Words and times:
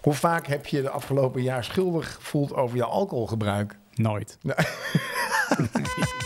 Hoe 0.00 0.14
vaak 0.14 0.46
heb 0.46 0.66
je 0.66 0.82
de 0.82 0.90
afgelopen 0.90 1.42
jaar 1.42 1.64
schuldig 1.64 2.14
gevoeld 2.14 2.54
over 2.54 2.76
je 2.76 2.84
alcoholgebruik? 2.84 3.78
Nooit. 3.94 4.38
Nee. 4.42 4.54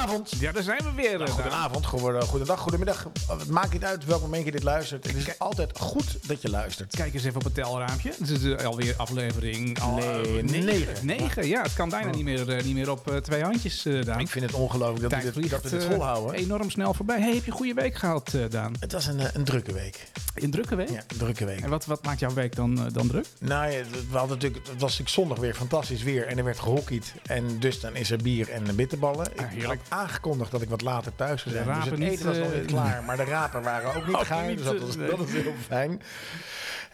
goedenavond. 0.00 0.40
Ja, 0.40 0.52
daar 0.52 0.62
zijn 0.62 0.78
we 0.84 0.92
weer. 0.94 1.10
Nou, 1.18 1.24
eh, 1.24 1.34
goedenavond, 1.34 1.86
goede- 1.86 2.20
goedendag, 2.20 2.58
goedemiddag. 2.60 3.06
Het 3.38 3.48
maakt 3.50 3.72
niet 3.72 3.84
uit 3.84 4.04
welk 4.04 4.20
moment 4.20 4.44
je 4.44 4.50
dit 4.50 4.62
luistert. 4.62 5.06
Het 5.06 5.16
is 5.16 5.38
altijd 5.38 5.78
goed 5.78 6.18
dat 6.28 6.42
je 6.42 6.50
luistert. 6.50 6.96
Kijk 6.96 7.14
eens 7.14 7.24
even 7.24 7.36
op 7.36 7.44
het 7.44 7.54
telraampje. 7.54 8.12
Het 8.18 8.28
is 8.30 8.42
eh, 8.44 8.66
alweer 8.66 8.94
aflevering 8.96 9.80
al, 9.80 9.94
Nee, 9.94 10.38
eh, 10.38 10.42
negen. 10.44 10.64
negen. 10.64 11.06
Negen, 11.06 11.46
ja. 11.46 11.62
Het 11.62 11.74
kan 11.74 11.88
bijna 11.88 12.10
niet 12.10 12.24
meer, 12.24 12.64
niet 12.64 12.74
meer 12.74 12.90
op 12.90 13.10
eh, 13.10 13.16
twee 13.16 13.42
handjes, 13.42 13.82
Daan. 14.04 14.20
Ik 14.20 14.28
vind 14.28 14.44
het 14.44 14.54
ongelooflijk 14.54 15.10
dat, 15.10 15.22
we 15.22 15.40
dit, 15.40 15.50
dat 15.50 15.62
we 15.62 15.68
dit 15.70 15.84
volhouden. 15.84 16.34
enorm 16.34 16.70
snel 16.70 16.94
voorbij. 16.94 17.20
Hey, 17.20 17.34
heb 17.34 17.44
je 17.44 17.50
een 17.50 17.56
goede 17.56 17.74
week 17.74 17.94
gehad, 17.96 18.34
eh, 18.34 18.40
Daan? 18.50 18.72
Het 18.80 18.92
was 18.92 19.06
een, 19.06 19.20
een 19.32 19.44
drukke 19.44 19.72
week. 19.72 20.08
Een 20.34 20.50
drukke 20.50 20.74
week? 20.76 20.88
Ja, 20.88 21.02
een 21.08 21.16
drukke 21.16 21.44
week. 21.44 21.60
En 21.60 21.70
wat, 21.70 21.84
wat 21.86 22.04
maakt 22.04 22.20
jouw 22.20 22.32
week 22.34 22.56
dan, 22.56 22.88
dan 22.92 23.06
druk? 23.08 23.26
Nou 23.38 23.70
ja, 23.70 23.78
we 24.10 24.16
hadden 24.18 24.36
natuurlijk, 24.38 24.66
het 24.66 24.72
was 24.80 24.80
natuurlijk 24.90 25.08
zondag 25.08 25.38
weer 25.38 25.54
fantastisch 25.54 26.02
weer 26.02 26.26
en 26.26 26.38
er 26.38 26.44
werd 26.44 26.58
gehockeyd. 26.58 27.14
En 27.26 27.58
dus 27.58 27.80
dan 27.80 27.96
is 27.96 28.10
er 28.10 28.18
bier 28.22 28.50
en 28.50 28.76
bitterballen. 28.76 29.26
Ah, 29.36 29.44
heerlijk. 29.48 29.80
Aangekondigd 29.90 30.50
dat 30.50 30.62
ik 30.62 30.68
wat 30.68 30.82
later 30.82 31.14
thuis 31.16 31.42
zou 31.42 31.54
zijn. 31.54 31.66
De 31.66 31.74
Dus 31.74 31.84
het 31.84 32.00
eten 32.00 32.26
was 32.26 32.38
nog 32.38 32.50
eh, 32.50 32.58
niet 32.58 32.66
klaar, 32.66 33.02
maar 33.02 33.16
de 33.16 33.24
rapen 33.24 33.62
waren 33.62 33.94
ook 33.94 34.06
niet 34.06 34.16
gaar. 34.32 34.46
Dus 34.46 34.64
dat 34.64 34.78
was, 34.78 34.96
eh, 34.96 35.08
dat 35.08 35.18
was 35.18 35.30
heel 35.30 35.54
fijn. 35.66 36.02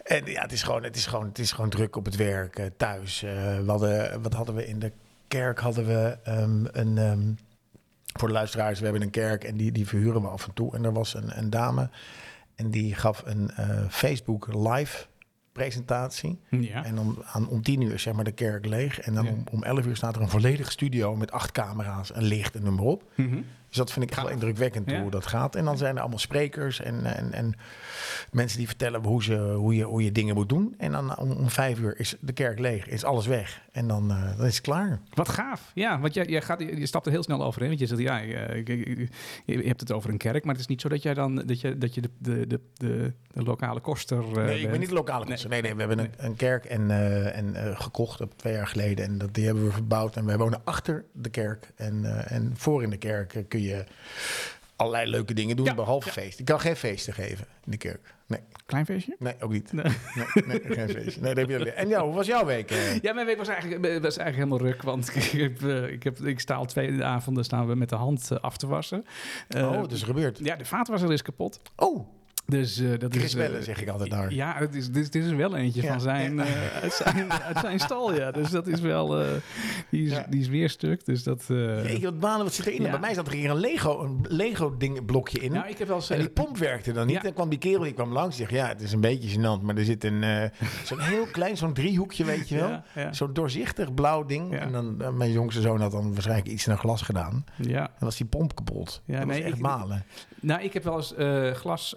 En 0.03 0.25
ja, 0.25 0.41
het 0.41 0.51
is 0.51 0.63
gewoon, 0.63 0.83
het 0.83 0.95
is 0.95 1.05
gewoon, 1.05 1.25
het 1.25 1.39
is 1.39 1.51
gewoon 1.51 1.69
druk 1.69 1.95
op 1.95 2.05
het 2.05 2.15
werk, 2.15 2.59
eh, 2.59 2.65
thuis. 2.77 3.23
Eh, 3.23 3.31
we 3.31 3.63
hadden, 3.67 4.21
wat 4.21 4.33
hadden 4.33 4.55
we 4.55 4.67
in 4.67 4.79
de 4.79 4.91
kerk? 5.27 5.59
Hadden 5.59 5.85
we 5.85 6.17
ehm, 6.23 6.65
een... 6.71 6.97
ehm, 6.97 7.31
voor 8.17 8.27
de 8.27 8.33
luisteraars, 8.33 8.77
we 8.79 8.83
hebben 8.83 9.03
een 9.03 9.09
kerk 9.09 9.43
en 9.43 9.57
die, 9.57 9.71
die 9.71 9.87
verhuren 9.87 10.21
we 10.21 10.27
af 10.27 10.47
en 10.47 10.53
toe. 10.53 10.75
En 10.75 10.83
er 10.85 10.93
was 10.93 11.13
een, 11.13 11.37
een 11.37 11.49
dame 11.49 11.89
en 12.55 12.71
die 12.71 12.95
gaf 12.95 13.21
een 13.25 13.51
eh, 13.55 13.83
Facebook 13.89 14.47
live 14.53 15.05
presentatie. 15.57 16.39
Ja. 16.49 16.85
En 16.85 16.99
om, 16.99 17.17
aan, 17.33 17.47
om 17.49 17.61
tien 17.61 17.81
uur 17.81 17.93
is 17.93 18.01
zeg 18.01 18.13
maar 18.13 18.23
de 18.23 18.31
kerk 18.31 18.65
leeg. 18.65 18.99
En 18.99 19.13
dan 19.13 19.25
Ja. 19.25 19.31
om, 19.31 19.43
om 19.51 19.63
elf 19.63 19.85
uur 19.85 19.95
staat 19.95 20.15
er 20.15 20.21
een 20.21 20.29
volledige 20.29 20.71
studio 20.71 21.15
met 21.15 21.31
acht 21.31 21.51
camera's 21.51 22.11
en 22.11 22.23
licht 22.23 22.55
en 22.55 22.63
noem 22.63 22.75
maar 22.75 22.85
op. 22.85 23.03
Mhm. 23.15 23.37
Dus 23.67 23.77
dat 23.77 23.91
vind 23.91 24.05
ik 24.05 24.11
echt 24.11 24.21
wel 24.21 24.31
indrukwekkend 24.31 24.89
Ja. 24.91 25.01
hoe 25.01 25.11
dat 25.11 25.25
gaat. 25.25 25.55
En 25.55 25.65
dan 25.65 25.77
zijn 25.77 25.95
er 25.95 25.99
allemaal 26.01 26.19
sprekers 26.19 26.81
en, 26.81 27.05
en, 27.17 27.33
en 27.33 27.53
mensen 28.31 28.57
die 28.57 28.67
vertellen 28.67 29.03
hoe, 29.03 29.23
ze, 29.23 29.35
hoe, 29.37 29.75
je, 29.75 29.83
hoe 29.83 30.03
je 30.03 30.11
dingen 30.11 30.35
moet 30.35 30.49
doen. 30.49 30.75
En 30.77 30.91
dan 30.91 31.17
om, 31.17 31.31
om 31.31 31.49
vijf 31.49 31.79
uur 31.79 31.99
is 31.99 32.15
de 32.19 32.33
kerk 32.33 32.59
leeg, 32.59 32.87
is 32.87 33.03
alles 33.03 33.25
weg. 33.27 33.61
En 33.71 33.87
dan, 33.87 34.11
eh, 34.11 34.37
dan 34.37 34.45
is 34.45 34.55
het 34.55 34.63
klaar. 34.65 34.99
Wat 35.13 35.29
gaaf. 35.29 35.71
Ja, 35.73 35.99
want 35.99 36.13
jij, 36.13 36.25
jij 36.25 36.41
gaat, 36.41 36.59
je 36.59 36.85
stapt 36.85 37.05
er 37.05 37.11
heel 37.11 37.23
snel 37.23 37.43
overheen. 37.43 37.67
Want 37.67 37.79
je 37.79 37.87
zegt, 37.87 38.01
ja, 38.01 38.19
ik- 38.19 38.67
je 39.45 39.61
hebt 39.67 39.79
het 39.79 39.91
over 39.91 40.09
een 40.09 40.17
kerk. 40.17 40.43
Maar 40.43 40.53
het 40.53 40.61
is 40.61 40.67
niet 40.69 40.81
zo 40.81 40.89
dat 40.89 41.01
jij 41.01 41.13
dan 41.13 41.35
dat 41.35 41.61
je, 41.61 41.77
dat 41.77 41.93
je 41.93 42.01
de, 42.01 42.09
de, 42.17 42.47
de, 42.47 42.59
de, 42.73 43.13
de 43.33 43.43
lokale 43.43 43.79
koster 43.79 44.17
eh, 44.23 44.45
Nee, 44.45 44.61
ik 44.61 44.69
ben 44.71 44.79
niet 44.79 44.89
de 44.89 44.95
lokale 44.95 45.25
koster. 45.25 45.49
Nee, 45.49 45.61
nee, 45.61 45.73
we 45.73 45.79
hebben 45.79 45.99
een, 45.99 46.11
een 46.17 46.35
kerk 46.35 46.65
en, 46.65 46.91
eh, 46.91 47.37
en, 47.37 47.77
gekocht 47.77 48.21
op 48.21 48.37
twee 48.37 48.53
jaar 48.53 48.67
geleden. 48.67 49.05
En 49.05 49.17
dat, 49.17 49.33
die 49.33 49.45
hebben 49.45 49.63
we 49.65 49.71
verbouwd. 49.71 50.15
En 50.15 50.25
wij 50.25 50.37
wonen 50.37 50.61
achter 50.63 51.05
de 51.13 51.29
kerk. 51.29 51.71
En, 51.75 52.25
en 52.29 52.51
voor 52.55 52.83
in 52.83 52.89
de 52.89 52.97
kerk 52.97 53.45
kun 53.57 53.65
je 53.67 53.83
allerlei 54.75 55.09
leuke 55.09 55.33
dingen 55.33 55.55
doen, 55.55 55.65
Ja, 55.65 55.73
behalve 55.73 56.07
ja. 56.07 56.11
feest. 56.13 56.39
Ik 56.39 56.45
kan 56.45 56.59
geen 56.59 56.75
feesten 56.75 57.13
geven 57.13 57.45
in 57.65 57.71
de 57.71 57.77
kerk. 57.77 58.13
Nee, 58.27 58.39
Klein 58.65 58.85
feestje? 58.85 59.15
nee 59.19 59.33
ook 59.39 59.51
niet. 59.51 59.73
Nee. 59.73 59.83
Nee, 60.15 60.45
nee, 60.45 60.61
geen 60.75 60.89
feest. 60.89 61.21
Nee, 61.21 61.33
dat 61.33 61.49
heb 61.49 61.59
je. 61.59 61.71
En 61.71 61.87
jou, 61.87 62.05
hoe 62.05 62.15
was 62.15 62.27
jouw 62.27 62.45
week? 62.45 62.71
eh? 62.71 62.99
Ja, 62.99 63.13
mijn 63.13 63.25
week 63.25 63.37
was 63.37 63.47
eigenlijk, 63.47 63.85
eh, 63.85 63.91
was 64.01 64.17
eigenlijk 64.17 64.35
helemaal 64.35 64.71
ruk. 64.73 64.81
Want 64.83 65.15
ik, 65.15 65.23
heb, 65.31 65.63
eh, 65.63 65.91
ik, 65.91 66.03
heb, 66.03 66.19
ik 66.19 66.39
sta 66.39 66.55
al 66.55 66.65
twee 66.65 67.03
avonden 67.03 67.43
staan 67.43 67.67
we 67.67 67.75
met 67.75 67.89
de 67.89 67.95
hand 67.95 68.41
af 68.41 68.57
te 68.57 68.67
wassen. 68.67 69.05
Eh, 69.47 69.71
oh, 69.71 69.81
het 69.81 69.91
is 69.91 70.03
gebeurd. 70.03 70.39
Ja, 70.43 70.55
de 70.55 70.65
vaatwasser 70.65 71.11
is 71.11 71.21
kapot. 71.21 71.59
Oh, 71.75 72.07
Dus 72.49 72.79
eh, 72.79 72.87
dat 72.99 73.13
Chris 73.15 73.35
is... 73.35 73.49
eh, 73.49 73.61
zeg 73.61 73.81
ik 73.81 73.89
altijd 73.89 74.09
daar. 74.09 74.33
Ja, 74.33 74.55
het 74.57 74.75
is, 74.75 74.91
dit, 74.91 75.11
dit 75.11 75.23
is 75.25 75.31
wel 75.31 75.55
eentje 75.55 75.81
Ja, 75.81 75.87
van 75.87 76.01
zijn, 76.01 76.39
eh, 76.39 76.45
uit 76.81 76.93
zijn, 76.93 77.31
uit 77.33 77.57
zijn 77.59 77.79
stal, 77.79 78.13
ja. 78.13 78.31
Dus 78.31 78.49
dat 78.49 78.67
is 78.67 78.79
wel... 78.79 79.07
die, 79.89 80.05
is, 80.05 80.11
Ja. 80.11 80.25
die 80.29 80.39
is 80.39 80.47
weer 80.47 80.69
stuk, 80.69 81.05
dus 81.05 81.23
dat... 81.23 81.43
Jeetje, 81.47 81.99
wat 82.01 82.19
balen, 82.19 82.43
wat 82.45 82.53
zit 82.53 82.65
erin? 82.65 82.81
Bij 82.91 82.99
mij 82.99 83.13
zat 83.13 83.27
er 83.27 83.33
hier 83.33 83.49
een 83.49 83.59
Lego, 83.59 84.03
een 84.03 84.25
Lego 84.27 84.77
ding, 84.77 85.05
blokje 85.05 85.39
in. 85.39 85.51
nou, 85.51 85.67
ik 85.67 85.77
heb 85.77 85.87
wel 85.87 85.95
eens... 85.97 86.09
En 86.09 86.19
die 86.19 86.29
pomp 86.29 86.57
werkte 86.57 86.91
dan 86.91 87.05
niet. 87.07 87.15
Ja. 87.15 87.23
En 87.23 87.33
kwam 87.33 87.49
die 87.49 87.59
kerel, 87.59 87.83
die 87.83 87.93
kwam 87.93 88.11
langs. 88.13 88.37
Zegt, 88.37 88.51
ja, 88.51 88.67
het 88.67 88.81
is 88.81 88.91
een 88.91 89.01
beetje 89.01 89.37
gênant. 89.39 89.61
Maar 89.63 89.75
er 89.77 89.85
zit 89.85 90.03
een, 90.03 90.51
zo'n 90.83 90.99
heel 90.99 91.25
klein, 91.25 91.57
zo'n 91.57 91.73
driehoekje, 91.73 92.23
weet 92.25 92.49
je 92.49 92.55
wel. 92.55 92.81
Zo'n 93.11 93.33
doorzichtig 93.33 93.93
blauw 93.93 94.25
ding. 94.25 94.55
En 94.55 94.71
dan, 94.71 95.17
mijn 95.17 95.31
jongste 95.31 95.61
zoon 95.61 95.81
had 95.81 95.91
dan 95.91 96.13
waarschijnlijk 96.13 96.47
iets 96.49 96.65
naar 96.65 96.77
glas 96.77 97.01
gedaan. 97.01 97.45
ja. 97.57 97.81
En 97.81 98.05
was 98.05 98.17
die 98.17 98.25
pomp 98.25 98.55
kapot. 98.55 99.01
Ja, 99.05 99.17
dat 99.17 99.27
nee, 99.27 99.35
was 99.37 99.45
echt 99.45 99.55
ik- 99.55 99.61
balen. 99.61 100.03
Nou, 100.41 100.61
ik 100.61 100.73
heb 100.73 100.83
wel 100.83 100.95
eens 100.95 101.13
glas, 101.59 101.95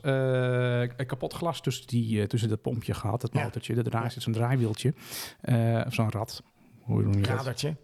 kapot 1.06 1.32
glas 1.32 1.60
tussen, 1.60 1.86
die, 1.86 2.20
eh, 2.20 2.26
tussen 2.26 2.48
dat 2.48 2.62
pompje 2.62 2.94
gehad, 2.94 3.20
dat 3.20 3.30
Ja. 3.32 3.42
motortje. 3.42 3.74
Dat 3.74 3.84
draai 3.84 4.10
zit 4.10 4.22
zo'n 4.22 4.32
draaiwieltje. 4.32 4.94
Eh, 5.40 5.80
of 5.86 5.94
zo'n 5.94 6.10
rad. 6.10 6.42
Hoe 6.80 7.02
noem 7.02 7.12
je 7.14 7.20
dat? 7.20 7.28
Radertje. 7.36 7.76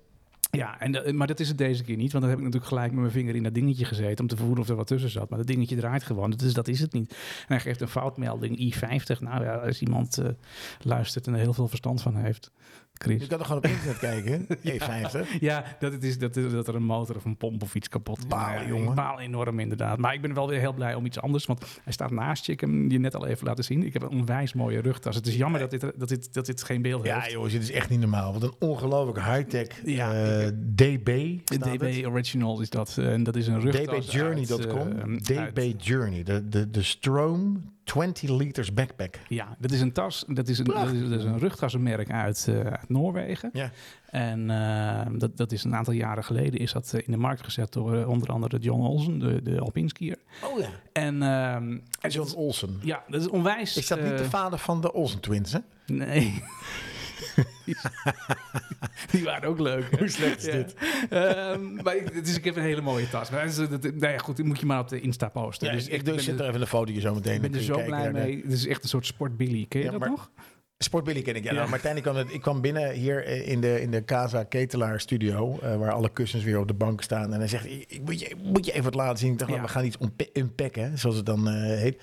Ja, 0.50 0.80
en, 0.80 0.92
de- 0.92 1.12
maar 1.12 1.26
dat 1.26 1.40
is 1.40 1.48
het 1.48 1.58
deze 1.58 1.84
keer 1.84 1.96
niet. 1.96 2.12
Want 2.12 2.24
dan 2.24 2.30
heb 2.32 2.38
ik 2.38 2.44
natuurlijk 2.44 2.72
gelijk 2.72 2.90
met 2.92 3.00
mijn 3.00 3.12
vinger 3.12 3.34
in 3.34 3.42
dat 3.42 3.54
dingetje 3.54 3.84
gezeten... 3.84 4.20
om 4.20 4.26
te 4.26 4.36
voelen 4.36 4.58
of 4.58 4.68
er 4.68 4.76
wat 4.76 4.86
tussen 4.86 5.10
zat. 5.10 5.28
Maar 5.28 5.38
dat 5.38 5.46
dingetje 5.46 5.76
draait 5.76 6.02
gewoon, 6.02 6.30
dus 6.30 6.54
dat 6.54 6.68
is 6.68 6.80
het 6.80 6.92
niet. 6.92 7.10
En 7.10 7.16
hij 7.46 7.60
geeft 7.60 7.80
een 7.80 7.88
foutmelding, 7.88 8.74
I50. 8.74 9.20
Nou 9.20 9.44
ja, 9.44 9.54
als 9.54 9.80
iemand 9.80 10.18
eh, 10.18 10.28
luistert 10.80 11.26
en 11.26 11.32
er 11.32 11.38
heel 11.40 11.52
veel 11.52 11.68
verstand 11.68 12.02
van 12.02 12.16
heeft... 12.16 12.50
Chris. 12.98 13.20
Je 13.22 13.26
kan 13.26 13.38
toch 13.38 13.46
gewoon 13.46 13.62
op 13.62 13.68
internet 13.70 13.98
kijken. 13.98 14.46
E50. 14.72 15.38
Ja, 15.40 15.64
dat, 15.78 15.92
het 15.92 16.04
is, 16.04 16.18
dat, 16.18 16.34
dat 16.34 16.68
er 16.68 16.74
een 16.74 16.82
motor 16.84 17.16
of 17.16 17.24
een 17.24 17.36
pomp 17.36 17.62
of 17.62 17.74
iets 17.74 17.88
kapot 17.88 18.18
is. 18.18 18.24
Ja, 18.28 18.66
jongen. 18.66 18.94
Baal 18.94 19.20
enorm 19.20 19.58
inderdaad. 19.60 19.98
Maar 19.98 20.14
ik 20.14 20.20
ben 20.20 20.34
wel 20.34 20.48
weer 20.48 20.58
heel 20.60 20.72
blij 20.72 20.94
om 20.94 21.04
iets 21.06 21.20
anders. 21.20 21.46
Want 21.46 21.64
hij 21.84 21.92
staat 21.92 22.10
naast 22.10 22.46
je. 22.46 22.52
Ik 22.52 22.60
heb 22.60 22.68
hem 22.70 22.90
je 22.90 22.98
net 22.98 23.14
al 23.14 23.26
even 23.26 23.46
laten 23.46 23.64
zien. 23.64 23.82
Ik 23.82 23.92
heb 23.92 24.02
een 24.02 24.08
onwijs 24.08 24.52
mooie 24.54 24.80
rugtas. 24.80 25.14
Het 25.16 25.26
is 25.26 25.34
jammer 25.36 25.60
dat 25.60 25.70
dit, 25.70 25.80
dat 25.96 26.08
dit, 26.08 26.34
dat 26.34 26.46
dit 26.46 26.62
geen 26.62 26.82
beeld 26.82 27.04
Ja, 27.04 27.18
heeft. 27.20 27.32
jongens, 27.32 27.52
dit 27.52 27.62
is 27.62 27.70
echt 27.70 27.90
niet 27.90 28.00
normaal. 28.00 28.32
Wat 28.32 28.42
een 28.42 28.54
ongelooflijk 28.58 29.24
high-tech 29.26 29.66
Ja, 29.84 30.12
eh, 30.40 30.46
DB. 30.74 31.38
Staat 31.44 31.62
DB 31.74 31.80
het. 31.96 32.06
Original 32.06 32.60
is 32.60 32.70
dat. 32.70 32.96
eh, 32.98 33.12
En 33.12 33.22
dat 33.22 33.36
is 33.36 33.46
een 33.46 33.60
rugtas 33.60 34.06
dbjourney.com. 34.06 34.92
uit, 35.02 35.30
eh, 35.30 35.44
DB 35.44 35.72
Journey. 35.82 36.22
De, 36.22 36.48
de, 36.48 36.70
de 36.70 36.82
Strom 36.82 37.74
20 37.86 38.30
liters 38.30 38.74
backpack. 38.74 39.18
ja, 39.28 39.56
dat 39.58 39.70
is 39.70 39.80
een 39.80 39.92
tas. 39.92 40.24
Dat 40.26 40.48
is 40.48 40.58
een, 40.58 40.64
dat 40.64 40.92
is, 40.92 41.08
dat 41.08 41.18
is 41.18 41.24
een 41.24 41.38
rugtassenmerk 41.38 42.10
uit, 42.10 42.46
eh, 42.48 42.60
uit 42.60 42.88
Noorwegen. 42.88 43.50
Ja. 43.52 43.70
En 44.10 44.50
eh, 44.50 45.06
dat, 45.12 45.36
dat 45.36 45.52
is 45.52 45.64
een 45.64 45.74
aantal 45.74 45.92
jaren 45.92 46.24
geleden 46.24 46.60
is 46.60 46.72
dat 46.72 46.92
eh, 46.92 47.00
in 47.06 47.12
de 47.12 47.18
markt 47.18 47.44
gezet 47.44 47.72
door 47.72 48.04
onder 48.04 48.28
andere 48.28 48.58
John 48.58 48.80
Olsen, 48.80 49.18
de, 49.18 49.42
de 49.42 49.60
alpinskier. 49.60 50.16
Oh 50.44 50.58
ja. 50.58 50.68
En, 50.92 51.22
ehm, 51.22 51.78
en 52.00 52.10
John 52.10 52.34
Olsen. 52.34 52.78
Ja, 52.82 53.04
dat 53.08 53.20
is 53.20 53.28
onwijs. 53.28 53.76
Is 53.76 53.86
dat 53.86 54.02
niet 54.02 54.18
de 54.18 54.24
vader 54.24 54.58
van 54.58 54.80
de 54.80 54.92
Olsen 54.92 55.20
twins, 55.20 55.52
hè? 55.52 55.58
Nee. 55.86 56.42
Die- 57.64 57.76
Die 59.10 59.24
waren 59.24 59.48
ook 59.48 59.58
leuk. 59.60 59.90
hè? 59.90 59.98
Hoe 59.98 60.08
slecht 60.08 60.38
is 60.38 60.44
Ja. 60.44 60.52
dit? 60.52 60.74
Ehm, 61.10 61.74
maar 61.82 61.96
ik, 61.96 62.24
dus 62.24 62.36
ik 62.36 62.44
heb 62.44 62.56
een 62.56 62.62
hele 62.62 62.80
mooie 62.80 63.08
tas. 63.08 63.30
Maar 63.30 63.40
dat, 63.44 63.50
is- 63.58 63.68
dat, 63.68 63.82
nou 63.82 64.12
ja, 64.12 64.18
goed, 64.18 64.44
moet 64.44 64.60
je 64.60 64.66
maar 64.66 64.80
op 64.80 64.88
de 64.88 65.00
Insta 65.00 65.28
posten. 65.28 65.66
Ja, 65.68 65.72
dus 65.72 65.88
ik, 65.88 66.02
ik 66.02 66.20
zet 66.20 66.40
er, 66.40 66.48
even 66.48 66.60
een 66.60 66.66
fotootje 66.66 67.00
zo 67.00 67.14
meteen. 67.14 67.34
ik 67.34 67.40
ben 67.40 67.54
er 67.54 67.62
zo 67.62 67.84
blij 67.84 68.06
de- 68.06 68.12
mee. 68.12 68.42
Het 68.42 68.52
is 68.52 68.66
echt 68.66 68.82
een 68.82 68.88
soort 68.88 69.06
sportbilly. 69.06 69.66
Ken 69.68 69.82
je 69.82 69.90
dat 69.90 70.00
maar- 70.00 70.08
nog? 70.08 70.30
Sportbilly 70.78 71.22
ken 71.22 71.34
ik, 71.36 71.44
ja. 71.44 71.52
Nou, 71.52 71.68
Martijn, 71.68 71.96
ik 71.96 72.02
kwam, 72.02 72.16
ik 72.16 72.40
kwam 72.40 72.60
binnen 72.60 72.90
hier 72.90 73.24
eh, 73.24 73.48
in 73.48 73.60
de, 73.60 73.80
in 73.80 73.90
de 73.90 74.04
Casa 74.04 74.44
Ketelaar 74.44 75.00
studio, 75.00 75.58
eh, 75.62 75.76
waar 75.76 75.92
alle 75.92 76.08
kussens 76.08 76.44
weer 76.44 76.58
op 76.58 76.68
de 76.68 76.74
bank 76.74 77.02
staan. 77.02 77.32
En 77.32 77.38
hij 77.38 77.48
zegt, 77.48 77.64
ik, 77.66 78.00
moet, 78.04 78.20
je, 78.20 78.34
moet 78.42 78.64
je 78.66 78.72
even 78.72 78.84
wat 78.84 78.94
laten 78.94 79.18
zien. 79.18 79.32
Ik 79.32 79.38
dacht, 79.38 79.50
Ja. 79.50 79.56
nou, 79.56 79.66
we 79.68 79.72
gaan 79.74 79.84
iets 79.84 79.96
unpa- 80.00 80.24
unpacken, 80.32 80.98
zoals 80.98 81.16
het 81.16 81.26
dan 81.26 81.48
eh, 81.48 81.54
heet. 81.54 82.02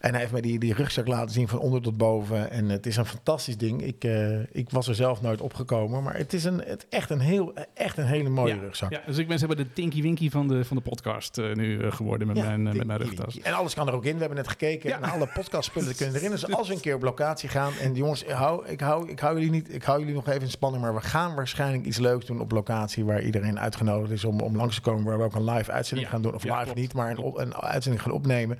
En 0.00 0.10
hij 0.10 0.20
heeft 0.20 0.32
mij 0.32 0.40
die, 0.40 0.58
die 0.58 0.74
rugzak 0.74 1.06
laten 1.06 1.30
zien 1.30 1.48
van 1.48 1.58
onder 1.58 1.82
tot 1.82 1.96
boven. 1.96 2.50
En 2.50 2.68
het 2.68 2.86
is 2.86 2.96
een 2.96 3.06
fantastisch 3.06 3.56
ding. 3.56 3.82
Ik, 3.82 4.04
ik 4.52 4.70
was 4.70 4.88
er 4.88 4.94
zelf 4.94 5.20
nooit 5.22 5.40
opgekomen, 5.40 6.02
maar 6.02 6.16
het 6.16 6.32
is 6.32 6.44
een, 6.44 6.62
het, 6.66 6.86
echt, 6.90 7.10
een 7.10 7.20
heel, 7.20 7.52
echt 7.74 7.96
een 7.98 8.06
hele 8.06 8.28
mooie 8.28 8.54
ja, 8.54 8.60
rugzak. 8.60 8.90
Ja, 8.90 9.02
dus 9.06 9.18
ik 9.18 9.28
ben 9.28 9.46
maar 9.46 9.56
de 9.56 9.72
Tinky 9.72 10.02
Winky 10.02 10.30
van 10.30 10.48
de, 10.48 10.64
van 10.64 10.76
de 10.76 10.82
podcast 10.82 11.36
nu 11.54 11.90
geworden 11.90 12.26
met, 12.26 12.36
Ja, 12.36 12.42
mijn, 12.44 12.64
die- 12.64 12.74
met 12.74 12.86
mijn 12.86 12.98
die- 12.98 13.08
rugtas. 13.08 13.40
En 13.40 13.52
alles 13.52 13.74
kan 13.74 13.88
er 13.88 13.94
ook 13.94 14.04
in. 14.04 14.12
We 14.14 14.18
hebben 14.18 14.36
net 14.38 14.48
gekeken. 14.48 14.92
En 14.92 15.02
alle 15.02 15.28
podcastspullen 15.34 15.96
kunnen 15.96 16.14
erin. 16.16 16.30
Dus 16.30 16.46
als 16.54 16.68
we 16.68 16.74
een 16.74 16.80
keer 16.80 16.94
op 16.94 17.02
locatie 17.02 17.48
gaan. 17.48 17.72
En 17.80 17.92
jongens, 18.12 18.22
ik 18.22 18.30
hou, 18.46 18.66
ik, 18.66 18.80
hou, 18.80 19.08
ik, 19.10 19.20
hou 19.20 19.34
jullie 19.34 19.50
niet, 19.50 19.74
ik 19.74 19.82
hou 19.82 19.98
jullie 19.98 20.14
nog 20.14 20.28
even 20.28 20.40
in 20.42 20.50
spanning. 20.50 20.82
Maar 20.82 20.94
we 20.94 21.00
gaan 21.00 21.34
waarschijnlijk 21.34 21.84
iets 21.84 21.98
leuks 21.98 22.26
doen 22.26 22.40
op 22.40 22.50
locatie. 22.52 23.04
Waar 23.04 23.22
iedereen 23.22 23.58
uitgenodigd 23.58 24.12
is 24.12 24.24
om, 24.24 24.40
om 24.40 24.56
langs 24.56 24.74
te 24.74 24.80
komen. 24.80 25.04
Waar 25.04 25.18
we 25.18 25.24
ook 25.24 25.34
een 25.34 25.44
live 25.50 25.72
uitzending 25.72 26.08
Ja. 26.08 26.14
gaan 26.14 26.22
doen. 26.22 26.34
Of 26.34 26.42
Ja, 26.42 26.52
live 26.52 26.64
klopt. 26.64 26.78
niet, 26.78 26.94
maar 26.94 27.10
een, 27.10 27.18
op- 27.18 27.38
een 27.38 27.54
uitzending 27.54 28.02
gaan 28.02 28.12
opnemen. 28.12 28.58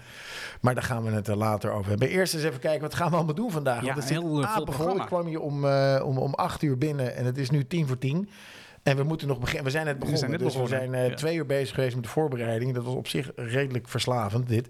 Maar 0.61 0.75
daar 0.75 0.83
gaan 0.83 1.03
we 1.05 1.11
het 1.11 1.29
er 1.29 1.37
later 1.37 1.71
over 1.71 1.91
hebben. 1.91 2.09
Eerst 2.09 2.35
eens 2.35 2.43
even 2.43 2.61
kijken. 2.61 2.81
Wat 2.81 2.95
gaan 2.95 3.11
we 3.11 3.17
allemaal 3.17 3.35
doen 3.35 3.51
vandaag? 3.51 3.81
Ja, 3.81 3.87
Want 3.87 3.99
het 3.99 4.09
heel, 4.09 4.43
eh, 4.43 4.55
programma. 4.63 5.01
Ik 5.03 5.07
kwam 5.09 5.27
hier 5.27 5.41
om, 5.41 5.65
eh, 5.65 6.03
om, 6.05 6.19
om 6.19 6.35
acht 6.35 6.63
uur 6.63 6.79
binnen. 6.79 7.17
En 7.17 7.25
het 7.25 7.39
is 7.39 7.51
nu 7.51 7.67
tien 7.67 7.87
voor 7.87 7.99
tien. 7.99 8.29
En 8.83 8.97
we 8.97 9.03
moeten 9.03 9.29
nog 9.29 9.39
beginnen. 9.39 9.65
We 9.65 9.71
zijn 9.71 9.85
net 9.85 9.95
begonnen. 9.95 10.19
zijn 10.19 10.31
net 10.31 10.41
dus 10.41 10.53
begonnen, 10.53 10.79
we 10.79 10.85
zijn 10.87 10.95
eh, 11.05 11.09
ja. 11.11 11.15
twee 11.17 11.37
uur 11.37 11.47
bezig 11.47 11.75
geweest 11.75 11.95
met 11.95 12.05
de 12.05 12.11
voorbereiding. 12.11 12.75
Dat 12.75 12.85
was 12.85 12.95
op 12.95 13.09
zich 13.09 13.31
redelijk 13.37 13.89
verslavend, 13.89 14.49
dit. 14.49 14.69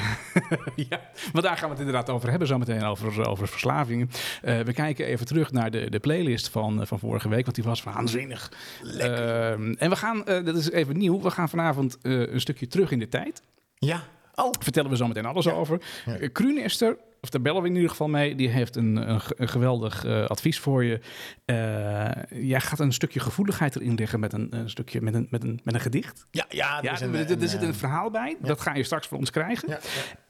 ja, 0.90 1.00
maar 1.32 1.42
daar 1.42 1.56
gaan 1.56 1.68
we 1.68 1.74
het 1.74 1.78
inderdaad 1.78 2.10
over 2.10 2.30
hebben, 2.30 2.48
zometeen 2.48 2.84
over, 2.84 3.28
over 3.28 3.48
verslavingen. 3.48 4.10
Uh, 4.44 4.60
we 4.60 4.72
kijken 4.72 5.06
even 5.06 5.26
terug 5.26 5.52
naar 5.52 5.70
de, 5.70 5.90
de 5.90 5.98
playlist 5.98 6.48
van, 6.48 6.86
van 6.86 6.98
vorige 6.98 7.28
week, 7.28 7.44
want 7.44 7.54
die 7.54 7.64
was 7.64 7.82
waanzinnig. 7.82 8.52
Uh, 8.84 9.50
en 9.50 9.90
we 9.90 9.96
gaan, 9.96 10.16
uh, 10.16 10.24
dat 10.44 10.56
is 10.56 10.70
even 10.70 10.98
nieuw, 10.98 11.20
we 11.20 11.30
gaan 11.30 11.48
vanavond 11.48 11.98
een 12.02 12.40
stukje 12.40 12.66
terug 12.66 12.90
in 12.90 12.98
de 12.98 13.08
tijd. 13.08 13.42
Ja. 13.74 14.02
Oh. 14.34 14.50
Vertellen 14.58 14.90
we 14.90 14.96
zo 14.96 15.06
meteen 15.06 15.26
alles 15.26 15.44
ja. 15.44 15.52
over. 15.52 15.82
Ja. 16.06 16.28
Kruunester 16.32 16.96
of 17.22 17.30
daar 17.30 17.42
bellen 17.42 17.62
we 17.62 17.68
in 17.68 17.74
ieder 17.74 17.90
geval 17.90 18.08
mee. 18.08 18.34
Die 18.34 18.48
heeft 18.48 18.76
een, 18.76 19.10
een, 19.10 19.20
een 19.36 19.48
geweldig 19.48 20.04
uh, 20.04 20.26
advies 20.26 20.58
voor 20.58 20.84
je. 20.84 21.00
Uh, 21.46 22.42
jij 22.48 22.60
gaat 22.60 22.78
een 22.78 22.92
stukje 22.92 23.20
gevoeligheid 23.20 23.76
erin 23.76 23.94
leggen 23.94 24.20
met 24.20 24.32
een, 24.32 24.56
een, 24.56 24.70
stukje 24.70 25.00
met 25.00 25.14
een, 25.14 25.26
met, 25.30 25.42
een, 25.42 25.60
met 25.64 25.74
een 25.74 25.80
gedicht. 25.80 26.26
Ja, 26.30 26.44
ja, 26.48 26.78
ja 26.82 26.94
er, 26.94 27.02
een, 27.02 27.14
er, 27.14 27.42
er 27.42 27.48
zit 27.48 27.62
een 27.62 27.74
verhaal 27.74 28.10
bij. 28.10 28.36
Ja. 28.40 28.46
Dat 28.46 28.60
ga 28.60 28.74
je 28.74 28.82
straks 28.82 29.06
voor 29.06 29.18
ons 29.18 29.30
krijgen. 29.30 29.68
Ja, 29.68 29.78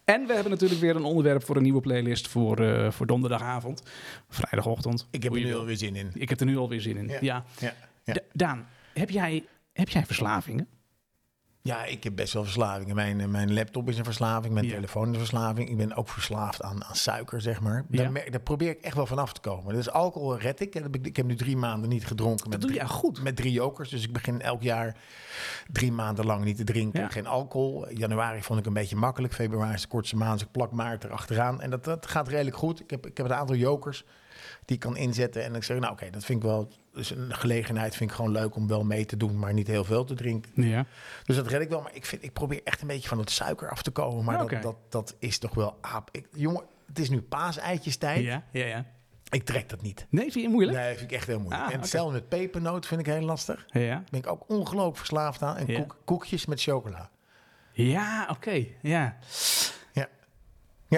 en 0.04 0.26
we 0.26 0.32
hebben 0.32 0.52
natuurlijk 0.52 0.80
weer 0.80 0.96
een 0.96 1.04
onderwerp 1.04 1.44
voor 1.44 1.56
een 1.56 1.62
nieuwe 1.62 1.80
playlist 1.80 2.28
voor, 2.28 2.60
uh, 2.60 2.90
voor 2.90 3.06
donderdagavond, 3.06 3.82
vrijdagochtend. 4.28 5.08
Ik 5.10 5.22
heb 5.22 5.34
er 5.34 5.40
nu 5.40 5.54
alweer 5.54 5.76
zin 5.76 5.96
in. 5.96 6.10
Ik 6.14 6.28
heb 6.28 6.40
er 6.40 6.46
nu 6.46 6.56
alweer 6.56 6.80
zin 6.80 6.96
in. 6.96 7.12
Ja. 7.20 7.44
Daan, 8.32 8.66
heb 8.94 9.10
jij, 9.10 9.44
heb 9.72 9.88
jij 9.88 10.06
verslavingen? 10.06 10.68
Ja, 11.64 11.84
ik 11.84 12.04
heb 12.04 12.16
best 12.16 12.32
wel 12.32 12.42
verslavingen. 12.42 12.94
Mijn, 12.94 13.30
mijn 13.30 13.54
laptop 13.54 13.88
is 13.88 13.98
een 13.98 14.04
verslaving, 14.04 14.54
mijn 14.54 14.66
ja. 14.66 14.74
telefoon 14.74 15.08
is 15.08 15.12
een 15.12 15.18
verslaving. 15.18 15.68
Ik 15.68 15.76
ben 15.76 15.94
ook 15.94 16.08
verslaafd 16.08 16.62
aan, 16.62 16.84
aan 16.84 16.94
suiker, 16.94 17.40
zeg 17.40 17.60
maar. 17.60 17.84
Ja. 17.90 18.10
Daar, 18.10 18.30
daar, 18.30 18.40
probeer 18.40 18.70
ik 18.70 18.80
echt 18.80 18.96
wel 18.96 19.06
vanaf 19.06 19.32
te 19.32 19.40
komen. 19.40 19.74
Dus 19.74 19.90
alcohol 19.90 20.38
red 20.38 20.60
ik. 20.60 20.74
Ik 21.02 21.16
heb 21.16 21.26
nu 21.26 21.34
drie 21.34 21.56
maanden 21.56 21.88
niet 21.88 22.06
gedronken. 22.06 22.50
Dat 22.50 22.60
met 22.60 22.68
doe 22.68 22.78
je 22.78 22.88
goed. 22.88 23.22
Met 23.22 23.36
drie 23.36 23.52
jokers. 23.52 23.88
Dus 23.88 24.04
ik 24.04 24.12
begin 24.12 24.40
elk 24.40 24.62
jaar 24.62 24.96
drie 25.72 25.92
maanden 25.92 26.26
lang 26.26 26.44
niet 26.44 26.56
te 26.56 26.64
drinken. 26.64 27.00
Ja. 27.00 27.08
Geen 27.08 27.26
alcohol. 27.26 27.92
Januari 27.92 28.42
vond 28.42 28.58
ik 28.58 28.66
een 28.66 28.72
beetje 28.72 28.96
makkelijk. 28.96 29.34
Februari 29.34 29.74
is 29.74 29.82
de 29.82 29.88
kortste 29.88 30.16
maand. 30.16 30.38
Dus 30.38 30.46
ik 30.46 30.52
plak 30.52 30.72
maart 30.72 31.04
erachteraan. 31.04 31.60
En 31.60 31.70
dat, 31.70 31.84
dat 31.84 32.06
gaat 32.06 32.28
redelijk 32.28 32.56
goed. 32.56 32.80
Ik 32.80 32.90
heb, 32.90 33.06
ik 33.06 33.16
heb 33.16 33.26
een 33.26 33.34
aantal 33.34 33.56
jokers 33.56 34.04
die 34.64 34.76
ik 34.76 34.82
kan 34.82 34.96
inzetten. 34.96 35.44
En 35.44 35.54
ik 35.54 35.64
zeg, 35.64 35.78
nou 35.78 35.92
oké, 35.92 36.10
dat 36.10 36.24
vind 36.24 36.42
ik 36.42 36.48
wel... 36.48 36.68
Dus 36.92 37.10
een 37.10 37.34
gelegenheid 37.34 37.96
vind 37.96 38.10
ik 38.10 38.16
gewoon 38.16 38.30
leuk 38.30 38.56
om 38.56 38.66
wel 38.66 38.84
mee 38.84 39.04
te 39.04 39.16
doen, 39.16 39.38
maar 39.38 39.52
niet 39.52 39.66
heel 39.66 39.84
veel 39.84 40.04
te 40.04 40.14
drinken. 40.14 40.50
Ja. 40.54 40.86
Dus 41.24 41.36
dat 41.36 41.46
red 41.46 41.60
ik 41.60 41.68
wel. 41.68 41.80
Maar 41.80 41.94
ik, 41.94 42.06
vind, 42.06 42.22
ik 42.22 42.32
probeer 42.32 42.60
echt 42.64 42.80
een 42.80 42.86
beetje 42.86 43.08
van 43.08 43.18
het 43.18 43.30
suiker 43.30 43.70
af 43.70 43.82
te 43.82 43.90
komen. 43.90 44.24
Maar 44.24 44.42
okay. 44.42 44.60
dat, 44.60 44.62
dat, 44.62 44.92
dat 44.92 45.16
is 45.18 45.38
toch 45.38 45.54
wel 45.54 45.78
aap. 45.80 46.08
Ik, 46.12 46.26
jongen, 46.32 46.62
het 46.86 46.98
is 46.98 47.10
nu 47.10 47.22
paaseitjestijd. 47.22 48.24
Ja, 48.24 48.44
ja, 48.52 48.64
ja. 48.64 48.86
Ik 49.30 49.44
trek 49.44 49.68
dat 49.68 49.82
niet. 49.82 50.06
Nee, 50.08 50.32
vind 50.32 50.44
je 50.44 50.50
moeilijk? 50.50 50.78
Nee, 50.78 50.96
vind 50.96 51.10
ik 51.10 51.16
echt 51.16 51.26
heel 51.26 51.40
moeilijk. 51.40 51.64
Ah, 51.64 51.72
en 51.72 51.80
hetzelfde 51.80 52.18
okay. 52.18 52.28
met 52.30 52.40
pepernoot 52.40 52.86
vind 52.86 53.00
ik 53.00 53.06
heel 53.06 53.20
lastig. 53.20 53.66
Ja. 53.70 54.04
Ben 54.10 54.20
ik 54.20 54.26
ook 54.26 54.44
ongelooflijk 54.48 54.96
verslaafd 54.96 55.42
aan. 55.42 55.56
En 55.56 55.66
ja. 55.66 55.80
koek, 55.80 55.96
koekjes 56.04 56.46
met 56.46 56.62
chocola. 56.62 57.10
Ja, 57.72 58.22
oké. 58.22 58.32
Okay. 58.32 58.76
Ja. 58.82 59.16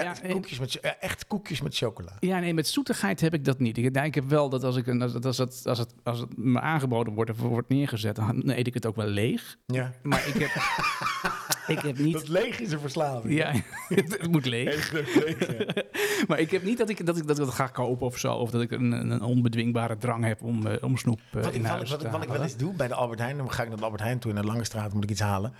Ja, 0.03 0.15
ja 0.23 0.33
koekjes 0.33 0.59
met, 0.59 0.79
echt 0.99 1.27
koekjes 1.27 1.61
met 1.61 1.75
chocola. 1.75 2.11
Ja, 2.19 2.39
nee, 2.39 2.53
met 2.53 2.67
zoetigheid 2.67 3.21
heb 3.21 3.33
ik 3.33 3.45
dat 3.45 3.59
niet. 3.59 3.77
Ik, 3.77 3.95
ik 3.95 4.15
heb 4.15 4.29
wel 4.29 4.49
dat 4.49 4.63
als, 4.63 4.75
ik 4.75 4.87
een, 4.87 5.01
als, 5.01 5.13
het, 5.13 5.25
als, 5.25 5.37
het, 5.37 5.61
als, 5.65 5.77
het, 5.77 5.93
als 6.03 6.19
het 6.19 6.37
me 6.37 6.59
aangeboden 6.59 7.13
wordt 7.13 7.31
of 7.31 7.37
wordt 7.37 7.69
neergezet, 7.69 8.15
dan 8.15 8.49
eet 8.49 8.67
ik 8.67 8.73
het 8.73 8.85
ook 8.85 8.95
wel 8.95 9.07
leeg. 9.07 9.57
Ja. 9.65 9.93
Maar 10.03 10.27
ik 10.27 10.33
heb, 10.33 10.49
ik 11.77 11.79
heb 11.79 11.97
niet... 11.97 12.13
Dat 12.13 12.27
leeg 12.27 12.59
is 12.59 12.71
een 12.71 12.79
verslaving. 12.79 13.33
Ja, 13.33 13.51
het 13.87 14.27
moet 14.27 14.45
leeg. 14.45 14.91
leeg 14.91 15.47
ja. 15.57 15.83
maar 16.27 16.39
ik 16.39 16.51
heb 16.51 16.63
niet 16.63 16.77
dat 16.77 16.89
ik 16.89 17.05
dat, 17.05 17.17
ik, 17.17 17.27
dat, 17.27 17.37
dat 17.37 17.49
ga 17.49 17.67
kopen 17.67 18.05
of 18.05 18.17
zo. 18.17 18.33
Of 18.33 18.49
dat 18.49 18.61
ik 18.61 18.71
een, 18.71 18.91
een 18.91 19.21
onbedwingbare 19.21 19.97
drang 19.97 20.23
heb 20.23 20.41
om, 20.43 20.67
uh, 20.67 20.73
om 20.81 20.97
snoep 20.97 21.19
uh, 21.35 21.43
wat 21.43 21.53
in 21.53 21.59
ik, 21.59 21.65
huis 21.65 21.89
wat, 21.89 21.99
te 21.99 22.05
wat, 22.05 22.13
wat 22.13 22.23
ik 22.23 22.29
wel 22.29 22.41
eens 22.41 22.57
doe 22.57 22.73
bij 22.73 22.87
de 22.87 22.93
Albert 22.93 23.19
Heijn, 23.19 23.37
dan 23.37 23.51
ga 23.51 23.63
ik 23.63 23.67
naar 23.67 23.77
de 23.77 23.83
Albert 23.83 24.01
Heijn 24.01 24.19
toe 24.19 24.31
in 24.31 24.37
de 24.37 24.43
Lange 24.43 24.63
Straat, 24.63 24.93
moet 24.93 25.03
ik 25.03 25.09
iets 25.09 25.21
halen. 25.21 25.53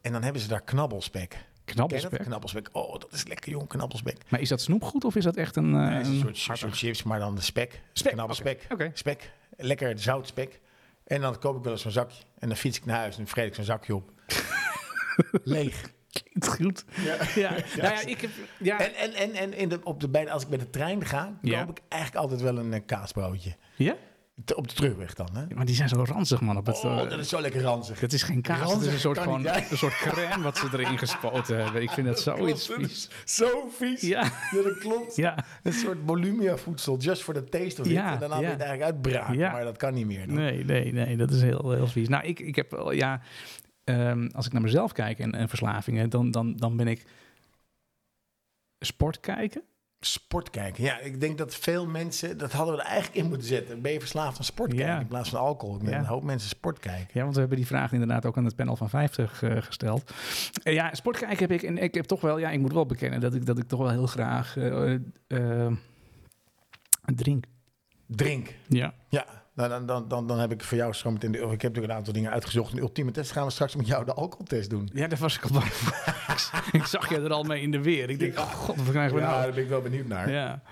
En 0.00 0.12
dan 0.12 0.22
hebben 0.22 0.42
ze 0.42 0.48
daar 0.48 0.62
knabbelspek. 0.62 1.46
Knabbelspek? 1.72 2.20
Knabbelspek. 2.20 2.68
Oh, 2.72 2.92
dat 2.92 3.12
is 3.12 3.26
lekker 3.26 3.50
jong, 3.50 3.68
knabbelspek. 3.68 4.16
Maar 4.28 4.40
is 4.40 4.48
dat 4.48 4.60
snoepgoed 4.60 5.04
of 5.04 5.16
is 5.16 5.24
dat 5.24 5.36
echt 5.36 5.56
een... 5.56 5.74
Uh, 5.74 5.88
nee, 5.88 5.98
een 5.98 6.36
soort, 6.36 6.58
soort, 6.58 6.76
chips, 6.76 7.02
maar 7.02 7.18
dan 7.18 7.34
de 7.34 7.40
spek. 7.40 7.82
Spek. 7.92 8.12
Okay. 8.12 8.58
Okay. 8.68 8.90
Spek. 8.94 9.30
Lekker 9.56 9.98
zout 9.98 10.26
spek. 10.26 10.60
En 11.04 11.20
dan 11.20 11.38
koop 11.38 11.56
ik 11.56 11.62
wel 11.62 11.72
eens 11.72 11.82
zo'n 11.82 11.90
zakje. 11.90 12.22
En 12.38 12.48
dan 12.48 12.56
fiets 12.56 12.76
ik 12.76 12.84
naar 12.84 12.98
huis 12.98 13.18
en 13.18 13.26
vreet 13.26 13.46
ik 13.46 13.54
zo'n 13.54 13.64
zakje 13.64 13.94
op. 13.94 14.12
Leeg. 15.44 15.92
Klinkt 16.10 16.48
goed. 16.48 16.84
Ja. 17.04 17.16
ja. 17.42 17.50
Nou 17.50 17.94
ja, 17.94 18.00
ik 18.06 18.20
heb... 18.20 18.30
Ja. 18.58 18.80
En, 18.80 18.94
en, 18.94 19.14
en, 19.14 19.34
en 19.34 19.54
in 19.54 19.68
de, 19.68 19.80
op 19.84 20.00
de, 20.00 20.08
bij, 20.08 20.30
als 20.30 20.42
ik 20.42 20.48
met 20.48 20.60
de 20.60 20.70
trein 20.70 21.06
ga, 21.06 21.38
koop 21.42 21.70
ik 21.70 21.82
eigenlijk 21.88 22.22
altijd 22.22 22.40
wel 22.40 22.58
een 22.58 22.72
uh, 22.72 22.80
kaasbroodje. 22.86 23.56
Ja? 23.76 23.96
Op 24.54 24.68
de 24.68 24.74
terugweg 24.74 25.14
dan, 25.14 25.28
hè? 25.32 25.54
Maar 25.54 25.64
die 25.64 25.74
zijn 25.74 25.88
zo 25.88 26.02
ranzig, 26.04 26.40
man. 26.40 26.56
Op 26.56 26.66
het, 26.66 26.84
Oh, 26.84 27.00
eh, 27.00 27.10
dat 27.10 27.18
is 27.18 27.28
zo 27.28 27.40
lekker 27.40 27.62
ranzig. 27.62 27.98
dat 28.00 28.12
is 28.12 28.22
geen 28.22 28.42
kaas, 28.42 28.58
dat 28.58 28.66
is 28.68 28.72
ranzig 28.72 28.92
een 28.92 28.98
soort, 29.00 29.18
gewoon, 29.18 29.46
een 29.46 29.76
soort 29.76 29.94
crème 29.96 30.42
wat 30.42 30.56
ze 30.58 30.68
erin 30.72 30.98
gespoten 31.04 31.62
hebben. 31.62 31.82
Ik 31.82 31.90
vind 31.90 32.06
dat 32.06 32.20
zoiets 32.20 32.66
Klopt, 32.66 32.80
dat 32.80 32.90
vies. 32.90 33.08
is 33.24 33.34
Zo 33.36 33.68
vies. 33.78 34.00
Ja, 34.00 34.22
Ja, 34.50 34.62
dat 34.62 34.78
klopt. 34.78 35.16
ja. 35.16 35.44
Een 35.62 35.72
soort 35.72 35.98
volumia 36.06 36.56
voedsel, 36.56 36.96
just 36.98 37.22
for 37.22 37.34
the 37.34 37.44
taste 37.44 37.80
of 37.80 37.86
it. 37.86 37.92
Ja, 37.92 38.12
en 38.12 38.18
daarna 38.18 38.40
ja. 38.40 38.48
het 38.50 38.60
eigenlijk 38.60 38.92
uitbraken, 38.94 39.38
Ja. 39.38 39.52
maar 39.52 39.64
dat 39.64 39.76
kan 39.76 39.94
niet 39.94 40.06
meer. 40.06 40.26
Dan. 40.26 40.36
Nee, 40.36 40.64
nee, 40.64 40.92
nee, 40.92 41.16
dat 41.16 41.30
is 41.30 41.42
heel, 41.42 41.70
heel 41.70 41.86
vies. 41.86 42.08
Nou, 42.08 42.24
ik, 42.24 42.40
ik 42.40 42.56
heb 42.56 42.70
wel, 42.70 42.92
ja, 42.92 43.20
ehm, 43.84 44.28
als 44.32 44.46
ik 44.46 44.52
naar 44.52 44.62
mezelf 44.62 44.92
kijk 44.92 45.18
en, 45.18 45.32
en 45.34 45.48
verslavingen, 45.48 46.10
dan, 46.10 46.30
dan, 46.30 46.56
dan 46.56 46.76
ben 46.76 46.86
ik 46.88 47.04
sport 48.78 49.20
kijken. 49.20 49.62
Sport 50.00 50.50
kijken. 50.50 50.84
Ja, 50.84 50.98
ik 50.98 51.20
denk 51.20 51.38
dat 51.38 51.54
veel 51.54 51.86
mensen, 51.86 52.38
dat 52.38 52.52
hadden 52.52 52.74
we 52.74 52.80
er 52.80 52.86
eigenlijk 52.86 53.16
in 53.22 53.28
moeten 53.28 53.46
zetten. 53.46 53.82
Ben 53.82 53.92
je 53.92 54.00
verslaafd 54.00 54.38
aan 54.38 54.44
sport 54.44 54.68
kijken 54.74 54.86
Ja. 54.94 55.00
in 55.00 55.06
plaats 55.06 55.28
van 55.30 55.38
alcohol? 55.40 55.74
Ik 55.74 55.80
denk 55.80 55.92
Ja. 55.92 55.98
een 55.98 56.04
hoop 56.06 56.22
mensen 56.22 56.48
sport 56.48 56.78
kijken. 56.78 57.08
Ja, 57.12 57.22
want 57.22 57.34
we 57.34 57.40
hebben 57.40 57.58
die 57.58 57.66
vraag 57.66 57.92
inderdaad 57.92 58.26
ook 58.26 58.36
aan 58.36 58.44
het 58.44 58.56
panel 58.56 58.76
van 58.76 58.88
50 58.90 59.42
eh, 59.42 59.56
gesteld. 59.62 60.12
Eh, 60.62 60.72
ja, 60.74 60.94
sport 60.94 61.18
kijken 61.18 61.38
heb 61.38 61.50
ik, 61.50 61.62
en 61.62 61.78
ik 61.78 61.94
heb 61.94 62.04
toch 62.04 62.20
wel, 62.20 62.38
ja, 62.38 62.50
ik 62.50 62.60
moet 62.60 62.72
wel 62.72 62.86
bekennen 62.86 63.20
dat 63.20 63.34
ik, 63.34 63.46
dat 63.46 63.58
ik 63.58 63.68
toch 63.68 63.78
wel 63.80 63.90
heel 63.90 64.06
graag 64.06 64.56
eh, 64.56 65.66
drink. 67.14 67.44
Drink. 68.06 68.54
Ja. 68.68 68.94
Ja, 69.08 69.26
nou, 69.58 69.70
dan, 69.70 69.86
dan, 69.86 70.08
dan, 70.08 70.26
dan 70.26 70.38
heb 70.38 70.52
ik 70.52 70.64
voor 70.64 70.76
jou 70.78 70.92
zo 70.92 71.10
meteen... 71.10 71.32
De, 71.32 71.38
ik 71.38 71.44
heb 71.44 71.50
natuurlijk 71.62 71.86
een 71.92 71.98
aantal 71.98 72.12
dingen 72.12 72.30
uitgezocht. 72.30 72.72
Een 72.72 72.78
ultieme 72.78 73.10
test 73.10 73.30
gaan 73.32 73.44
we 73.44 73.50
straks 73.50 73.76
met 73.76 73.86
jou 73.86 74.04
de 74.04 74.14
alcoholtest 74.14 74.70
doen. 74.70 74.90
Ja, 74.92 75.06
daar 75.06 75.18
was 75.18 75.36
ik 75.36 75.42
al 75.44 75.50
bang 75.52 75.72
voor. 75.72 76.62
ik 76.80 76.84
zag 76.84 77.08
je 77.08 77.16
er 77.20 77.32
al 77.32 77.42
mee 77.42 77.62
in 77.62 77.70
de 77.70 77.82
weer. 77.82 78.10
Ik 78.10 78.18
denk, 78.18 78.34
Ja. 78.34 78.42
oh 78.42 78.50
god, 78.52 78.76
wat 78.76 78.88
krijgen 78.90 79.14
we 79.14 79.20
Ja, 79.20 79.28
nou? 79.30 79.42
daar 79.42 79.52
ben 79.52 79.62
ik 79.62 79.68
wel 79.68 79.80
benieuwd 79.80 80.06
naar. 80.06 80.30
Ja. 80.30 80.62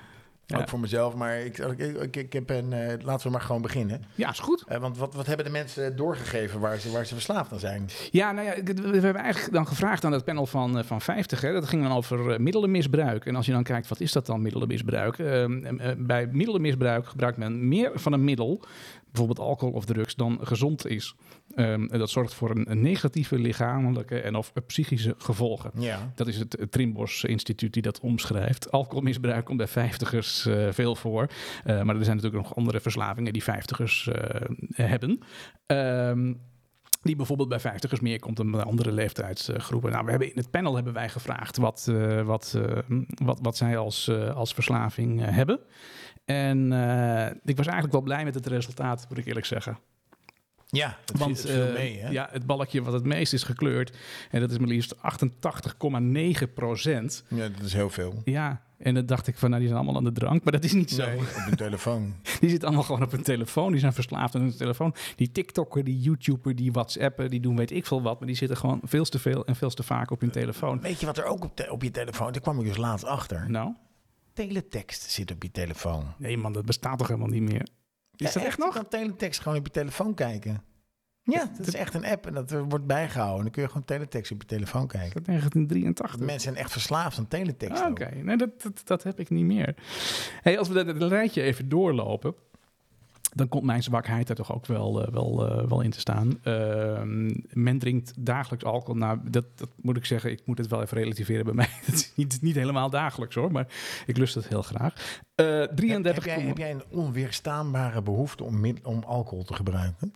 Ja. 0.47 0.59
Ook 0.59 0.69
voor 0.69 0.81
mezelf, 0.81 1.15
maar 1.15 1.41
ik, 1.41 1.59
ik, 1.59 2.17
ik, 2.17 2.33
heb 2.33 2.51
een... 2.51 2.73
eh, 2.73 3.05
laten 3.05 3.27
we 3.27 3.33
maar 3.33 3.41
gewoon 3.41 3.63
beginnen. 3.63 4.03
ja, 4.15 4.31
is 4.31 4.39
goed. 4.39 4.65
Eh, 4.69 4.79
want 4.79 4.99
wat, 4.99 5.15
wat 5.15 5.27
hebben 5.27 5.45
de 5.47 5.53
mensen 5.53 5.97
doorgegeven 5.97 6.61
waar 6.61 6.79
ze, 6.79 6.91
waar 6.91 7.07
ze 7.07 7.15
verslaafd 7.15 7.53
aan 7.53 7.59
zijn? 7.59 7.89
Ja, 8.11 8.33
nou 8.33 8.47
ja, 8.47 8.55
we 8.75 9.01
hebben 9.01 9.23
eigenlijk 9.23 9.55
dan 9.55 9.67
gevraagd 9.67 10.05
aan 10.05 10.13
het 10.13 10.25
panel 10.25 10.47
van, 10.47 10.79
eh, 10.79 10.85
van 10.85 11.01
50. 11.01 11.41
Hè. 11.41 11.53
Dat 11.53 11.69
ging 11.69 11.83
dan 11.83 11.93
over 11.93 12.41
middelenmisbruik. 12.43 13.27
En 13.27 13.37
als 13.37 13.47
je 13.47 13.53
dan 13.53 13.63
kijkt, 13.63 13.89
wat 13.89 14.01
is 14.01 14.13
dat 14.13 14.27
dan, 14.27 14.43
middelenmisbruik? 14.43 15.19
Eh, 15.19 15.45
bij 15.99 16.29
middelenmisbruik 16.33 17.07
gebruikt 17.07 17.39
men 17.39 17.69
meer 17.69 17.91
van 17.95 18.13
een 18.13 18.25
middel, 18.25 18.65
bijvoorbeeld 19.17 19.49
alcohol 19.49 19.75
of 19.75 19.85
drugs, 19.85 20.15
dan 20.15 20.39
gezond 20.43 20.87
is. 20.87 21.15
Ehm, 21.55 21.87
en 21.87 21.99
dat 21.99 22.11
zorgt 22.11 22.35
voor 22.35 22.51
een, 22.51 22.71
een 22.71 22.81
negatieve 22.81 23.39
lichamelijke 23.39 24.21
en 24.21 24.35
of 24.35 24.53
psychische 24.67 25.15
gevolgen. 25.19 25.71
Ja. 25.79 26.13
Dat 26.15 26.27
is 26.27 26.39
het, 26.39 26.57
het 26.59 26.73
Trimbos 26.73 27.25
Instituut 27.25 27.73
die 27.73 27.83
dat 27.83 28.01
omschrijft. 28.01 28.71
Alcoholmisbruik 28.71 29.45
komt 29.45 29.59
bij 29.59 29.69
vijftigers 29.69 30.47
eh, 30.47 30.69
veel 30.71 30.97
voor. 30.97 31.27
Eh, 31.65 31.83
maar 31.83 31.97
er 31.97 32.05
zijn 32.05 32.17
natuurlijk 32.17 32.43
nog 32.43 32.57
andere 32.57 32.81
verslavingen 32.81 33.33
die 33.33 33.43
vijftigers 33.43 34.09
eh, 34.09 34.41
hebben. 34.75 35.19
Ehm, 35.67 36.35
die 37.03 37.17
bijvoorbeeld 37.17 37.49
bij 37.49 37.61
vijftigers 37.61 38.01
meer 38.01 38.19
komt 38.19 38.37
dan 38.37 38.51
bij 38.51 38.63
andere 38.63 38.93
leeftijdsgroepen. 38.93 39.91
Nou, 39.91 40.05
we 40.05 40.11
hebben 40.11 40.31
in 40.31 40.39
het 40.39 40.51
panel 40.51 40.75
hebben 40.75 40.93
wij 40.93 41.09
gevraagd 41.09 41.57
wat, 41.57 41.93
wat, 42.25 42.59
wat, 43.23 43.39
wat 43.43 43.57
zij 43.57 43.77
als, 43.77 44.11
als 44.35 44.55
verslaving 44.55 45.21
hebben. 45.25 45.61
En 46.27 46.73
eh, 46.73 47.27
ik 47.45 47.57
was 47.57 47.67
eigenlijk 47.67 47.93
wel 47.93 48.03
blij 48.03 48.25
met 48.25 48.35
het 48.35 48.47
resultaat, 48.47 49.07
moet 49.09 49.19
ik 49.19 49.27
eerlijk 49.27 49.47
zeggen. 49.47 49.79
Ja, 50.67 50.97
Want 51.19 51.43
het 51.43 51.51
viel 51.51 51.67
eh, 51.67 51.73
mee, 51.73 51.99
hè? 51.99 52.09
ja, 52.09 52.29
het 52.31 52.47
balkje 52.47 52.83
wat 52.83 52.93
het 52.93 53.05
meest 53.05 53.33
is 53.33 53.43
gekleurd, 53.43 53.97
en 54.31 54.41
dat 54.41 54.51
is 54.51 54.59
maar 54.59 54.69
liefst 54.69 54.95
88,9 54.97 56.53
procent. 56.55 57.25
Ja, 57.29 57.49
dat 57.49 57.63
is 57.63 57.73
heel 57.73 57.91
veel. 57.91 58.21
Ja, 58.25 58.63
en 58.79 58.95
dan 58.95 59.07
dacht 59.07 59.27
ik 59.27 59.37
van, 59.37 59.49
nou, 59.49 59.61
die 59.61 59.71
zijn 59.71 59.83
allemaal 59.83 60.01
aan 60.01 60.15
de 60.15 60.21
drank. 60.21 60.45
Maar 60.45 60.53
dat 60.53 60.65
is 60.65 60.73
niet 60.73 60.91
zo. 60.91 61.07
Nee, 61.07 61.19
op 61.19 61.51
de 61.51 61.57
telefoon. 61.57 62.15
Die 62.41 62.51
zitten 62.51 62.69
allemaal 62.69 62.87
gewoon 62.87 63.03
op 63.03 63.11
hun 63.11 63.23
telefoon. 63.23 63.71
Die 63.71 63.81
zijn 63.81 63.93
verslaafd 63.93 64.35
aan 64.35 64.41
hun 64.41 64.57
telefoon. 64.57 64.95
Die 65.17 65.33
TikToker, 65.33 65.85
die 65.85 66.01
YouTuber, 66.01 66.57
die 66.57 66.73
WhatsAppen, 66.73 67.31
die 67.31 67.41
doen 67.41 67.57
weet 67.57 67.71
ik 67.71 67.87
veel 67.87 68.03
wat. 68.03 68.19
Maar 68.19 68.29
die 68.29 68.37
zitten 68.37 68.57
gewoon 68.57 68.81
veel 68.83 69.05
te 69.05 69.19
veel 69.19 69.47
en 69.47 69.57
veel 69.57 69.71
te 69.71 69.83
vaak 69.83 70.11
op 70.11 70.21
hun 70.21 70.31
telefoon. 70.31 70.81
Weet 70.81 71.01
je 71.01 71.07
wat 71.07 71.19
er 71.19 71.25
ook 71.25 71.45
op, 71.45 71.67
op 71.71 71.83
je 71.83 71.91
telefoon... 71.91 72.33
Daar 72.33 72.41
kwam 72.41 72.61
ik 72.61 72.67
dus 72.67 72.77
laatst 72.77 73.05
achter. 73.05 73.51
Nou, 73.51 73.73
Teletext 74.37 75.11
zit 75.11 75.31
op 75.31 75.43
je 75.43 75.51
telefoon. 75.51 76.15
nee 76.19 76.37
man, 76.39 76.53
dat 76.53 76.65
bestaat 76.65 76.99
toch 76.99 77.09
helemaal 77.09 77.29
niet 77.29 77.43
meer. 77.43 77.69
Is 78.17 78.33
dat 78.33 78.43
echt 78.43 78.57
Je 78.57 78.63
nog? 78.65 78.75
kan 78.75 78.89
teletext 78.89 79.41
gewoon 79.41 79.59
op 79.59 79.67
je 79.67 79.73
telefoon 79.73 80.15
kijken. 80.15 80.63
Ja, 81.23 81.51
dat 81.57 81.67
is 81.67 81.75
echt 81.75 81.95
een 81.95 82.05
app 82.05 82.27
en 82.27 82.35
dat 82.35 82.51
wordt 82.51 82.87
bijgehouden. 82.87 83.43
Dan 83.43 83.51
kun 83.51 83.63
je 83.63 83.69
gewoon 83.69 83.85
teletext 83.85 84.33
op 84.33 84.41
je 84.41 84.47
telefoon 84.47 84.87
kijken. 84.87 85.15
Dat 85.15 85.25
1983. 85.27 86.19
Mensen 86.19 86.41
zijn 86.41 86.57
echt 86.57 86.73
verslaafd 86.73 87.19
aan 87.19 87.29
teletext. 87.29 87.83
Ah. 87.83 87.91
Oké, 87.91 88.15
nee, 88.15 88.37
dat, 88.37 88.63
dat, 88.63 88.81
dat 88.85 89.03
heb 89.03 89.21
ik 89.21 89.31
niet 89.31 89.45
meer. 89.45 89.75
Hey, 90.43 90.59
als 90.59 90.69
we 90.69 90.85
dat, 90.85 91.01
dat 91.01 91.11
rijtje 91.11 91.43
even 91.43 91.69
doorlopen, 91.69 92.35
dan 93.37 93.49
komt 93.49 93.65
mijn 93.65 93.83
zwakheid 93.83 94.29
er 94.29 94.35
toch 94.35 94.55
ook 94.55 94.67
wel, 94.67 95.07
eh, 95.07 95.13
wel, 95.13 95.49
eh, 95.49 95.69
wel 95.69 95.81
in 95.81 95.91
te 95.91 96.01
staan. 96.01 96.39
Ehm, 96.43 97.35
men 97.53 97.79
drinkt 97.79 98.13
dagelijks 98.19 98.65
alcohol. 98.65 98.95
Nou, 98.95 99.19
dat, 99.31 99.45
dat 99.55 99.69
moet 99.77 99.97
ik 99.97 100.05
zeggen, 100.05 100.31
ik 100.31 100.41
moet 100.45 100.59
het 100.59 100.67
wel 100.67 100.83
even 100.83 100.97
relativeren 100.97 101.45
bij 101.45 101.55
mij. 101.55 101.69
Het 101.85 101.95
is 101.95 102.13
niet, 102.15 102.39
niet 102.43 102.55
helemaal 102.55 102.91
dagelijks 102.91 103.35
hoor, 103.35 103.53
maar 103.53 103.67
ik 104.07 104.17
lust 104.17 104.35
het 104.35 104.49
heel 104.49 104.63
graag. 104.63 105.21
Uh, 105.37 105.63
33, 105.63 106.25
heb, 106.25 106.37
jij, 106.37 106.47
heb 106.47 106.59
jij 106.59 106.71
een 106.71 106.85
onweerstaanbare 106.91 108.03
behoefte 108.03 108.45
om, 108.45 108.65
om 108.83 109.03
alcohol 109.03 109.45
te 109.45 109.55
gebruiken? 109.55 110.13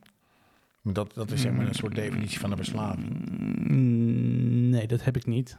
Dat, 0.82 1.14
dat 1.14 1.30
is 1.30 1.40
zeg 1.40 1.52
maar 1.52 1.66
een 1.66 1.74
soort 1.74 1.94
definitie 1.94 2.38
van 2.38 2.50
een 2.50 2.56
verslaving. 2.56 3.30
Mm, 3.68 4.68
nee, 4.68 4.86
dat 4.86 5.04
heb 5.04 5.16
ik 5.16 5.26
niet. 5.26 5.58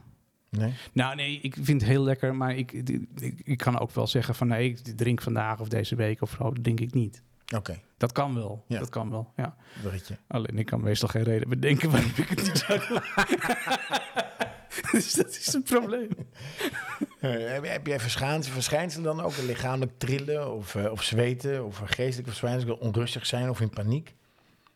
Nee? 0.50 0.74
Nou 0.94 1.16
nee, 1.16 1.40
ik 1.42 1.56
vind 1.62 1.82
het 1.82 1.90
heel 1.90 2.04
lekker, 2.04 2.36
maar 2.36 2.56
ik, 2.56 2.72
ik, 2.72 3.08
ik 3.44 3.58
kan 3.58 3.80
ook 3.80 3.92
wel 3.92 4.08
zeggen 4.08 4.36
van 4.36 4.48
nee, 4.48 4.70
ik 4.70 4.78
drink 4.78 5.22
vandaag 5.22 5.60
of 5.60 5.68
deze 5.68 5.96
week 5.96 6.22
of 6.22 6.36
zo, 6.38 6.44
dat 6.54 6.64
denk 6.64 6.80
ik 6.80 6.94
niet. 6.94 7.24
Oké, 7.56 7.80
Dat 7.98 8.12
kan 8.12 8.34
wel, 8.36 8.64
Ja. 8.68 8.80
dat 8.80 8.90
kan 8.90 9.10
wel, 9.10 9.34
ja. 9.36 9.56
bruggetje. 9.82 10.18
Alleen 10.28 10.58
ik 10.60 10.66
kan 10.66 10.82
meestal 10.82 11.08
geen 11.10 11.24
reden 11.24 11.50
bedenken 11.50 11.92
waarom 11.92 12.12
ik 12.16 12.30
het 12.30 12.44
niet 12.44 12.58
zou 12.58 12.80
doen. 12.88 13.02
dus 14.92 15.14
dat 15.14 15.30
is 15.30 15.54
het 15.54 15.64
probleem. 15.64 16.10
Eh, 17.22 17.62
heb, 17.64 17.86
jij 17.86 18.00
verschijnselen, 18.00 18.54
verschijnselen 18.54 19.16
dan 19.16 19.26
ook? 19.26 19.38
Lichamelijk 19.38 19.92
trillen 19.98 20.54
of, 20.54 20.76
eh, 20.76 20.92
of 20.92 21.04
zweten 21.04 21.66
of 21.66 21.78
geestelijke 21.86 22.30
verschijnselen? 22.30 22.80
Onrustig 22.80 23.26
zijn 23.26 23.50
of 23.50 23.62
in 23.62 23.70
paniek? 23.70 24.16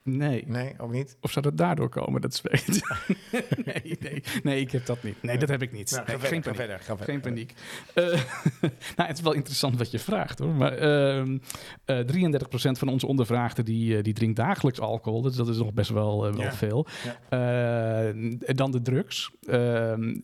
Nee. 0.09 0.43
Nee, 0.47 0.73
ook 0.77 0.91
niet? 0.91 1.17
Of 1.21 1.31
zou 1.31 1.45
dat 1.45 1.57
daardoor 1.57 1.89
komen, 1.89 2.21
dat 2.21 2.35
zweet? 2.35 2.81
nee, 3.65 3.97
nee, 3.99 4.23
nee, 4.43 4.59
ik 4.59 4.71
heb 4.71 4.85
dat 4.85 5.03
niet. 5.03 5.21
Nee, 5.23 5.37
dat 5.37 5.49
heb 5.49 5.61
ik 5.61 5.71
niet. 5.71 5.91
Nou, 5.91 6.03
Nee, 6.07 6.19
ga, 6.19 6.27
geen 6.27 6.43
verder, 6.43 6.53
ga 6.53 6.55
paniek. 6.55 6.55
verder, 6.55 6.79
ga 6.79 6.97
verder. 6.97 7.13
Geen 7.13 7.21
paniek. 7.21 7.53
Eh, 7.93 8.21
nou, 8.97 9.07
het 9.09 9.17
is 9.17 9.23
wel 9.23 9.33
interessant 9.33 9.77
wat 9.77 9.91
je 9.91 9.99
vraagt 9.99 10.39
hoor. 10.39 10.53
Maar 10.53 10.73
ehm 10.73 11.37
eh 11.85 11.99
33% 11.99 12.77
van 12.77 12.87
onze 12.87 13.07
ondervraagden 13.07 13.65
die, 13.65 13.97
eh, 13.97 14.03
die 14.03 14.13
drinkt 14.13 14.35
dagelijks 14.35 14.79
alcohol. 14.79 15.21
Dus 15.21 15.35
dat 15.35 15.47
is 15.47 15.57
nog 15.57 15.73
best 15.73 15.89
wel, 15.89 16.21
wel 16.21 16.41
Ja. 16.41 16.51
veel. 16.53 16.87
Dan 18.55 18.71
de 18.71 18.81
drugs. 18.81 19.31
Ehm, 19.47 20.15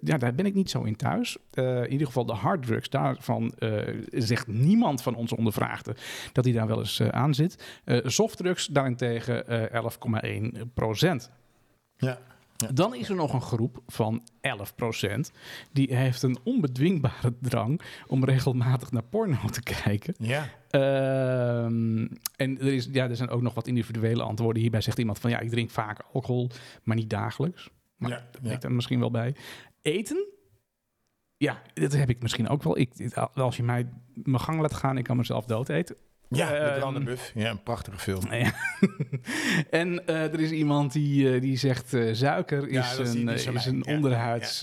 ja, 0.00 0.16
daar 0.18 0.34
ben 0.34 0.46
ik 0.46 0.54
niet 0.54 0.70
zo 0.70 0.82
in 0.82 0.96
thuis. 0.96 1.36
In 1.54 1.90
ieder 1.92 2.06
geval 2.06 2.26
de 2.26 2.32
harddrugs. 2.32 2.88
Daarvan 2.90 3.54
zegt 4.10 4.46
niemand 4.46 5.02
van 5.02 5.14
onze 5.14 5.36
ondervraagden 5.36 5.94
dat 6.32 6.44
hij 6.44 6.52
daar 6.52 6.66
wel 6.66 6.78
eens 6.78 7.02
aan 7.02 7.34
zit. 7.34 7.64
Softdrugs 8.04 8.66
daarentegen 8.66 9.13
eh 9.14 9.82
11,1 10.62 10.74
procent. 10.74 11.30
Ja. 11.96 12.18
Dan 12.72 12.94
is 12.94 13.08
er 13.08 13.14
nog 13.14 13.32
een 13.32 13.40
groep 13.42 13.82
van 13.86 14.22
11% 14.40 15.30
die 15.72 15.96
heeft 15.96 16.22
een 16.22 16.38
onbedwingbare 16.42 17.34
drang 17.40 17.80
om 18.06 18.24
regelmatig 18.24 18.90
naar 18.90 19.02
porno 19.02 19.48
te 19.48 19.62
kijken. 19.62 20.14
Ja. 20.18 20.48
Ehm, 20.70 22.06
en 22.36 22.60
er, 22.60 22.72
is, 22.72 22.88
ja, 22.92 23.08
er 23.08 23.16
zijn 23.16 23.28
ook 23.28 23.42
nog 23.42 23.54
wat 23.54 23.66
individuele 23.66 24.22
antwoorden. 24.22 24.62
Hierbij 24.62 24.80
zegt 24.80 24.98
iemand 24.98 25.18
van 25.18 25.30
ja, 25.30 25.38
ik 25.38 25.50
drink 25.50 25.70
vaak 25.70 26.00
alcohol, 26.12 26.50
maar 26.82 26.96
niet 26.96 27.10
dagelijks. 27.10 27.70
Maar 27.96 28.10
Ja, 28.10 28.24
dat 28.30 28.40
ja. 28.42 28.52
ik 28.52 28.60
dan 28.60 28.74
misschien 28.74 29.00
wel 29.00 29.10
bij. 29.10 29.34
Eten? 29.82 30.26
Ja, 31.36 31.62
dat 31.74 31.92
heb 31.92 32.08
ik 32.08 32.22
misschien 32.22 32.48
ook 32.48 32.62
wel. 32.62 32.78
Ik, 32.78 33.16
als 33.34 33.56
je 33.56 33.62
mij 33.62 33.88
mijn 34.12 34.40
gang 34.40 34.60
laat 34.60 34.74
gaan, 34.74 34.98
ik 34.98 35.04
kan 35.04 35.16
mezelf 35.16 35.44
dood 35.44 35.68
eten. 35.68 35.96
Ja, 36.36 36.48
de 36.48 36.56
Ehm, 36.56 37.04
Buff. 37.04 37.32
Ja, 37.34 37.50
een 37.50 37.62
prachtige 37.62 37.98
film. 37.98 38.22
En 39.70 40.06
eh, 40.06 40.32
er 40.32 40.40
is 40.40 40.50
iemand 40.50 40.92
die, 40.92 41.34
eh, 41.34 41.40
die 41.40 41.56
zegt 41.56 41.94
eh, 41.94 42.14
suiker 42.14 42.72
Ja, 42.72 42.90
is 42.90 43.14
een, 43.14 43.28
is 43.28 43.46
een 43.66 43.82
Ja, 43.86 43.94
onderhuids 43.94 44.60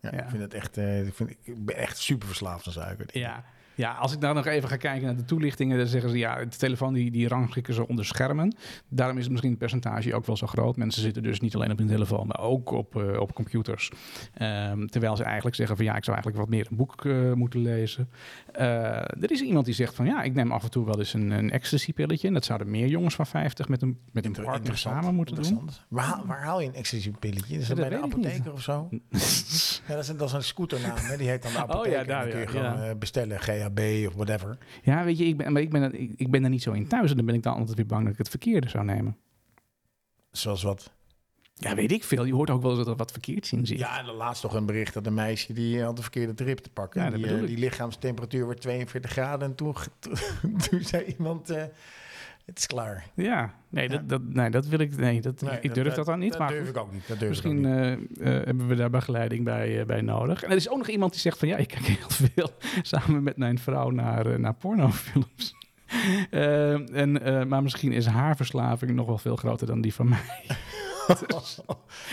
ja, 0.00 0.10
ja, 0.10 0.12
ik 0.12 0.28
vind 0.28 0.42
het 0.42 0.54
echt, 0.54 0.76
ik, 0.76 1.14
vind, 1.14 1.30
ik 1.42 1.64
ben 1.64 1.76
echt 1.76 1.98
super 1.98 2.26
verslaafd 2.28 2.66
aan 2.66 2.72
suiker. 2.72 3.06
Ja. 3.12 3.44
Ja, 3.78 3.92
als 3.92 4.12
ik 4.12 4.20
dan 4.20 4.34
nog 4.34 4.46
even 4.46 4.68
ga 4.68 4.76
kijken 4.76 5.06
naar 5.06 5.16
de 5.16 5.24
toelichtingen, 5.24 5.78
dan 5.78 5.86
zeggen 5.86 6.10
ze 6.10 6.18
ja, 6.18 6.36
de 6.44 6.56
telefoon 6.56 6.92
die, 6.94 7.10
die 7.10 7.28
rangschikken 7.28 7.74
ze 7.74 7.88
onder 7.88 8.04
schermen. 8.04 8.54
Daarom 8.88 9.18
is 9.18 9.28
misschien 9.28 9.50
het 9.50 9.58
percentage 9.58 10.14
ook 10.14 10.26
wel 10.26 10.36
zo 10.36 10.46
groot. 10.46 10.76
Mensen 10.76 11.02
zitten 11.02 11.22
dus 11.22 11.40
niet 11.40 11.54
alleen 11.54 11.70
op 11.70 11.78
hun 11.78 11.86
telefoon, 11.86 12.26
maar 12.26 12.40
ook 12.40 12.70
op, 12.70 12.96
eh, 12.96 13.20
op 13.20 13.34
computers. 13.34 13.90
Ehm, 14.34 14.86
terwijl 14.86 15.16
ze 15.16 15.22
eigenlijk 15.24 15.56
zeggen 15.56 15.76
van 15.76 15.84
ja, 15.84 15.96
ik 15.96 16.04
zou 16.04 16.16
eigenlijk 16.16 16.46
wat 16.48 16.56
meer 16.56 16.66
een 16.70 16.76
boek 16.76 17.04
eh, 17.04 17.32
moeten 17.32 17.60
lezen. 17.60 18.08
Eh, 18.52 18.66
er 18.96 19.30
is 19.30 19.40
iemand 19.40 19.64
die 19.64 19.74
zegt 19.74 19.94
van 19.94 20.06
ja, 20.06 20.22
ik 20.22 20.34
neem 20.34 20.52
af 20.52 20.62
en 20.62 20.70
toe 20.70 20.84
wel 20.84 20.98
eens 20.98 21.14
een, 21.14 21.30
een 21.30 21.50
ecstasy-pilletje. 21.50 22.28
En 22.28 22.34
dat 22.34 22.44
zouden 22.44 22.70
meer 22.70 22.86
jongens 22.86 23.14
van 23.14 23.26
50 23.26 23.68
met 23.68 23.82
een, 23.82 23.98
met 24.12 24.24
een 24.24 24.30
Inter- 24.30 24.44
partner 24.44 24.78
samen 24.78 25.14
moeten 25.14 25.42
doen. 25.42 25.68
Waar, 25.88 26.04
haal- 26.04 26.26
waar 26.26 26.42
haal 26.42 26.60
je 26.60 26.66
een 26.68 26.74
ecstasy-pilletje? 26.74 27.58
Is 27.58 27.68
dat 27.68 27.76
Ja, 27.76 27.88
bij 27.88 27.98
de 27.98 28.02
apotheker 28.04 28.52
of 28.52 28.62
zo? 28.62 28.88
Ja, 29.88 29.94
dat 29.94 30.02
is, 30.02 30.08
een- 30.08 30.16
dat 30.16 30.28
is 30.28 30.34
een 30.34 30.42
scooternaam, 30.42 30.96
hè? 30.96 31.16
die 31.16 31.28
heet 31.28 31.42
dan 31.42 31.52
de 31.52 31.58
Oh, 31.58 31.62
apotheker. 31.64 31.92
ja, 31.92 32.00
En 32.00 32.06
daar, 32.06 32.28
kun 32.28 32.38
je 32.38 32.44
ja, 32.44 32.50
gewoon 32.50 32.64
ja. 32.82 32.88
eh, 32.88 32.96
of 34.08 34.14
whatever. 34.14 34.58
Ja, 34.82 35.04
weet 35.04 35.18
je, 35.18 35.24
ik 35.24 35.36
ben, 35.36 35.52
maar 35.52 35.62
ik 35.62 35.70
ben, 35.70 35.82
er- 35.82 35.94
ik, 35.94 36.12
ik 36.16 36.30
ben 36.30 36.44
er 36.44 36.50
niet 36.50 36.62
zo 36.62 36.72
in 36.72 36.88
thuis. 36.88 37.10
En 37.10 37.16
dan 37.16 37.26
ben 37.26 37.34
ik 37.34 37.42
dan 37.42 37.54
altijd 37.56 37.76
weer 37.76 37.86
bang 37.86 38.02
dat 38.02 38.12
ik 38.12 38.18
het 38.18 38.28
verkeerde 38.28 38.68
zou 38.68 38.84
nemen. 38.84 39.16
Zoals 40.30 40.62
wat? 40.62 40.92
Ja, 41.54 41.74
weet 41.74 41.92
ik 41.92 42.04
veel. 42.04 42.24
Je 42.24 42.34
hoort 42.34 42.50
ook 42.50 42.60
wel 42.62 42.70
eens 42.70 42.78
dat 42.80 42.88
er 42.88 42.96
wat 42.96 43.12
verkeerds 43.12 43.52
in 43.52 43.66
zit. 43.66 43.78
Ja, 43.78 43.98
en 43.98 44.04
laatst 44.14 44.42
toch 44.42 44.54
een 44.54 44.66
bericht 44.66 44.94
dat 44.94 45.06
een 45.06 45.14
meisje 45.14 45.52
die 45.52 45.82
had 45.82 45.96
de 45.96 46.02
verkeerde 46.02 46.34
trip 46.34 46.58
te 46.58 46.70
pakken. 46.70 47.02
Ja, 47.02 47.10
die, 47.10 47.26
eh, 47.26 47.46
die 47.46 47.58
lichaamstemperatuur 47.58 48.46
werd 48.46 48.60
42 48.60 49.10
graden 49.10 49.48
en 49.48 49.54
toen, 49.54 49.74
toen, 49.98 50.14
toen 50.70 50.80
zei 50.82 51.04
iemand, 51.18 51.50
eh, 51.50 51.62
het 52.48 52.58
is 52.58 52.66
klaar. 52.66 53.04
Ja, 53.14 53.54
nee. 53.68 53.88
Dat, 53.88 54.08
dat, 54.08 54.22
nee, 54.22 54.50
dat 54.50 54.66
wil 54.66 54.78
ik. 54.78 54.96
Nee, 54.96 55.20
dat, 55.20 55.40
Nee, 55.40 55.58
ik 55.60 55.74
durf 55.74 55.94
dat, 55.94 56.06
dan 56.06 56.18
niet. 56.18 56.30
Dat 56.30 56.40
maar 56.40 56.48
durf 56.48 56.66
goed, 56.66 56.76
ik 56.76 56.82
ook 56.82 56.92
niet. 56.92 57.08
Dat 57.08 57.18
durf 57.18 57.30
misschien 57.30 57.64
ik 57.64 57.92
ook 57.92 57.98
niet. 57.98 58.20
eh, 58.20 58.36
eh, 58.36 58.44
hebben 58.44 58.66
we 58.68 58.74
daar 58.74 58.90
begeleiding 58.90 59.44
bij, 59.44 59.80
eh, 59.80 59.86
bij 59.86 60.00
nodig. 60.00 60.42
En 60.42 60.50
er 60.50 60.56
is 60.56 60.68
ook 60.68 60.78
nog 60.78 60.88
iemand 60.88 61.12
die 61.12 61.20
zegt 61.20 61.38
van 61.38 61.48
ja, 61.48 61.56
ik 61.56 61.68
kijk 61.68 61.84
heel 61.84 62.10
veel 62.10 62.50
samen 62.82 63.22
met 63.22 63.36
mijn 63.36 63.58
vrouw 63.58 63.90
naar, 63.90 64.40
naar 64.40 64.54
pornofilms. 64.54 65.54
En, 66.30 67.48
maar 67.48 67.62
misschien 67.62 67.92
is 67.92 68.06
haar 68.06 68.36
verslaving 68.36 68.90
nog 68.90 69.06
wel 69.06 69.18
veel 69.18 69.36
groter 69.36 69.66
dan 69.66 69.80
die 69.80 69.94
van 69.94 70.08
mij. 70.08 70.44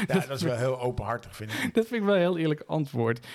ja, 0.08 0.20
dat 0.28 0.30
is 0.30 0.42
wel 0.42 0.56
heel 0.56 0.80
openhartig, 0.80 1.36
vind 1.36 1.52
ik. 1.52 1.74
Dat 1.74 1.88
vind 1.88 2.02
ik 2.02 2.08
wel 2.08 2.16
een 2.16 2.22
heel 2.22 2.38
eerlijk 2.38 2.64
antwoord. 2.68 3.28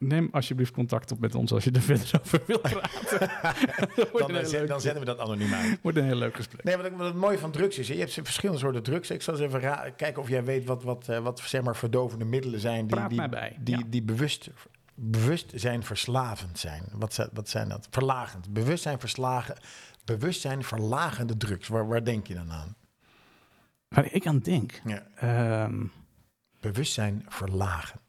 Neem 0.00 0.28
alsjeblieft 0.32 0.72
contact 0.72 1.12
op 1.12 1.18
met 1.20 1.34
ons 1.34 1.52
als 1.52 1.64
je 1.64 1.70
er 1.70 1.80
verder 1.92 2.20
over 2.20 2.40
wilt 2.46 2.62
praten. 2.62 3.30
Dan, 4.18 4.36
eh, 4.36 4.44
zet- 4.44 4.68
dan 4.68 4.80
zetten 4.80 5.00
we 5.00 5.06
dat 5.06 5.18
anoniem 5.18 5.52
uit. 5.52 5.78
wordt 5.82 5.98
een 5.98 6.04
heel 6.04 6.14
leuk 6.16 6.36
gesprek. 6.36 6.64
Nee, 6.64 6.76
wat, 6.76 6.86
ik- 6.86 6.92
wat 6.96 7.06
het 7.06 7.14
mooie 7.16 7.38
van 7.38 7.50
drugs 7.50 7.78
is, 7.78 7.88
je 7.88 7.94
hebt 7.94 8.12
verschillende 8.12 8.60
soorten 8.60 8.82
drugs. 8.82 9.10
Ik 9.10 9.22
zal 9.22 9.34
eens 9.34 9.42
even 9.42 9.60
kijken 9.96 10.22
of 10.22 10.28
jij 10.28 10.44
weet 10.44 10.64
wat, 10.64 10.82
wat, 10.82 11.08
eh, 11.08 11.18
wat 11.18 11.40
zeg 11.40 11.62
maar, 11.62 11.76
verdovende 11.76 12.24
middelen 12.24 12.60
zijn 12.60 12.86
die, 12.86 13.08
die, 13.08 13.28
bij. 13.28 13.56
die, 13.60 13.78
Ja. 13.78 13.84
die 13.86 14.02
bewust, 14.02 14.50
bewust 14.94 15.52
zijn 15.54 15.82
verslavend 15.84 16.58
zijn. 16.58 16.84
Wat, 16.92 17.14
zijn. 17.14 17.28
wat 17.32 17.48
zijn 17.48 17.68
dat? 17.68 17.86
Verlagend. 17.90 18.52
Bewustzijn 18.52 19.00
verslagen. 19.00 19.56
Bewustzijn 20.04 20.64
verlagende 20.64 21.36
drugs. 21.36 21.68
Waar, 21.68 21.88
waar 21.88 22.04
denk 22.04 22.26
je 22.26 22.34
dan 22.34 22.52
aan? 22.52 22.76
Waar 23.88 24.12
ik 24.12 24.26
aan 24.26 24.38
denk. 24.38 24.80
Ja. 24.84 25.06
ehm, 25.14 25.84
Bewustzijn 26.60 27.24
verlagend. 27.28 28.00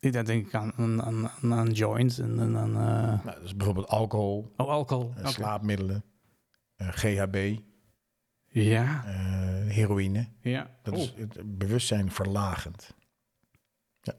Ik- 0.00 0.12
daar 0.12 0.24
denk 0.24 0.46
ik 0.46 0.54
aan, 0.54 0.72
aan, 0.76 1.02
aan, 1.02 1.52
aan 1.54 1.70
joints 1.70 2.18
en 2.18 2.40
aan... 2.40 2.56
aan, 2.56 2.70
eh, 2.70 3.24
Nou, 3.24 3.36
dat 3.36 3.42
is 3.42 3.56
bijvoorbeeld 3.56 3.88
alcohol, 3.88 4.52
oh, 4.56 4.68
alcohol. 4.68 5.12
eh, 5.16 5.26
slaapmiddelen, 5.26 6.04
eh, 6.76 6.88
GHB, 6.88 7.58
Ja, 8.50 9.02
heroïne. 9.66 10.28
ja. 10.40 10.70
Dat 10.82 10.94
Oh. 10.94 11.00
is 11.00 11.14
het 11.16 11.58
bewustzijn 11.58 12.10
verlagend. 12.10 12.94
Ja. 14.00 14.14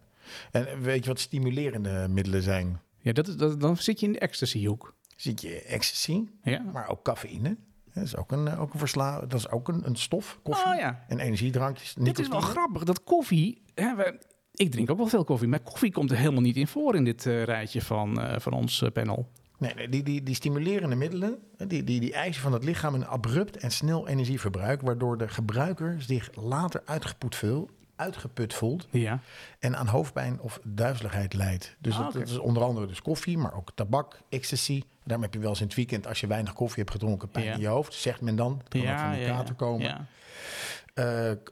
En 0.52 0.82
weet 0.82 1.04
je 1.04 1.10
wat 1.10 1.20
stimulerende 1.20 2.08
middelen 2.10 2.42
zijn? 2.42 2.82
ja 3.02 3.12
dat 3.12 3.28
is, 3.28 3.36
dat, 3.36 3.60
dan 3.60 3.78
zit 3.78 4.00
je 4.00 4.06
in 4.06 4.12
de 4.12 4.20
ecstasy-hoek. 4.20 4.96
Ziet 5.16 5.42
je 5.42 5.62
ecstasy, 5.62 6.24
Ja. 6.44 6.60
maar 6.62 6.88
ook 6.88 7.04
cafeïne. 7.04 7.58
Dat 7.94 8.04
is 8.04 8.16
ook 8.16 8.32
een, 8.32 8.58
ook 8.58 8.74
een 8.74 8.80
versla 8.80 9.20
Dat 9.20 9.34
is 9.34 9.50
ook 9.50 9.68
een, 9.68 9.86
een 9.88 9.96
stof, 9.96 10.40
koffie. 10.44 10.72
Oh 10.72 10.76
ja, 10.80 11.06
En 11.08 11.20
energiedrankjes. 11.20 11.94
dit 11.94 12.20
is 12.20 12.28
wel 12.28 12.40
grappig. 12.42 12.84
Dat 12.84 13.04
koffie... 13.04 13.64
Hè, 13.74 13.96
we- 13.96 14.20
ik 14.60 14.72
drink 14.72 14.90
ook 14.92 14.98
wel 14.98 15.08
veel 15.08 15.24
koffie, 15.24 15.48
maar 15.48 15.60
koffie 15.60 15.92
komt 15.92 16.12
er 16.12 16.18
helemaal 16.18 16.42
niet 16.42 16.56
in 16.58 16.68
voor 16.68 16.96
in 16.96 17.04
dit 17.04 17.26
eh, 17.26 17.44
rijtje 17.44 17.82
van, 17.82 18.22
eh, 18.22 18.40
van 18.40 18.54
ons 18.54 18.82
eh, 18.82 18.92
panel. 18.92 19.28
Nee, 19.58 19.74
nee 19.74 19.90
die, 19.90 20.04
die, 20.04 20.24
die 20.24 20.36
stimulerende 20.36 20.96
middelen, 20.96 21.38
die, 21.68 21.84
die, 21.84 22.00
die 22.00 22.14
eisen 22.14 22.42
van 22.42 22.54
het 22.54 22.64
lichaam 22.64 22.94
een 22.94 23.08
abrupt 23.08 23.58
en 23.58 23.72
snel 23.72 24.08
energieverbruik, 24.08 24.82
waardoor 24.82 25.18
de 25.18 25.28
gebruiker 25.28 26.02
zich 26.02 26.30
later 26.36 26.82
uitgeput, 26.86 27.36
veel, 27.36 27.70
uitgeput 27.96 28.54
voelt 28.54 28.88
Ja. 28.92 29.20
en 29.60 29.76
aan 29.78 29.88
hoofdpijn 29.88 30.40
of 30.42 30.60
duizeligheid 30.64 31.34
leidt. 31.34 31.76
Dus 31.80 31.96
Ah, 31.98 32.14
dat, 32.14 32.28
is 32.30 32.38
onder 32.38 32.64
andere 32.64 32.86
dus 32.88 33.02
koffie, 33.02 33.38
maar 33.38 33.54
ook 33.54 33.72
tabak, 33.76 34.20
ecstasy. 34.30 34.82
Daarom 35.04 35.24
heb 35.26 35.34
je 35.34 35.40
wel 35.40 35.50
eens 35.50 35.60
in 35.62 35.66
het 35.66 35.76
weekend, 35.76 36.08
als 36.08 36.20
je 36.20 36.28
weinig 36.28 36.54
koffie 36.54 36.80
hebt 36.80 36.92
gedronken, 36.92 37.30
pijn 37.30 37.46
Ja. 37.46 37.54
in 37.54 37.60
je 37.60 37.68
hoofd, 37.68 37.94
zegt 37.94 38.22
men 38.22 38.36
dan. 38.36 38.58
Het 38.64 38.68
kan 38.68 38.82
ook 38.92 39.00
van 39.00 39.12
die 39.14 39.26
kater 39.26 39.56
komen. 39.56 39.82
ja. 39.88 40.08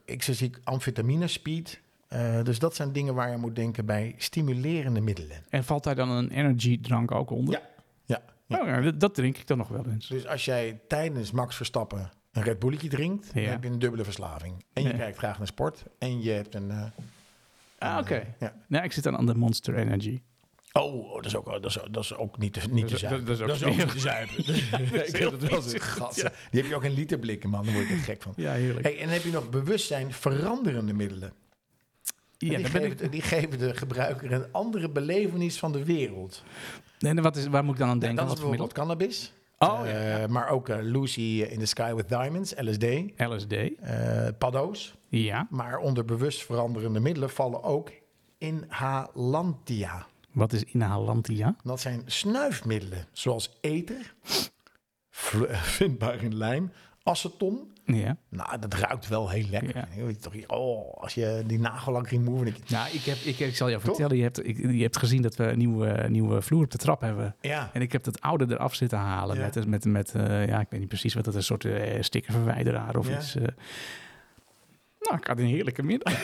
Ecstasy, 0.06 0.52
amfetamine, 0.64 1.28
speed. 1.28 1.80
Eh, 2.08 2.44
dus 2.44 2.60
dat 2.60 2.76
zijn 2.76 2.92
dingen 2.92 3.14
waar 3.14 3.32
je 3.32 3.38
moet 3.38 3.56
denken 3.56 3.86
bij 3.86 4.16
stimulerende 4.18 5.02
middelen. 5.02 5.44
En 5.50 5.64
valt 5.64 5.84
daar 5.84 5.96
dan 5.96 6.10
een 6.10 6.30
energiedrank 6.30 7.12
ook 7.12 7.30
onder? 7.30 7.54
Ja. 7.54 7.62
Ja, 8.06 8.22
ja. 8.46 8.62
Oh, 8.62 8.84
ja 8.86 8.92
dat, 8.92 9.16
drink 9.16 9.38
ik 9.38 9.48
dan 9.48 9.58
nog 9.58 9.68
wel 9.68 9.86
eens. 9.88 10.08
Dus 10.08 10.28
als 10.28 10.46
jij 10.46 10.80
tijdens 10.88 11.32
Max 11.32 11.56
Verstappen 11.56 12.12
een 12.32 12.44
Red 12.44 12.60
Bulletje 12.60 12.90
drinkt, 12.90 13.34
dan 13.34 13.44
heb 13.44 13.64
je 13.64 13.70
een 13.70 13.80
dubbele 13.80 14.04
verslaving. 14.04 14.64
En 14.74 14.84
je 14.84 14.96
kijkt 14.96 15.18
graag 15.18 15.38
naar 15.38 15.48
sport 15.48 15.84
en 16.00 16.22
je 16.22 16.32
hebt 16.32 16.56
een... 16.56 16.72
eh, 16.72 16.84
Ah, 17.80 17.94
een, 17.94 18.00
oké. 18.02 18.16
eh, 18.16 18.26
ja. 18.40 18.54
Nee, 18.68 18.82
ik 18.82 18.92
zit 18.92 19.04
dan 19.04 19.18
aan 19.18 19.26
de 19.26 19.36
Monster 19.36 19.76
Energy. 19.76 20.22
Oh, 20.72 21.16
dat 21.16 21.26
is 21.26 21.36
ook, 21.36 21.46
dat 21.46 21.66
is, 21.66 21.78
dat 21.92 22.04
is 22.04 22.16
ook 22.16 22.38
niet 22.38 22.54
te, 22.54 22.60
niet 22.60 22.70
te 22.70 22.82
Dat 22.82 22.92
is- 22.92 23.00
zuipen. 23.00 23.26
dat 23.26 23.36
is 23.36 23.42
ook 23.42 23.48
Dat 23.48 23.56
is 23.58 23.64
ook 23.64 23.72
smerig. 23.74 23.86
niet 24.38 24.46
te 24.46 24.54
zuipen. 24.54 25.08
ik 25.10 25.16
heb 25.16 25.32
het 25.32 25.42
wel 25.50 25.64
eens. 25.64 26.16
Die 26.52 26.62
heb 26.62 26.66
je 26.66 26.76
ook 26.76 26.84
in 26.84 26.92
literblikken, 26.92 27.50
man. 27.50 27.64
Daar 27.66 27.74
word 27.74 27.86
ik 27.86 27.92
echt 27.92 28.04
gek 28.04 28.22
van. 28.22 28.34
Ja, 28.36 28.52
heerlijk. 28.54 28.86
Hey, 28.86 28.96
en 28.98 29.04
dan 29.04 29.14
heb 29.14 29.24
je 29.24 29.32
nog 29.32 29.50
bewustzijn 29.50 30.14
veranderende 30.14 30.94
middelen. 30.94 31.34
Ja, 32.38 32.56
die, 32.58 32.66
geven, 32.66 33.04
ik... 33.04 33.12
die 33.12 33.22
geven 33.22 33.58
de 33.60 33.76
gebruiker 33.76 34.32
een 34.32 34.46
andere 34.52 34.90
belevenis 34.90 35.60
van 35.60 35.72
de 35.72 35.84
wereld. 35.86 36.44
Nee, 37.00 37.16
en 37.16 37.22
wat 37.22 37.36
is, 37.36 37.48
waar 37.48 37.64
moet 37.64 37.74
ik 37.74 37.80
dan 37.80 37.90
aan 37.90 38.00
denken? 38.00 38.18
dat 38.26 38.28
is 38.34 38.40
bijvoorbeeld 38.40 38.74
cannabis. 38.74 39.32
Oh, 39.60 39.82
Eh, 39.86 40.28
Maar 40.28 40.50
ook 40.50 40.70
eh, 40.70 40.78
Lucy 40.82 41.42
in 41.50 41.60
the 41.60 41.66
Sky 41.66 41.94
with 41.94 42.10
Diamonds, 42.10 42.54
LSD. 42.58 42.86
LSD. 43.18 43.54
eh, 43.54 44.28
paddo's. 44.38 44.96
Ja. 45.10 45.48
Maar 45.50 45.78
onder 45.78 46.06
bewust 46.06 46.44
veranderende 46.44 47.00
middelen 47.00 47.30
vallen 47.30 47.64
ook 47.64 47.92
inhalantia. 48.38 50.06
Wat 50.32 50.54
is 50.54 50.64
inhalantia? 50.64 51.56
Dat 51.64 51.80
zijn 51.82 52.02
snuifmiddelen, 52.06 53.08
zoals 53.12 53.58
ether, 53.62 54.14
vindbaar 55.78 56.24
in 56.24 56.36
lijm, 56.38 56.72
aceton. 57.04 57.72
Ja. 57.96 58.18
Nou, 58.30 58.60
dat 58.60 58.74
ruikt 58.74 59.08
wel 59.08 59.30
heel 59.30 59.46
lekker. 59.50 59.76
Ja. 59.78 59.88
Je 59.96 60.04
weet 60.06 60.22
toch, 60.22 60.34
oh, 60.48 60.94
als 61.02 61.14
je 61.14 61.44
die 61.46 61.60
nagellak 61.60 62.08
remover... 62.08 62.46
je, 62.46 62.54
Nou, 62.68 62.88
ik, 62.92 63.02
heb, 63.04 63.18
ik, 63.18 63.40
ik 63.40 63.56
zal 63.56 63.70
jou 63.70 63.82
Toch? 63.82 63.90
vertellen. 63.96 64.18
Je 64.18 64.24
hebt, 64.24 64.48
ik, 64.48 64.58
je 64.72 64.82
hebt 64.82 64.98
gezien 64.98 65.22
dat 65.22 65.36
we 65.36 65.44
een 65.44 65.58
nieuwe, 65.58 66.06
nieuwe 66.10 66.42
vloer 66.42 66.64
op 66.64 66.72
de 66.72 66.78
trap 66.78 67.02
hebben. 67.02 67.36
Ja, 67.42 67.70
En 67.74 67.82
ik 67.82 67.92
heb 67.92 68.06
het 68.06 68.22
oude 68.22 68.46
eraf 68.50 68.76
zitten 68.76 68.98
halen. 68.98 69.36
Ja. 69.38 69.50
Met, 69.54 69.68
met, 69.68 69.86
met 69.86 70.14
eh, 70.16 70.48
ja, 70.48 70.60
ik 70.60 70.68
weet 70.70 70.80
niet 70.80 70.90
precies 70.90 71.14
wat 71.14 71.24
dat 71.26 71.34
is. 71.34 71.40
Een 71.40 71.46
soort 71.60 71.66
eh, 71.66 72.02
stickerverwijderaar 72.02 72.96
of 72.96 73.10
Ja. 73.10 73.18
iets. 73.18 73.36
eh. 73.36 73.48
Nou, 75.00 75.18
ik 75.20 75.28
had 75.28 75.40
een 75.40 75.46
heerlijke 75.46 75.84
middag. 75.84 76.14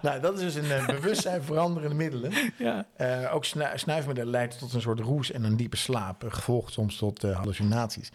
nou, 0.02 0.20
dat 0.20 0.34
is 0.40 0.40
dus 0.40 0.54
een 0.54 0.70
eh, 0.70 0.86
bewustzijn 0.86 1.42
veranderende 1.42 1.94
middelen. 1.94 2.32
ja. 2.58 2.86
Eh, 2.96 3.34
ook 3.34 3.44
snu 3.44 3.64
snuifmiddelen 3.74 4.30
leidt 4.30 4.58
tot 4.58 4.72
een 4.72 4.80
soort 4.80 5.00
roes 5.00 5.30
en 5.32 5.44
een 5.44 5.56
diepe 5.56 5.76
slaap, 5.76 6.24
eh, 6.24 6.32
gevolgd 6.32 6.72
soms 6.72 6.96
tot 6.96 7.22
hallucinaties. 7.22 8.12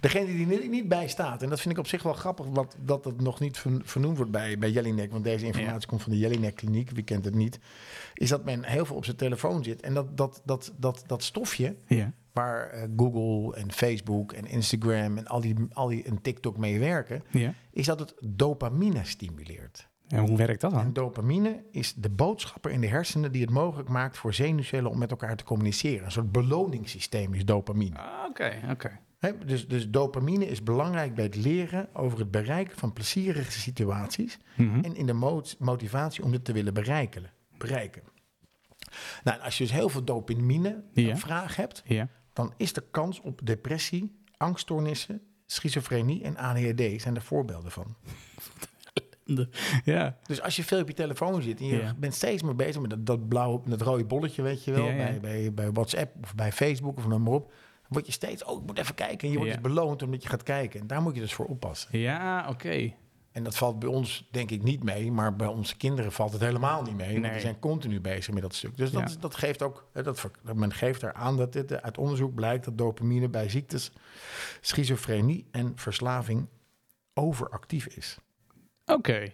Degene 0.00 0.26
die 0.26 0.60
er 0.62 0.68
niet, 0.68 0.88
bij 0.88 1.08
staat, 1.08 1.42
en 1.42 1.48
dat 1.48 1.60
vind 1.60 1.74
ik 1.74 1.80
op 1.80 1.86
zich 1.86 2.02
wel 2.02 2.12
grappig, 2.12 2.46
wat, 2.46 2.76
dat 2.84 3.04
het 3.04 3.20
nog 3.20 3.40
niet 3.40 3.58
ver- 3.58 3.80
vernoemd 3.84 4.16
wordt 4.16 4.32
bij, 4.32 4.58
bij 4.58 4.70
Jellinek, 4.70 5.10
want 5.12 5.24
deze 5.24 5.46
informatie 5.46 5.80
Ja. 5.80 5.86
komt 5.86 6.02
van 6.02 6.12
de 6.12 6.18
Jellinek 6.18 6.54
Kliniek, 6.54 6.90
wie 6.90 7.04
kent 7.04 7.24
het 7.24 7.34
niet, 7.34 7.58
is 8.14 8.28
dat 8.28 8.44
men 8.44 8.64
heel 8.64 8.84
veel 8.86 8.96
op 8.96 9.04
zijn 9.04 9.16
telefoon 9.16 9.64
zit. 9.64 9.80
En 9.80 9.94
dat, 9.94 10.16
dat, 10.16 10.42
dat, 10.44 10.72
dat, 10.76 11.04
dat 11.06 11.22
stofje, 11.22 11.76
ja. 11.86 12.12
waar 12.32 12.88
Google 12.96 13.56
en 13.56 13.72
Facebook 13.72 14.32
en 14.32 14.46
Instagram 14.46 15.18
en 15.18 15.26
al 15.26 15.40
die, 15.40 15.54
al 15.72 15.88
die 15.88 16.04
en 16.04 16.22
TikTok 16.22 16.56
mee 16.56 16.78
werken, 16.78 17.22
ja. 17.30 17.54
is 17.70 17.86
dat 17.86 17.98
het 17.98 18.14
dopamine 18.24 19.04
stimuleert. 19.04 19.87
En 20.08 20.18
hoe 20.18 20.36
werkt 20.36 20.60
dat 20.60 20.72
En 20.72 20.78
dan? 20.78 20.92
dopamine 20.92 21.64
is 21.70 21.94
de 21.94 22.10
boodschapper 22.10 22.70
in 22.70 22.80
de 22.80 22.86
hersenen 22.86 23.32
die 23.32 23.40
het 23.40 23.50
mogelijk 23.50 23.88
maakt 23.88 24.16
voor 24.18 24.34
zenuwcellen 24.34 24.90
om 24.90 24.98
met 24.98 25.10
elkaar 25.10 25.36
te 25.36 25.44
communiceren. 25.44 26.04
Een 26.04 26.10
soort 26.12 26.32
beloningssysteem 26.32 27.34
is 27.34 27.44
dopamine. 27.44 27.98
Ah, 27.98 28.28
Oké, 28.28 28.52
oké. 28.70 28.98
Dus, 29.46 29.68
dus 29.68 29.88
dopamine 29.90 30.46
is 30.48 30.62
belangrijk 30.62 31.14
bij 31.14 31.24
het 31.24 31.36
leren 31.36 31.88
over 31.94 32.18
het 32.18 32.30
bereiken 32.30 32.78
van 32.78 32.92
plezierige 32.92 33.52
situaties 33.52 34.38
Mhm. 34.56 34.84
en 34.84 34.94
in 34.96 35.06
de 35.06 35.12
mot- 35.12 35.56
motivatie 35.58 36.24
om 36.24 36.30
dit 36.30 36.44
te 36.44 36.52
willen 36.52 36.74
bereiken. 36.74 37.30
bereiken. 37.58 38.02
Nou, 39.24 39.36
en 39.38 39.42
als 39.44 39.58
je 39.58 39.64
dus 39.64 39.72
heel 39.72 39.88
veel 39.88 40.04
dopamine 40.04 40.84
Ja. 40.92 41.16
vraag 41.16 41.56
hebt, 41.56 41.82
Ja. 41.86 42.08
dan 42.32 42.52
is 42.56 42.72
de 42.72 42.84
kans 42.90 43.20
op 43.20 43.40
depressie, 43.44 44.22
angststoornissen, 44.36 45.22
schizofrenie 45.46 46.22
en 46.22 46.36
ADHD 46.36 47.00
zijn 47.02 47.14
er 47.16 47.22
voorbeelden 47.22 47.70
van. 47.70 47.94
Ja. 49.84 50.16
Dus 50.22 50.42
als 50.42 50.56
je 50.56 50.64
veel 50.64 50.80
op 50.80 50.88
je 50.88 50.94
telefoon 50.94 51.42
zit 51.42 51.60
en 51.60 51.66
je 51.66 51.76
Ja. 51.76 51.94
bent 51.98 52.14
steeds 52.14 52.42
meer 52.42 52.56
bezig 52.56 52.80
met 52.80 52.90
dat, 52.90 53.06
dat 53.06 53.28
blauwe, 53.28 53.60
dat 53.64 53.80
rode 53.80 54.04
bolletje, 54.04 54.42
weet 54.42 54.64
je 54.64 54.72
wel, 54.72 54.84
Ja. 54.86 54.96
Bij, 54.96 55.20
bij, 55.20 55.52
bij 55.54 55.72
WhatsApp 55.72 56.14
of 56.22 56.34
bij 56.34 56.52
Facebook 56.52 56.96
of 56.96 57.06
noem 57.06 57.22
maar 57.22 57.32
op, 57.32 57.52
word 57.88 58.06
je 58.06 58.12
steeds, 58.12 58.44
oh, 58.44 58.60
ik 58.60 58.66
moet 58.66 58.78
even 58.78 58.94
kijken. 58.94 59.18
En 59.20 59.30
je 59.30 59.36
wordt 59.38 59.52
dus 59.52 59.60
beloond 59.62 60.02
omdat 60.02 60.22
je 60.22 60.28
gaat 60.28 60.42
kijken. 60.42 60.80
En 60.80 60.86
daar 60.86 61.02
moet 61.02 61.14
je 61.14 61.20
dus 61.20 61.34
voor 61.34 61.46
oppassen. 61.46 61.98
Ja, 61.98 62.46
oké. 62.48 62.92
En 63.32 63.44
dat 63.44 63.56
valt 63.56 63.78
bij 63.78 63.88
ons 63.88 64.28
denk 64.30 64.50
ik 64.50 64.62
niet 64.62 64.82
mee, 64.82 65.12
maar 65.12 65.36
bij 65.36 65.46
onze 65.46 65.76
kinderen 65.76 66.12
valt 66.12 66.32
het 66.32 66.40
helemaal 66.40 66.82
niet 66.82 66.96
mee. 66.96 67.18
Nee. 67.18 67.30
die 67.30 67.40
zijn 67.40 67.58
continu 67.58 68.00
bezig 68.00 68.34
met 68.34 68.42
dat 68.42 68.54
stuk. 68.54 68.76
Dus 68.76 68.90
dat, 68.90 69.12
Ja. 69.12 69.16
dat 69.20 69.34
geeft 69.34 69.62
ook, 69.62 69.88
dat, 69.92 70.30
men 70.54 70.72
geeft 70.72 71.00
daar 71.00 71.12
aan 71.12 71.36
dat 71.36 71.52
dit, 71.52 71.70
eh, 71.72 71.78
uit 71.78 71.98
onderzoek 71.98 72.34
blijkt 72.34 72.64
dat 72.64 72.78
dopamine 72.78 73.28
bij 73.28 73.48
ziektes, 73.48 73.92
schizofrenie 74.60 75.46
en 75.50 75.72
verslaving 75.74 76.46
overactief 77.14 77.86
is. 77.86 78.18
Oké. 78.88 79.32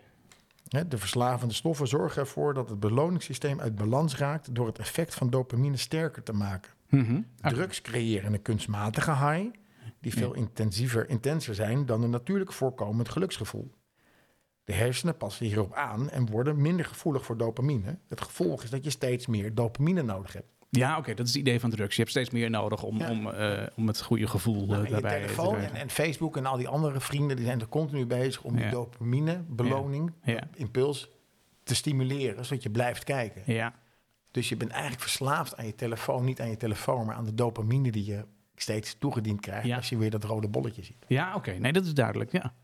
De 0.88 0.98
verslavende 0.98 1.54
stoffen 1.54 1.88
zorgen 1.88 2.20
ervoor 2.20 2.54
dat 2.54 2.68
het 2.68 2.80
beloningssysteem 2.80 3.60
uit 3.60 3.74
balans 3.74 4.16
raakt 4.16 4.54
door 4.54 4.66
het 4.66 4.78
effect 4.78 5.14
van 5.14 5.30
dopamine 5.30 5.76
sterker 5.76 6.22
te 6.22 6.32
maken. 6.32 6.72
Mhm. 6.88 7.20
Drugs 7.40 7.80
creëren 7.80 8.32
een 8.32 8.42
kunstmatige 8.42 9.10
high 9.10 9.50
die 10.00 10.12
veel 10.12 10.34
intensiever, 10.34 11.08
intenser 11.08 11.54
zijn 11.54 11.86
dan 11.86 12.02
een 12.02 12.10
natuurlijk 12.10 12.52
voorkomend 12.52 13.08
geluksgevoel. 13.08 13.70
De 14.64 14.72
hersenen 14.72 15.16
passen 15.16 15.46
hierop 15.46 15.72
aan 15.72 16.10
en 16.10 16.30
worden 16.30 16.60
minder 16.62 16.84
gevoelig 16.84 17.24
voor 17.24 17.36
dopamine. 17.36 17.98
Het 18.08 18.20
gevolg 18.20 18.62
is 18.62 18.70
dat 18.70 18.84
je 18.84 18.90
steeds 18.90 19.26
meer 19.26 19.54
dopamine 19.54 20.02
nodig 20.02 20.32
hebt. 20.32 20.53
Ja, 20.76 20.98
oké, 20.98 21.14
dat 21.14 21.26
is 21.26 21.32
het 21.32 21.40
idee 21.40 21.60
van 21.60 21.70
drugs. 21.70 21.94
Je 21.94 22.00
hebt 22.00 22.10
steeds 22.14 22.30
meer 22.30 22.50
nodig 22.50 22.82
om, 22.82 22.98
Ja. 22.98 23.10
om, 23.10 23.30
eh, 23.30 23.62
om 23.76 23.86
het 23.86 24.02
goede 24.02 24.26
gevoel 24.26 24.62
eh, 24.62 24.68
Nou, 24.68 24.78
en 24.78 24.84
je 24.84 24.90
daarbij 24.90 25.10
te 25.18 25.20
telefoon 25.24 25.46
en, 25.54 25.56
krijgen. 25.56 25.78
en 25.78 25.90
Facebook 25.90 26.36
en 26.36 26.46
al 26.46 26.56
die 26.56 26.68
andere 26.68 27.00
vrienden 27.00 27.36
die 27.36 27.44
zijn 27.46 27.60
er 27.60 27.68
continu 27.68 28.06
bezig 28.06 28.42
om 28.42 28.56
die 28.56 28.68
dopamine, 28.68 29.42
beloning, 29.48 30.12
impuls 30.54 31.08
te 31.62 31.74
stimuleren, 31.74 32.44
zodat 32.44 32.62
je 32.62 32.70
blijft 32.70 33.04
kijken. 33.04 33.42
Ja, 33.46 33.74
Dus 34.30 34.48
je 34.48 34.56
bent 34.56 34.70
eigenlijk 34.70 35.02
verslaafd 35.02 35.56
aan 35.56 35.66
je 35.66 35.74
telefoon, 35.74 36.24
niet 36.24 36.40
aan 36.40 36.50
je 36.50 36.56
telefoon, 36.56 37.06
maar 37.06 37.14
aan 37.14 37.24
de 37.24 37.34
dopamine 37.34 37.90
die 37.90 38.04
je 38.04 38.24
steeds 38.56 38.96
toegediend 38.98 39.40
krijgt 39.40 39.66
Ja. 39.66 39.76
als 39.76 39.88
je 39.88 39.96
weer 39.96 40.10
dat 40.10 40.24
rode 40.24 40.48
bolletje 40.48 40.82
ziet. 40.82 41.04
ja 41.08 41.34
oké. 41.34 41.50
Nee, 41.52 41.72
dat 41.72 41.84
is 41.84 41.94
duidelijk, 41.94 42.32
ja. 42.32 42.54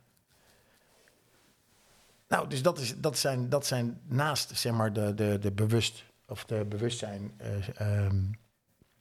Nou, 2.29 2.49
dus 2.49 2.63
dat, 2.63 2.79
is, 2.79 2.97
dat, 2.97 3.19
zijn, 3.19 3.49
dat 3.49 3.67
zijn 3.67 4.01
naast 4.07 4.59
zeg 4.59 4.73
maar 4.73 4.93
de, 4.93 5.15
de, 5.15 5.39
de 5.41 5.53
bewust 5.53 6.05
of 6.31 6.45
de 6.45 6.65
bewustzijn, 6.65 7.33
eh 7.37 7.81
ehm 7.81 8.25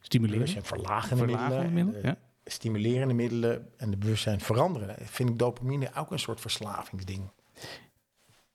Stimuleren. 0.00 0.38
bewustzijn 0.38 0.64
verlagende 0.64 1.24
Verlagende 1.24 1.56
middelen, 1.56 1.92
middelen, 1.92 2.16
eh, 2.16 2.52
stimulerende 2.52 3.14
middelen 3.14 3.68
en 3.76 3.90
de 3.90 3.96
bewustzijn 3.96 4.40
veranderende. 4.40 4.96
Vind 5.00 5.30
ik 5.30 5.38
dopamine 5.38 5.94
ook 5.94 6.10
een 6.10 6.18
soort 6.18 6.40
verslavingsding. 6.40 7.30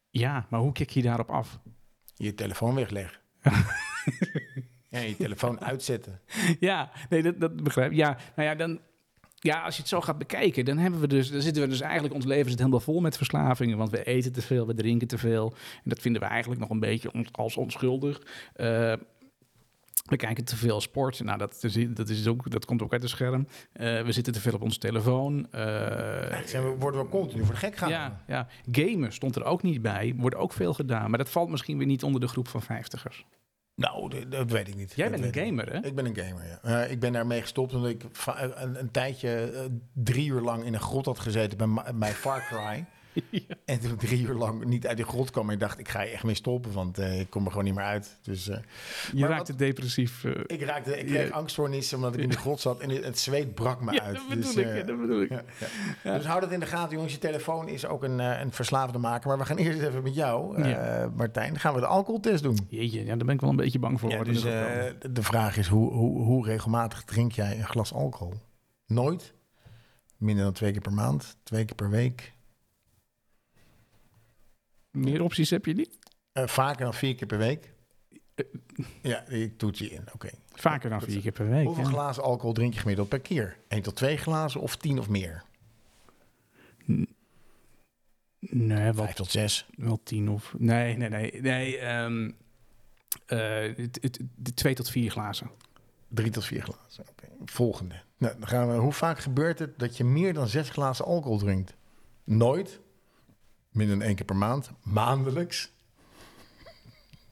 Ja, 0.09 0.45
maar 0.49 0.59
hoe 0.59 0.71
kik 0.71 0.89
je 0.89 1.01
daarop 1.01 1.29
af? 1.29 1.59
Je 2.15 2.33
telefoon 2.33 2.75
wegleggen. 2.75 3.19
en 4.89 5.07
je 5.07 5.15
telefoon 5.17 5.59
uitzetten. 5.61 6.21
ja, 6.59 6.91
nee, 7.09 7.23
dat, 7.23 7.39
dat 7.39 7.63
begrijp 7.63 7.91
ik. 7.91 7.97
Ja, 7.97 8.17
nou 8.35 8.49
ja, 8.49 8.55
dan... 8.55 8.79
Ja, 9.45 9.61
als 9.61 9.75
je 9.75 9.81
het 9.81 9.89
zo 9.89 10.01
gaat 10.01 10.17
bekijken, 10.17 10.65
dan, 10.65 10.77
hebben 10.77 10.99
we 10.99 11.07
dus, 11.07 11.31
dan 11.31 11.41
zitten 11.41 11.61
we 11.63 11.69
dus 11.69 11.81
eigenlijk, 11.81 12.13
ons 12.13 12.25
leven 12.25 12.49
zit 12.49 12.59
helemaal 12.59 12.79
vol 12.79 12.99
met 13.01 13.17
verslavingen. 13.17 13.77
Want 13.77 13.89
we 13.89 14.03
eten 14.03 14.31
te 14.31 14.41
veel, 14.41 14.67
we 14.67 14.73
drinken 14.73 15.07
te 15.07 15.17
veel. 15.17 15.53
En 15.73 15.89
dat 15.89 15.99
vinden 15.99 16.21
we 16.21 16.27
eigenlijk 16.27 16.61
nog 16.61 16.69
een 16.69 16.79
beetje 16.79 17.11
on- 17.13 17.27
als 17.31 17.57
onschuldig. 17.57 18.21
Eh, 18.53 18.93
we 20.05 20.15
kijken 20.17 20.45
te 20.45 20.55
veel 20.55 20.81
sport. 20.81 21.23
Nou, 21.23 21.37
dat, 21.37 21.57
is, 21.63 21.77
dat, 21.89 22.09
is 22.09 22.27
ook, 22.27 22.51
dat 22.51 22.65
komt 22.65 22.81
ook 22.81 22.91
uit 22.91 23.01
het 23.01 23.11
scherm. 23.11 23.47
Eh, 23.73 24.01
we 24.01 24.11
zitten 24.11 24.33
te 24.33 24.39
veel 24.41 24.53
op 24.53 24.61
onze 24.61 24.79
telefoon. 24.79 25.47
Eh, 25.51 25.61
Zijn 26.45 26.63
we, 26.63 26.75
worden 26.79 27.01
we 27.01 27.09
continu 27.09 27.43
voor 27.43 27.53
de 27.53 27.59
gek 27.59 27.75
gehouden. 27.77 28.17
ja, 28.27 28.47
ja, 28.73 28.81
gamen 28.83 29.13
stond 29.13 29.35
er 29.35 29.43
ook 29.43 29.61
niet 29.63 29.81
bij. 29.81 30.13
Wordt 30.17 30.35
ook 30.35 30.53
veel 30.53 30.73
gedaan. 30.73 31.09
Maar 31.09 31.17
dat 31.19 31.29
valt 31.29 31.49
misschien 31.49 31.77
weer 31.77 31.87
niet 31.87 32.03
onder 32.03 32.21
de 32.21 32.27
groep 32.27 32.47
van 32.47 32.61
vijftigers. 32.61 33.25
Nou, 33.75 34.09
dat, 34.09 34.31
dat 34.31 34.51
weet 34.51 34.67
ik 34.67 34.75
niet. 34.75 34.93
Jij 34.95 35.09
Dat 35.09 35.21
bent 35.21 35.35
een 35.35 35.45
gamer, 35.45 35.73
hè? 35.73 35.85
Ik 35.85 35.95
ben 35.95 36.05
een 36.05 36.17
gamer, 36.17 36.45
ja. 36.47 36.83
Eh, 36.83 36.91
ik 36.91 36.99
ben 36.99 37.13
daarmee 37.13 37.41
gestopt 37.41 37.73
omdat 37.73 37.89
ik 37.89 38.03
een, 38.25 38.79
een 38.79 38.91
tijdje 38.91 39.51
eh, 39.51 39.61
drie 39.93 40.29
uur 40.29 40.41
lang 40.41 40.63
in 40.63 40.73
een 40.73 40.79
grot 40.79 41.05
had 41.05 41.19
gezeten 41.19 41.57
bij, 41.57 41.93
bij 41.95 42.11
Far 42.13 42.45
Cry. 42.49 42.85
En 43.65 43.79
toen 43.79 43.91
ik 43.91 43.99
drie 43.99 44.21
uur 44.27 44.33
lang 44.33 44.65
niet 44.65 44.87
uit 44.87 44.97
die 44.97 45.05
grot 45.05 45.31
kwam, 45.31 45.49
ik 45.49 45.59
dacht, 45.59 45.79
ik 45.79 45.89
ga 45.89 46.01
hier 46.01 46.11
echt 46.13 46.23
mee 46.23 46.35
stoppen, 46.35 46.71
want 46.71 46.97
eh, 46.97 47.19
ik 47.19 47.29
kom 47.29 47.43
er 47.45 47.49
gewoon 47.49 47.65
niet 47.65 47.75
meer 47.75 47.83
uit. 47.83 48.17
Dus 48.21 48.47
eh, 48.49 48.57
Je 49.13 49.25
raakte 49.27 49.55
depressief. 49.55 50.23
eh. 50.23 50.31
ik 50.45 50.61
raakte, 50.61 50.99
ik 50.99 51.05
kreeg 51.05 51.31
angststoornissen 51.31 51.97
omdat 51.97 52.13
ik 52.15 52.19
in 52.21 52.29
die 52.29 52.37
grot 52.37 52.59
zat 52.59 52.79
en 52.79 52.89
het, 52.89 53.03
het 53.03 53.19
zweet 53.19 53.53
brak 53.55 53.81
me 53.81 53.91
ja, 53.93 54.01
uit. 54.01 54.15
dat 54.15 54.27
bedoel 54.29 54.53
Dus, 54.53 54.55
ik. 54.55 54.87
dat 54.87 54.99
bedoel 54.99 55.21
ik. 55.21 55.29
ja. 56.03 56.15
Dus 56.17 56.25
hou 56.25 56.39
dat 56.39 56.51
in 56.51 56.59
de 56.59 56.65
gaten, 56.65 56.93
jongens. 56.95 57.13
Je 57.13 57.19
telefoon 57.19 57.67
is 57.67 57.85
ook 57.85 58.03
een, 58.03 58.19
een 58.19 58.51
verslaafde 58.51 58.97
maker. 58.97 59.27
Maar 59.27 59.37
we 59.37 59.45
gaan 59.45 59.57
eerst 59.57 59.79
even 59.81 60.03
met 60.03 60.15
jou. 60.15 60.59
Martijn. 61.15 61.49
Dan 61.49 61.59
gaan 61.59 61.73
we 61.73 61.79
de 61.79 61.85
alcoholtest 61.85 62.43
doen. 62.43 62.57
Jeetje, 62.69 62.99
ja, 62.99 63.05
daar 63.15 63.25
ben 63.25 63.35
ik 63.35 63.41
wel 63.41 63.49
een 63.49 63.55
beetje 63.55 63.79
bang 63.79 63.99
voor. 63.99 64.23
Dus 64.23 64.41
de 64.41 65.23
vraag 65.23 65.57
is, 65.57 65.67
hoe, 65.67 65.91
hoe, 65.93 66.21
hoe 66.21 66.45
regelmatig 66.45 67.03
drink 67.03 67.31
jij 67.31 67.57
een 67.57 67.67
glas 67.67 67.93
alcohol? 67.93 68.33
Nooit? 68.87 69.33
Minder 70.17 70.43
dan 70.43 70.53
twee 70.53 70.71
keer 70.71 70.81
per 70.81 70.93
maand? 70.93 71.37
Twee 71.43 71.65
keer 71.65 71.75
per 71.75 71.89
week? 71.89 72.33
Meer 74.95 75.21
opties 75.21 75.49
heb 75.49 75.65
je 75.65 75.73
niet? 75.73 75.99
Eh, 76.31 76.47
vaker 76.47 76.83
dan 76.83 76.93
vier 76.93 77.15
keer 77.15 77.27
per 77.27 77.37
week? 77.37 77.73
Ja, 79.01 79.27
ik 79.27 79.57
toets 79.57 79.79
je 79.79 79.89
in. 79.89 80.03
Oké. 80.13 80.29
Vaker 80.53 80.89
dan 80.89 81.01
vier 81.01 81.21
keer 81.21 81.31
per 81.31 81.49
week. 81.49 81.65
Hoeveel 81.65 81.83
ja. 81.83 81.89
glazen 81.89 82.23
alcohol 82.23 82.53
drink 82.53 82.73
je 82.73 82.79
gemiddeld 82.79 83.09
per 83.09 83.19
keer? 83.19 83.57
1 83.67 83.81
tot 83.81 83.95
2 83.95 84.17
glazen 84.17 84.61
of 84.61 84.75
10 84.75 84.99
of 84.99 85.09
meer? 85.09 85.43
Nee, 88.39 88.91
wel, 88.91 89.05
5 89.05 89.13
tot 89.13 89.31
6. 89.31 89.65
wel 89.77 89.99
tien 90.03 90.29
of... 90.29 90.53
Nee, 90.57 90.97
nee, 90.97 91.09
nee. 91.09 91.41
nee 91.41 91.79
Eh, 93.25 93.87
de 94.35 94.53
twee 94.53 94.73
tot 94.73 94.89
vier 94.89 95.11
glazen. 95.11 95.49
Drie 96.07 96.31
tot 96.31 96.45
vier 96.45 96.61
glazen. 96.61 97.05
Oké. 97.09 97.27
Volgende. 97.45 97.95
Nou, 98.17 98.39
dan 98.39 98.47
gaan 98.47 98.71
we. 98.71 98.75
Hoe 98.75 98.93
vaak 98.93 99.19
gebeurt 99.19 99.59
het 99.59 99.79
dat 99.79 99.97
je 99.97 100.03
meer 100.03 100.33
dan 100.33 100.47
zes 100.47 100.69
glazen 100.69 101.05
alcohol 101.05 101.37
drinkt? 101.37 101.75
Nooit. 102.23 102.79
Minder 103.75 103.97
dan 103.97 104.05
één 104.07 104.15
keer 104.15 104.25
per 104.25 104.35
maand. 104.35 104.71
Maandelijks. 104.83 105.71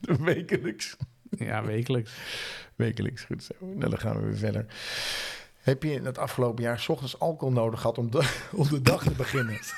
Wekelijks. 0.00 0.96
Ja, 1.30 1.64
wekelijks. 1.64 2.12
Wekelijks, 2.76 3.22
goed 3.22 3.42
zo. 3.42 3.54
Nou, 3.60 3.90
dan 3.90 3.98
gaan 3.98 4.16
we 4.20 4.26
weer 4.26 4.36
verder. 4.36 4.66
Heb 5.60 5.82
je 5.82 5.92
in 5.92 6.04
het 6.04 6.18
afgelopen 6.18 6.62
jaar 6.64 6.78
's 6.80 6.88
ochtends 6.88 7.18
alcohol 7.18 7.54
nodig 7.54 7.80
gehad 7.80 7.98
om 7.98 8.10
de, 8.10 8.32
om 8.52 8.68
de 8.68 8.82
dag 8.82 9.02
te 9.02 9.10
beginnen? 9.10 9.58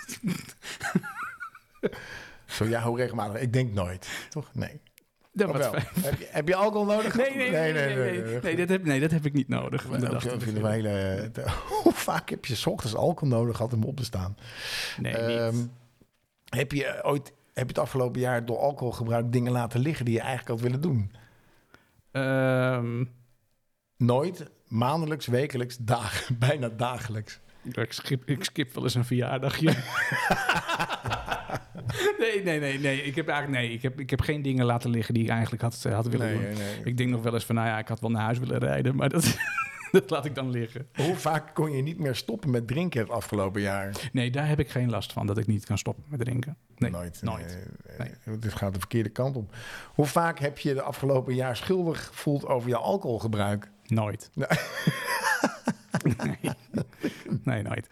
Zo 2.46 2.64
ja, 2.64 2.82
hoe 2.82 2.96
regelmatig? 2.96 3.40
Ik 3.40 3.52
denk 3.52 3.72
nooit. 3.72 4.08
Toch? 4.30 4.50
Nee. 4.54 4.80
Dat 5.32 5.50
was. 5.50 5.82
Heb 6.00 6.18
je, 6.18 6.26
heb 6.30 6.48
je 6.48 6.54
alcohol 6.54 6.86
nodig? 6.86 7.14
Nee, 7.16 7.26
gehad? 7.26 7.38
nee, 7.38 7.50
nee, 7.50 7.72
nee, 7.72 7.96
nee, 7.96 8.22
nee, 8.22 8.40
nee, 8.42 8.56
dat 8.56 8.68
heb, 8.68 8.84
nee, 8.84 9.00
dat 9.00 9.10
heb 9.10 9.24
ik 9.26 9.32
niet 9.32 9.48
nodig. 9.48 9.84
om 9.84 9.90
de 9.92 9.98
Wel, 9.98 10.10
dag 10.10 10.22
te 10.22 10.28
ik 10.34 10.40
vind 10.40 10.52
het 10.52 10.60
wel 10.62 10.70
beginnen. 10.70 11.32
hele, 11.34 11.50
hoe 11.82 11.92
vaak 11.92 12.30
heb 12.30 12.44
je 12.44 12.54
's 12.54 12.66
ochtends 12.66 12.94
alcohol 12.96 13.28
nodig 13.28 13.56
gehad 13.56 13.72
om 13.72 13.84
op 13.84 13.96
te 13.96 14.04
staan? 14.04 14.36
Nee, 15.00 15.16
Ehm, 15.16 15.56
niet. 15.56 15.68
Heb 16.48 16.72
je 16.72 17.00
ooit 17.04 17.34
heb 17.52 17.64
je 17.64 17.74
het 17.74 17.78
afgelopen 17.78 18.20
jaar 18.20 18.44
door 18.44 18.58
alcoholgebruik 18.58 19.32
dingen 19.32 19.52
laten 19.52 19.80
liggen 19.80 20.04
die 20.04 20.14
je 20.14 20.20
eigenlijk 20.20 20.48
had 20.48 20.60
willen 20.60 20.80
doen? 20.80 21.12
Ehm, 22.10 23.04
Nooit, 23.96 24.50
maandelijks, 24.68 25.26
wekelijks, 25.26 25.76
dag, 25.76 26.28
bijna 26.38 26.68
dagelijks. 26.68 27.40
ik, 27.62 27.92
skip, 27.92 28.28
ik 28.28 28.44
skip 28.44 28.74
wel 28.74 28.84
eens 28.84 28.94
een 28.94 29.04
verjaardagje. 29.04 29.66
nee, 32.18 32.42
nee, 32.42 32.60
nee, 32.60 32.78
nee. 32.78 33.02
Ik 33.02 33.14
heb 33.14 33.28
eigenlijk 33.28 33.60
nee, 33.62 33.72
ik 33.72 33.82
heb, 33.82 34.00
ik 34.00 34.10
heb 34.10 34.20
geen 34.20 34.42
dingen 34.42 34.64
laten 34.64 34.90
liggen 34.90 35.14
die 35.14 35.22
ik 35.22 35.28
eigenlijk 35.28 35.62
had, 35.62 35.84
eh, 35.84 35.94
had 35.94 36.06
willen 36.06 36.32
doen. 36.32 36.42
nee, 36.42 36.54
nee. 36.54 36.80
Ik 36.84 36.96
denk 36.96 37.10
nog 37.10 37.22
wel 37.22 37.34
eens 37.34 37.44
van, 37.44 37.54
nou 37.54 37.66
ja, 37.66 37.78
ik 37.78 37.88
had 37.88 38.00
wel 38.00 38.10
naar 38.10 38.22
huis 38.22 38.38
willen 38.38 38.58
rijden, 38.58 38.96
maar 38.96 39.08
dat, 39.08 39.24
dat 40.00 40.10
laat 40.14 40.24
ik 40.24 40.34
dan 40.34 40.50
liggen. 40.50 40.88
Hoe 40.94 41.16
vaak 41.16 41.54
kon 41.54 41.70
je 41.70 41.82
niet 41.82 41.98
meer 41.98 42.14
stoppen 42.14 42.50
met 42.50 42.66
drinken 42.66 43.00
het 43.00 43.10
afgelopen 43.10 43.60
jaar? 43.60 44.10
Nee, 44.12 44.30
daar 44.30 44.48
heb 44.48 44.58
ik 44.58 44.70
geen 44.70 44.90
last 44.90 45.12
van, 45.12 45.26
dat 45.26 45.38
ik 45.38 45.46
niet 45.46 45.64
kan 45.64 45.78
stoppen 45.78 46.04
met 46.08 46.20
drinken. 46.20 46.56
Nee, 46.76 46.90
nooit. 46.90 47.22
nooit. 47.22 47.58
Nee, 47.98 48.10
nee. 48.26 48.38
Het 48.40 48.54
gaat 48.54 48.72
de 48.72 48.78
verkeerde 48.78 49.08
kant 49.08 49.36
op. 49.36 49.54
Hoe 49.94 50.06
vaak 50.06 50.38
heb 50.38 50.58
je 50.58 50.74
de 50.74 50.82
afgelopen 50.82 51.34
jaar 51.34 51.56
schuldig 51.56 52.06
gevoeld 52.06 52.46
over 52.46 52.68
je 52.68 52.76
alcoholgebruik? 52.76 53.70
nooit. 53.86 54.30
Nee. 56.16 56.38
nee. 56.42 56.54
nee, 57.42 57.62
nooit. 57.62 57.88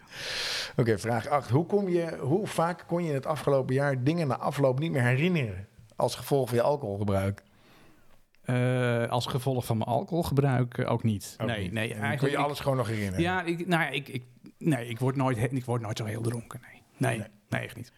Oké, 0.75 0.99
vraag 0.99 1.27
8. 1.27 1.49
Hoe, 1.49 1.65
kom 1.65 1.89
je, 1.89 2.17
hoe 2.17 2.47
vaak 2.47 2.83
kon 2.87 3.03
je 3.03 3.13
het 3.13 3.25
afgelopen 3.25 3.73
jaar 3.73 4.03
dingen 4.03 4.27
na 4.27 4.37
afloop 4.37 4.79
niet 4.79 4.91
meer 4.91 5.01
herinneren? 5.01 5.67
Als 5.95 6.15
gevolg 6.15 6.47
van 6.47 6.57
je 6.57 6.63
alcoholgebruik? 6.63 7.43
Eh, 8.45 9.09
als 9.09 9.25
gevolg 9.25 9.65
van 9.65 9.77
mijn 9.77 9.89
alcoholgebruik 9.89 10.77
eh, 10.77 10.91
ook 10.91 11.03
niet. 11.03 11.35
Ook 11.41 11.47
nee, 11.47 11.61
niet. 11.63 11.71
nee, 11.71 11.89
eigenlijk... 11.89 12.17
Kun 12.19 12.29
je 12.29 12.37
ik- 12.37 12.43
alles 12.43 12.59
gewoon 12.59 12.77
nog 12.77 12.87
herinneren? 12.87 13.21
Ja, 13.21 13.41
ik, 13.43 13.67
nou 13.67 13.81
ja, 13.83 13.89
ik, 13.89 14.07
ik, 14.07 14.23
nee, 14.57 14.87
ik 14.87 14.99
word, 14.99 15.15
nooit, 15.15 15.37
ik 15.53 15.65
word 15.65 15.81
nooit 15.81 15.97
zo 15.97 16.05
heel 16.05 16.21
dronken. 16.21 16.59
Nee, 16.61 16.81
nee, 16.97 17.17
Nee. 17.19 17.27
nee. 17.49 17.61
echt 17.61 17.75
niet. 17.75 17.91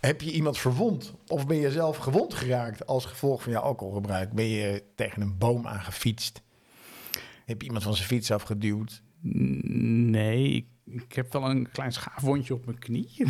Heb 0.00 0.20
je 0.20 0.32
iemand 0.32 0.58
verwond? 0.58 1.14
Of 1.26 1.46
ben 1.46 1.56
je 1.56 1.70
zelf 1.70 1.96
gewond 1.96 2.34
geraakt 2.34 2.86
als 2.86 3.04
gevolg 3.04 3.42
van 3.42 3.52
je 3.52 3.58
alcoholgebruik? 3.58 4.32
Ben 4.32 4.44
je 4.48 4.84
tegen 4.94 5.22
een 5.22 5.38
boom 5.38 5.66
aangefietst? 5.66 6.42
Heb 7.44 7.60
je 7.60 7.66
iemand 7.66 7.84
van 7.84 7.94
zijn 7.94 8.08
fiets 8.08 8.30
afgeduwd? 8.30 9.02
Nee, 9.20 10.48
ik, 10.52 10.66
ik 10.84 11.12
heb 11.12 11.32
wel 11.32 11.50
een 11.50 11.70
klein 11.70 11.92
schaafwondje 11.92 12.54
op 12.54 12.64
mijn 12.66 12.78
knie. 12.78 13.10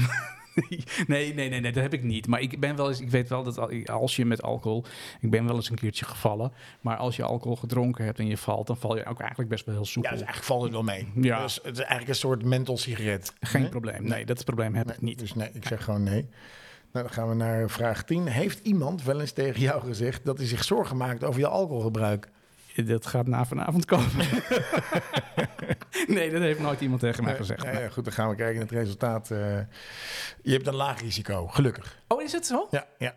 nee, 1.07 1.35
nee, 1.35 1.49
nee, 1.49 1.61
nee, 1.61 1.73
dat 1.73 1.83
heb 1.83 1.93
ik 1.93 2.03
niet. 2.03 2.27
Maar 2.27 2.41
ik 2.41 2.61
ben 2.61 2.77
wel 2.77 2.89
eens, 2.89 3.01
ik 3.01 3.11
weet 3.11 3.29
wel 3.29 3.43
dat 3.43 3.59
al- 3.59 3.85
als 3.87 4.17
je 4.17 4.25
met 4.25 4.43
alcohol, 4.43 4.85
ik 5.21 5.31
ben 5.31 5.47
wel 5.47 5.55
eens 5.55 5.71
een 5.71 5.77
keertje 5.77 6.05
gevallen. 6.05 6.53
Maar 6.81 6.97
als 6.97 7.17
je 7.17 7.23
alcohol 7.23 7.57
gedronken 7.57 8.05
hebt 8.05 8.19
en 8.19 8.27
je 8.27 8.37
valt, 8.37 8.67
dan 8.67 8.77
val 8.77 8.97
je 8.97 9.05
ook 9.07 9.21
eigenlijk 9.21 9.51
best 9.51 9.65
wel 9.65 9.75
heel 9.75 9.85
Ja, 9.85 9.91
soepel. 9.91 10.11
dus 10.11 10.21
eigenlijk 10.21 10.49
valt 10.49 10.63
het 10.63 10.73
wel 10.73 10.83
mee. 10.83 11.09
Ja. 11.15 11.43
Dus 11.43 11.55
het 11.63 11.73
is 11.73 11.79
eigenlijk 11.79 12.09
een 12.09 12.15
soort 12.15 12.45
menthol 12.45 12.79
sigaret. 12.79 13.33
Geen 13.41 13.69
probleem. 13.69 14.05
Nee, 14.05 14.25
dat 14.27 14.45
probleem 14.45 14.75
heb 14.75 14.87
Nee, 14.87 14.95
ik 14.95 15.01
niet. 15.03 15.19
Dus 15.19 15.35
nee, 15.35 15.51
ik 15.53 15.67
zeg 15.67 15.85
gewoon 15.85 16.03
nee. 16.03 16.27
Nou, 16.93 17.05
dan 17.07 17.15
gaan 17.15 17.29
we 17.29 17.35
naar 17.35 17.71
vraag 17.71 18.05
10. 18.05 18.27
Heeft 18.27 18.67
iemand 18.67 19.03
wel 19.03 19.21
eens 19.21 19.33
tegen 19.33 19.61
jou 19.61 19.81
gezegd 19.83 20.25
dat 20.25 20.39
hij 20.39 20.47
zich 20.47 20.65
zorgen 20.65 20.97
maakt 20.97 21.25
over 21.25 21.41
je 21.41 21.47
alcoholgebruik? 21.49 22.31
Dat 22.75 23.07
gaat 23.07 23.27
na 23.27 23.45
vanavond 23.45 23.85
komen. 23.85 24.11
nee, 26.07 26.31
dat 26.31 26.41
heeft 26.41 26.61
nooit 26.61 26.81
iemand 26.81 27.01
tegen 27.01 27.25
mij 27.25 27.37
gezegd. 27.37 27.65
nee, 27.65 27.91
goed, 27.91 28.05
dan 28.05 28.13
gaan 28.13 28.29
we 28.29 28.35
kijken 28.35 28.55
naar 28.55 28.65
het 28.69 28.73
resultaat. 28.79 29.31
eh. 29.31 29.39
je 30.43 30.53
hebt 30.53 30.67
een 30.67 30.75
laag 30.75 31.01
risico, 31.01 31.47
gelukkig. 31.47 31.99
Oh, 32.09 32.23
is 32.23 32.33
het 32.33 32.47
zo? 32.47 32.67
Ja. 32.71 32.87
ja. 32.99 33.15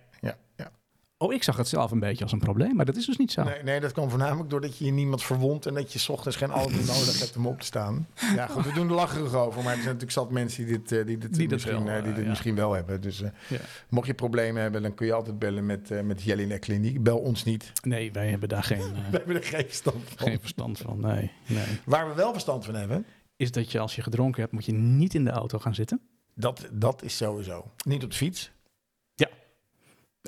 Oh, 1.26 1.34
ik 1.34 1.44
zag 1.44 1.58
het 1.58 1.68
zelf 1.68 1.92
een 1.92 2.00
beetje 2.00 2.24
als 2.24 2.32
een 2.32 2.40
probleem, 2.40 2.76
maar 2.76 2.86
dat 2.86 2.96
is 2.96 3.06
dus 3.06 3.18
niet 3.18 3.32
zo. 3.32 3.44
Nee, 3.44 3.64
nee, 3.64 3.80
dat 3.80 3.92
kwam 3.92 4.10
voornamelijk 4.10 4.50
doordat 4.50 4.78
je 4.78 4.92
niemand 4.92 5.24
verwondt 5.24 5.66
en 5.66 5.74
dat 5.74 5.94
je 5.94 6.00
's 6.00 6.10
ochtends 6.10 6.38
geen 6.38 6.52
alcohol 6.52 6.86
nodig 6.96 7.20
hebt 7.20 7.36
om 7.38 7.48
op 7.48 7.60
te 7.60 7.66
staan. 7.66 8.08
Ja, 8.36 8.48
goed, 8.48 8.66
we 8.66 8.72
doen 8.74 8.88
er 8.90 8.94
lacherig 8.96 9.34
over, 9.34 9.58
maar 9.64 9.66
er 9.76 9.82
zijn 9.82 9.86
natuurlijk 9.86 10.12
zat 10.12 10.32
mensen 10.32 10.66
die 10.66 10.78
dit, 10.80 10.92
eh, 10.92 11.06
die 11.06 11.18
dit, 11.18 11.34
Die 11.36 11.48
misschien, 11.50 11.84
wel, 11.84 11.94
eh, 11.96 12.02
die 12.02 12.10
eh, 12.10 12.16
dit 12.16 12.24
ja. 12.24 12.30
misschien 12.30 12.56
wel 12.56 12.74
hebben. 12.74 13.02
Dus 13.02 13.20
Ja. 13.20 13.60
mocht 13.90 14.08
je 14.08 14.14
problemen 14.14 14.62
hebben, 14.62 14.82
dan 14.82 14.94
kun 14.94 15.06
je 15.06 15.14
altijd 15.14 15.40
bellen 15.40 15.66
met, 15.66 15.92
eh 15.92 16.02
met 16.02 16.22
Jelinek 16.22 16.62
Kliniek. 16.62 17.04
Bel 17.04 17.18
ons 17.18 17.44
niet. 17.44 17.72
Nee, 17.84 18.12
wij 18.12 18.30
hebben 18.30 18.50
daar 18.50 18.64
geen, 18.64 18.80
eh, 18.96 19.12
hebben 19.12 19.36
er 19.36 19.44
geen 19.44 19.66
verstand 19.68 20.04
van. 20.16 20.28
geen 20.28 20.40
verstand 20.40 20.78
van. 20.78 21.00
Nee, 21.00 21.32
nee. 21.48 21.66
Waar 21.86 22.08
we 22.08 22.14
wel 22.14 22.32
verstand 22.32 22.66
van 22.66 22.76
hebben, 22.76 23.06
Is 23.38 23.52
dat 23.52 23.72
je 23.72 23.80
als 23.80 23.96
je 23.96 24.02
gedronken 24.02 24.42
hebt, 24.42 24.54
moet 24.54 24.66
je 24.66 24.74
niet 24.74 25.14
in 25.14 25.24
de 25.24 25.32
auto 25.32 25.60
gaan 25.60 25.76
zitten. 25.76 26.00
dat, 26.34 26.68
dat 26.72 27.04
is 27.04 27.18
sowieso. 27.18 27.72
Niet 27.86 28.04
op 28.04 28.10
de 28.10 28.16
fiets. 28.18 28.52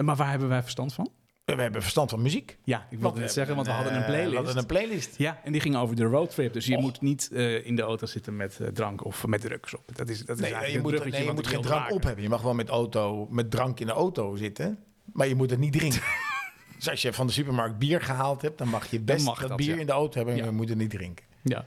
Maar 0.04 0.16
waar 0.16 0.30
hebben 0.30 0.48
wij 0.50 0.62
verstand 0.62 0.94
van? 0.94 1.10
We 1.56 1.62
hebben 1.62 1.82
verstand 1.82 2.10
van 2.10 2.22
muziek. 2.22 2.58
Ja, 2.64 2.88
ik 2.90 3.00
wilde 3.00 3.20
net 3.20 3.32
zeggen, 3.32 3.56
want 3.56 3.68
we 3.68 3.74
hadden 3.74 3.94
een 3.96 4.02
eh, 4.02 4.06
playlist. 4.08 4.30
We 4.30 4.36
hadden 4.36 4.58
een 4.58 4.66
playlist. 4.66 5.18
Ja, 5.18 5.42
en 5.44 5.52
die 5.52 5.62
ging 5.62 5.76
over 5.76 5.96
de 5.96 6.04
roadtrip. 6.04 6.54
Dus 6.54 6.66
je 6.66 6.78
moet 6.78 7.02
niet 7.02 7.30
eh, 7.34 7.66
in 7.66 7.76
de 7.76 7.82
auto 7.82 8.06
zitten 8.06 8.36
met 8.36 8.60
eh, 8.60 8.68
drank 8.68 9.06
of 9.06 9.28
met 9.28 9.42
drugs 9.42 9.76
op. 9.76 9.96
Dat 9.96 10.10
is, 10.10 10.26
dat 10.26 10.36
is 10.36 10.42
Nee, 10.42 10.54
eigenlijk 10.54 10.86
je 10.86 11.00
moet, 11.00 11.12
nee, 11.12 11.24
je 11.24 11.32
moet 11.32 11.48
geen 11.48 11.62
drank 11.62 11.80
maken. 11.80 11.96
op 11.96 12.04
hebben. 12.04 12.24
Je 12.24 12.30
mag 12.30 12.42
wel 12.42 12.54
met, 12.54 12.70
auto, 12.70 13.28
met 13.30 13.52
drank 13.52 13.80
in 13.80 13.88
de 13.88 13.94
auto 13.94 14.36
zitten, 14.36 14.80
maar 15.14 15.28
je 15.28 15.36
moet 15.36 15.50
het 15.50 15.60
niet 15.60 15.74
drinken. 15.74 16.02
dus 16.78 16.90
als 16.90 17.02
je 17.02 17.14
van 17.14 17.28
de 17.28 17.34
supermarkt 17.34 17.78
bier 17.78 18.02
gehaald 18.02 18.42
hebt, 18.42 18.58
dan 18.58 18.68
mag 18.68 18.92
je 18.92 19.00
best 19.00 19.26
mag 19.26 19.40
dat, 19.40 19.50
dat, 19.50 19.58
bier 19.58 19.74
ja. 19.74 19.80
in 19.80 19.86
de 19.86 19.92
auto 19.92 20.16
hebben 20.16 20.34
en 20.34 20.40
Ja. 20.40 20.46
je 20.46 20.52
moet 20.52 20.70
het 20.70 20.78
niet 20.78 20.90
drinken. 20.90 21.26
Ja. 21.42 21.66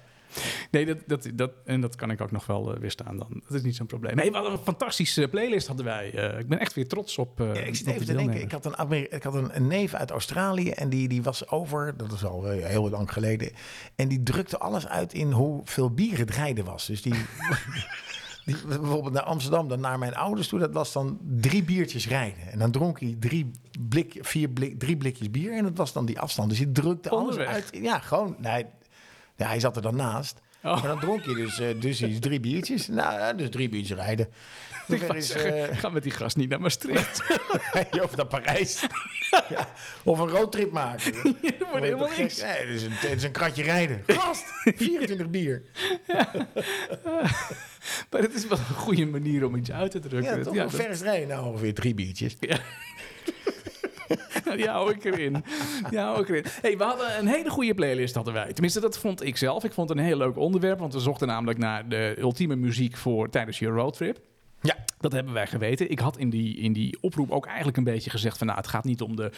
Nee, 0.71 0.87
dat, 0.87 0.99
dat, 1.07 1.31
dat, 1.35 1.51
en 1.65 1.81
dat 1.81 1.97
kan 1.97 2.11
ik 2.11 2.21
ook 2.21 2.31
nog 2.31 2.47
wel 2.47 2.75
eh, 2.75 2.81
weerstaan 2.81 3.17
dan. 3.17 3.43
Dat 3.49 3.55
is 3.55 3.63
niet 3.63 3.77
zo'n 3.77 3.87
probleem. 3.87 4.17
Nee, 4.17 4.31
we 4.31 4.37
hadden 4.37 4.53
een 4.53 4.59
fantastische 4.59 5.29
playlist 5.29 5.67
hadden 5.67 5.85
wij. 5.85 6.13
Eh, 6.15 6.39
ik 6.39 6.49
ben 6.49 6.59
echt 6.59 6.75
weer 6.75 6.89
trots 6.89 7.19
op, 7.19 7.41
eh 7.41 7.55
Ja, 7.55 7.61
ik 7.61 7.75
zit 7.75 7.87
even 7.87 8.07
te 8.07 8.15
denken, 8.15 8.41
ik 8.41 8.53
had, 8.53 8.65
een, 8.65 9.13
ik 9.13 9.23
had 9.23 9.35
een, 9.35 9.57
een 9.57 9.67
neef 9.67 9.95
uit 9.95 10.11
Australië 10.11 10.71
en 10.71 10.89
die, 10.89 11.09
die 11.09 11.23
was 11.23 11.49
over, 11.49 11.97
dat 11.97 12.13
is 12.13 12.25
al 12.25 12.45
heel 12.45 12.91
lang 12.91 13.13
geleden, 13.13 13.53
en 13.95 14.09
die 14.09 14.23
drukte 14.23 14.59
alles 14.59 14.87
uit 14.87 15.13
in 15.13 15.33
hoeveel 15.33 15.91
bier 15.91 16.19
het 16.19 16.31
rijden 16.31 16.65
was. 16.65 16.87
Dus 16.87 17.03
die, 17.03 17.15
die 18.45 18.57
bijvoorbeeld 18.67 19.13
naar 19.13 19.23
Amsterdam, 19.23 19.69
dan 19.69 19.81
naar 19.81 19.99
mijn 19.99 20.15
ouders 20.15 20.49
toe, 20.49 20.59
dat 20.59 20.73
was 20.73 20.93
dan 20.93 21.19
drie 21.23 21.63
biertjes 21.63 22.09
rijden. 22.09 22.53
En 22.53 22.59
dan 22.59 22.71
dronk 22.71 23.01
hij 23.01 23.17
drie, 23.19 23.51
blik, 23.89 24.19
vier 24.21 24.49
blik, 24.49 24.79
drie 24.79 24.97
blikjes 24.97 25.31
bier 25.31 25.57
en 25.57 25.65
dat 25.65 25.77
was 25.77 25.93
dan 25.93 26.07
die 26.07 26.21
afstand. 26.21 26.49
Dus 26.49 26.59
hij 26.59 26.69
drukte 26.73 27.09
alles 27.09 27.37
uit. 27.37 27.69
Ja, 27.73 27.99
gewoon, 27.99 28.37
nee, 28.39 28.67
ja, 29.41 29.47
hij 29.47 29.61
zat 29.61 29.77
er 29.77 29.83
dan 29.83 29.97
naast. 29.97 30.41
Oh. 30.63 30.73
Maar 30.73 30.83
dan 30.83 31.01
dronk 31.01 31.25
je 31.25 31.35
dus, 31.35 31.59
eh, 31.61 31.81
dus 31.81 32.03
iets, 32.03 32.19
drie 32.19 32.41
biertjes. 32.41 32.89
Nou, 32.89 33.13
ja, 33.13 33.33
dus 33.33 33.51
drie 33.51 33.69
biertjes 33.69 33.99
rijden. 33.99 34.29
Ik 34.89 35.13
is, 35.13 35.27
zeggen, 35.27 35.71
eh, 35.71 35.79
ga 35.79 35.89
met 35.89 36.03
die 36.03 36.13
gast 36.13 36.37
niet 36.37 36.49
naar 36.49 36.61
Maastricht. 36.61 37.23
of 38.03 38.17
naar 38.17 38.27
Parijs. 38.27 38.87
ja. 39.49 39.69
Of 40.03 40.19
een 40.19 40.29
roadtrip 40.29 40.73
maken. 40.73 41.13
Dat 41.23 41.69
wordt 41.71 41.85
helemaal 41.85 42.09
niks. 42.19 42.41
Nee, 42.41 42.51
het, 42.51 42.69
is 42.69 42.83
een, 42.83 42.93
het 42.93 43.17
is 43.17 43.23
een 43.23 43.33
kratje 43.33 43.63
rijden. 43.63 44.03
Gast, 44.07 44.45
24 44.65 45.31
bier. 45.31 45.63
Maar 48.11 48.21
het 48.23 48.35
is 48.35 48.47
wel 48.47 48.59
een 48.59 48.75
goede 48.75 49.07
manier 49.07 49.45
om 49.45 49.57
iets 49.57 49.73
uit 49.73 49.91
te 49.91 49.99
drukken. 49.99 50.39
Ja, 50.39 50.45
toch? 50.45 50.55
Ja, 50.55 50.63
Hoe 50.63 50.71
ver 50.71 50.91
is 50.91 51.01
rijden? 51.01 51.29
Nou, 51.29 51.47
ongeveer 51.47 51.75
drie 51.75 51.95
biertjes. 51.95 52.39
dat- 52.39 52.61
die 54.57 54.69
hou 54.69 54.93
ik 54.93 55.05
erin. 55.05 55.45
Die 55.91 55.99
hou. 55.99 56.43
Hey, 56.61 56.79
we 56.79 56.85
hadden 56.85 57.19
een 57.19 57.27
hele 57.27 57.51
goede 57.51 57.75
playlist, 57.75 58.15
hadden 58.15 58.35
wij. 58.35 58.53
Tenminste, 58.53 58.81
dat 58.81 58.99
vond 58.99 59.25
ik 59.25 59.37
zelf. 59.37 59.65
Ik 59.65 59.73
vond 59.73 59.89
het 59.89 59.99
een 59.99 60.05
heel 60.05 60.17
leuk 60.17 60.37
onderwerp, 60.37 60.79
want 60.79 60.93
we 60.93 61.01
zochten 61.01 61.27
namelijk 61.27 61.59
naar 61.59 61.89
de 61.89 62.17
ultieme 62.19 62.57
muziek 62.57 62.97
voor 62.97 63.29
tijdens 63.29 63.59
je 63.59 63.67
roadtrip. 63.67 64.19
Ja. 64.63 64.77
Dat 64.99 65.13
hebben 65.13 65.33
wij 65.33 65.47
geweten. 65.47 65.91
Ik 65.91 65.99
had 65.99 66.17
in 66.19 66.31
die, 66.31 66.57
in 66.57 66.73
die 66.73 66.99
oproep 67.01 67.31
ook 67.31 67.47
eigenlijk 67.47 67.77
een 67.77 67.85
beetje 67.85 68.11
gezegd 68.11 68.39
van... 68.39 68.47
nou, 68.47 68.59
het 68.59 68.69
gaat 68.69 68.85
niet 68.85 69.01
om 69.01 69.17
de, 69.17 69.31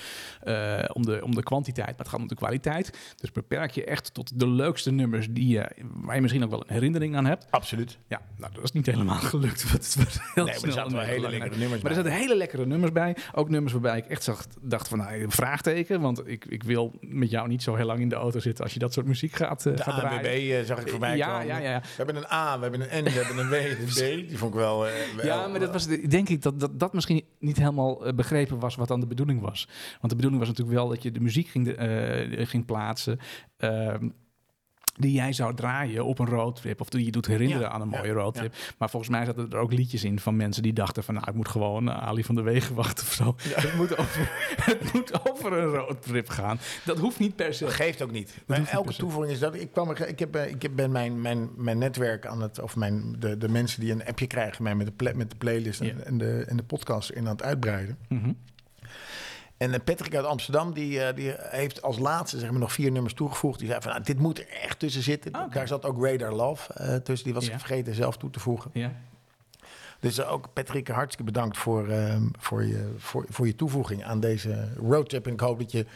eh, 0.43 0.85
om, 0.93 1.05
de, 1.07 1.21
om 1.25 1.35
de 1.35 1.43
kwantiteit, 1.43 1.87
maar 1.89 1.99
het 1.99 2.09
gaat 2.09 2.21
om 2.21 2.29
de 2.29 2.35
kwaliteit. 2.35 2.99
Dus 3.21 3.33
beperk 3.33 3.71
je 3.71 3.85
echt 3.85 4.15
tot 4.15 4.39
de 4.39 4.49
leukste 4.49 4.91
nummers 4.91 5.27
die 5.31 5.49
je, 5.49 5.69
waar 5.95 6.15
je 6.15 6.21
misschien 6.21 6.45
ook 6.45 6.51
wel 6.51 6.61
een 6.67 6.73
herinnering 6.75 7.17
aan 7.17 7.25
hebt. 7.25 7.47
Absoluut. 7.51 7.99
Ja, 8.09 8.21
nou, 8.37 8.53
dat 8.55 8.65
is 8.65 8.73
niet 8.73 8.87
helemaal 8.87 9.19
gelukt. 9.35 9.63
want 9.71 9.95
Het 9.95 10.05
was 10.05 10.19
heel 10.35 10.45
Nee, 10.45 10.55
maar 10.55 10.65
er 10.65 10.73
zaten 10.73 10.93
wel 10.93 11.01
hele 11.01 11.29
lekkere 11.31 11.57
nummers 11.57 11.83
Maar 11.83 11.93
er 11.93 12.03
bij. 12.03 12.11
zaten 12.11 12.13
hele 12.27 12.37
lekkere 12.37 12.67
nummers 12.67 12.93
bij. 12.93 13.17
Ook 13.35 13.49
nummers 13.49 13.73
waarbij 13.73 13.99
ik 13.99 14.07
echt 14.07 14.23
zag, 14.23 14.47
dacht 14.61 14.89
van, 14.89 14.99
nou, 14.99 15.23
een 15.23 15.31
vraagteken. 15.31 16.01
Want 16.01 16.29
ik, 16.29 16.45
ik 16.45 16.63
wil 16.63 16.93
met 17.01 17.31
jou 17.31 17.49
niet 17.49 17.63
zo 17.63 17.75
heel 17.75 17.87
lang 17.87 18.01
in 18.01 18.09
de 18.09 18.15
auto 18.15 18.39
zitten 18.39 18.65
als 18.65 18.73
je 18.73 18.79
dat 18.79 18.93
soort 18.93 19.07
muziek 19.07 19.35
gaat, 19.37 19.67
eh, 19.67 19.77
De 19.77 19.83
gaat. 19.83 20.03
ANWB 20.03 20.25
eh, 20.25 20.63
zag 20.65 20.81
ik 20.81 20.89
voorbij 20.89 21.17
Ja, 21.17 21.27
komen. 21.31 21.47
ja, 21.47 21.59
ja. 21.59 21.81
We 21.81 21.87
hebben 21.97 22.17
een 22.17 22.27
A, 22.33 22.57
we 22.57 22.63
hebben 22.63 22.81
een 22.81 23.03
N, 23.03 23.05
we 23.05 23.11
hebben 23.11 23.39
een 23.39 23.49
W, 23.49 23.53
een 23.55 23.87
B. 23.87 24.29
Die 24.29 24.39
vond 24.39 24.55
ik 24.55 24.61
wel... 24.61 24.87
Ja, 25.23 25.47
maar 25.47 25.61
dat 25.61 25.73
was, 25.73 25.87
de- 25.87 26.09
denk 26.09 26.29
ik 26.29 26.43
dat, 26.43 26.61
dat 26.61 26.79
dat 26.81 26.93
misschien 26.93 27.25
niet 27.39 27.57
helemaal 27.57 28.07
eh, 28.07 28.15
begrepen 28.15 28.59
was 28.59 28.75
wat 28.77 28.89
dan 28.89 29.01
de 29.01 29.07
bedoeling 29.07 29.41
was. 29.41 29.69
Want 30.01 30.09
de 30.09 30.15
bedoeling 30.17 30.39
was 30.41 30.49
natuurlijk 30.49 30.77
wel 30.79 30.89
dat 30.89 31.03
je 31.03 31.11
de 31.11 31.21
muziek 31.21 31.47
ging, 31.49 31.69
eh, 31.69 32.47
ging 32.47 32.65
plaatsen. 32.65 33.19
ehm, 33.57 34.09
die 35.03 35.13
jij 35.13 35.33
zou 35.33 35.55
draaien 35.55 36.05
op 36.05 36.19
een 36.19 36.27
roadtrip. 36.27 36.81
Of 36.81 36.89
die 36.89 37.05
je 37.05 37.11
doet 37.11 37.27
herinneren 37.27 37.63
Ja, 37.63 37.69
aan 37.69 37.81
een 37.81 37.89
mooie 37.89 38.07
ja, 38.07 38.13
roadtrip. 38.13 38.55
Maar 38.79 38.91
volgens 38.91 39.11
mij 39.11 39.25
zaten 39.25 39.51
er 39.51 39.57
ook 39.57 39.73
liedjes 39.73 40.05
in 40.05 40.21
van 40.21 40.37
mensen 40.37 40.63
die 40.63 40.73
dachten 40.73 41.05
van... 41.05 41.15
nou, 41.15 41.29
ik 41.29 41.35
moet 41.35 41.49
gewoon 41.49 41.89
eh, 41.89 42.03
Ali 42.03 42.25
van 42.25 42.35
der 42.35 42.45
Wegen 42.45 42.75
wachten 42.75 43.07
of 43.07 43.13
zo. 43.13 43.37
Het, 43.39 43.75
moet 43.75 43.97
over, 43.97 44.31
het 44.71 44.93
moet 44.93 45.31
over 45.31 45.53
een 45.53 45.67
roadtrip 45.67 46.29
gaan. 46.29 46.59
Dat 46.85 46.99
hoeft 46.99 47.19
niet 47.19 47.37
per 47.37 47.55
se. 47.55 47.65
Dat 47.65 47.73
geeft 47.73 48.03
ook 48.03 48.11
niet. 48.11 48.35
Maar 48.47 48.69
elke 48.69 48.95
toevoeging 48.95 49.33
is 49.33 49.39
dat. 49.39 49.55
Ik, 49.55 49.73
kwam 49.73 49.91
ik, 49.91 50.19
heb, 50.19 50.35
eh, 50.35 50.49
ik 50.49 50.77
ben 50.77 50.91
mijn, 50.91 51.21
mijn, 51.21 51.51
mijn 51.57 51.79
netwerk 51.79 52.27
aan 52.27 52.43
het. 52.43 52.61
Of 52.61 52.77
mijn, 52.77 53.17
de, 53.19 53.39
de 53.39 53.49
mensen 53.49 53.81
die 53.81 53.93
een 53.93 54.05
appje 54.05 54.27
krijgen 54.27 54.63
mij 54.63 54.75
met 54.75 54.87
de, 54.97 55.13
met 55.15 55.31
de 55.31 55.37
playlist 55.37 55.81
en, 55.81 56.07
en, 56.07 56.19
de, 56.19 56.45
en 56.49 56.57
de 56.57 56.63
podcast 56.63 57.11
in 57.11 57.27
aan 57.27 57.33
het 57.33 57.43
uitbreiden. 57.43 57.99
Mhm. 58.09 58.33
En 59.63 59.73
eh, 59.73 59.81
Patrick 59.85 60.15
uit 60.15 60.25
Amsterdam, 60.25 60.73
die, 60.73 61.01
eh, 61.01 61.17
die 61.17 61.35
heeft 61.39 61.83
als 61.83 61.99
laatste 61.99 62.39
zeg 62.39 62.51
maar, 62.51 62.61
nog 62.61 62.73
vier 62.73 62.91
nummers 62.93 63.15
toegevoegd. 63.15 63.59
Die 63.59 63.69
zei 63.69 63.81
van, 63.81 63.91
nou, 63.91 64.05
dit 64.05 64.19
moet 64.19 64.39
er 64.39 64.49
echt 64.49 64.79
tussen 64.79 65.03
zitten. 65.03 65.33
Ah. 65.33 65.53
Daar 65.53 65.69
zat 65.69 65.85
ook 65.85 66.05
Radar 66.05 66.33
Love 66.33 66.73
eh, 66.73 66.97
tussen. 66.97 67.25
Die 67.25 67.35
was 67.35 67.49
ik 67.49 67.59
vergeten 67.59 67.95
zelf 67.95 68.17
toe 68.17 68.31
te 68.31 68.41
voegen. 68.41 68.71
Ja. 68.75 68.93
Dus 70.03 70.25
ook 70.25 70.49
Patrick, 70.53 70.89
hartstikke 70.89 71.33
bedankt 71.33 71.57
voor, 71.59 71.89
ehm, 71.89 72.23
voor, 72.39 72.65
je, 72.65 72.93
voor, 72.97 73.25
voor 73.29 73.47
je 73.47 73.55
toevoeging 73.57 74.05
aan 74.05 74.21
deze 74.21 74.69
roadtrip. 74.77 75.27
En 75.27 75.33
ik 75.33 75.41
hoop 75.41 75.59
dat 75.59 75.73
je 75.73 75.87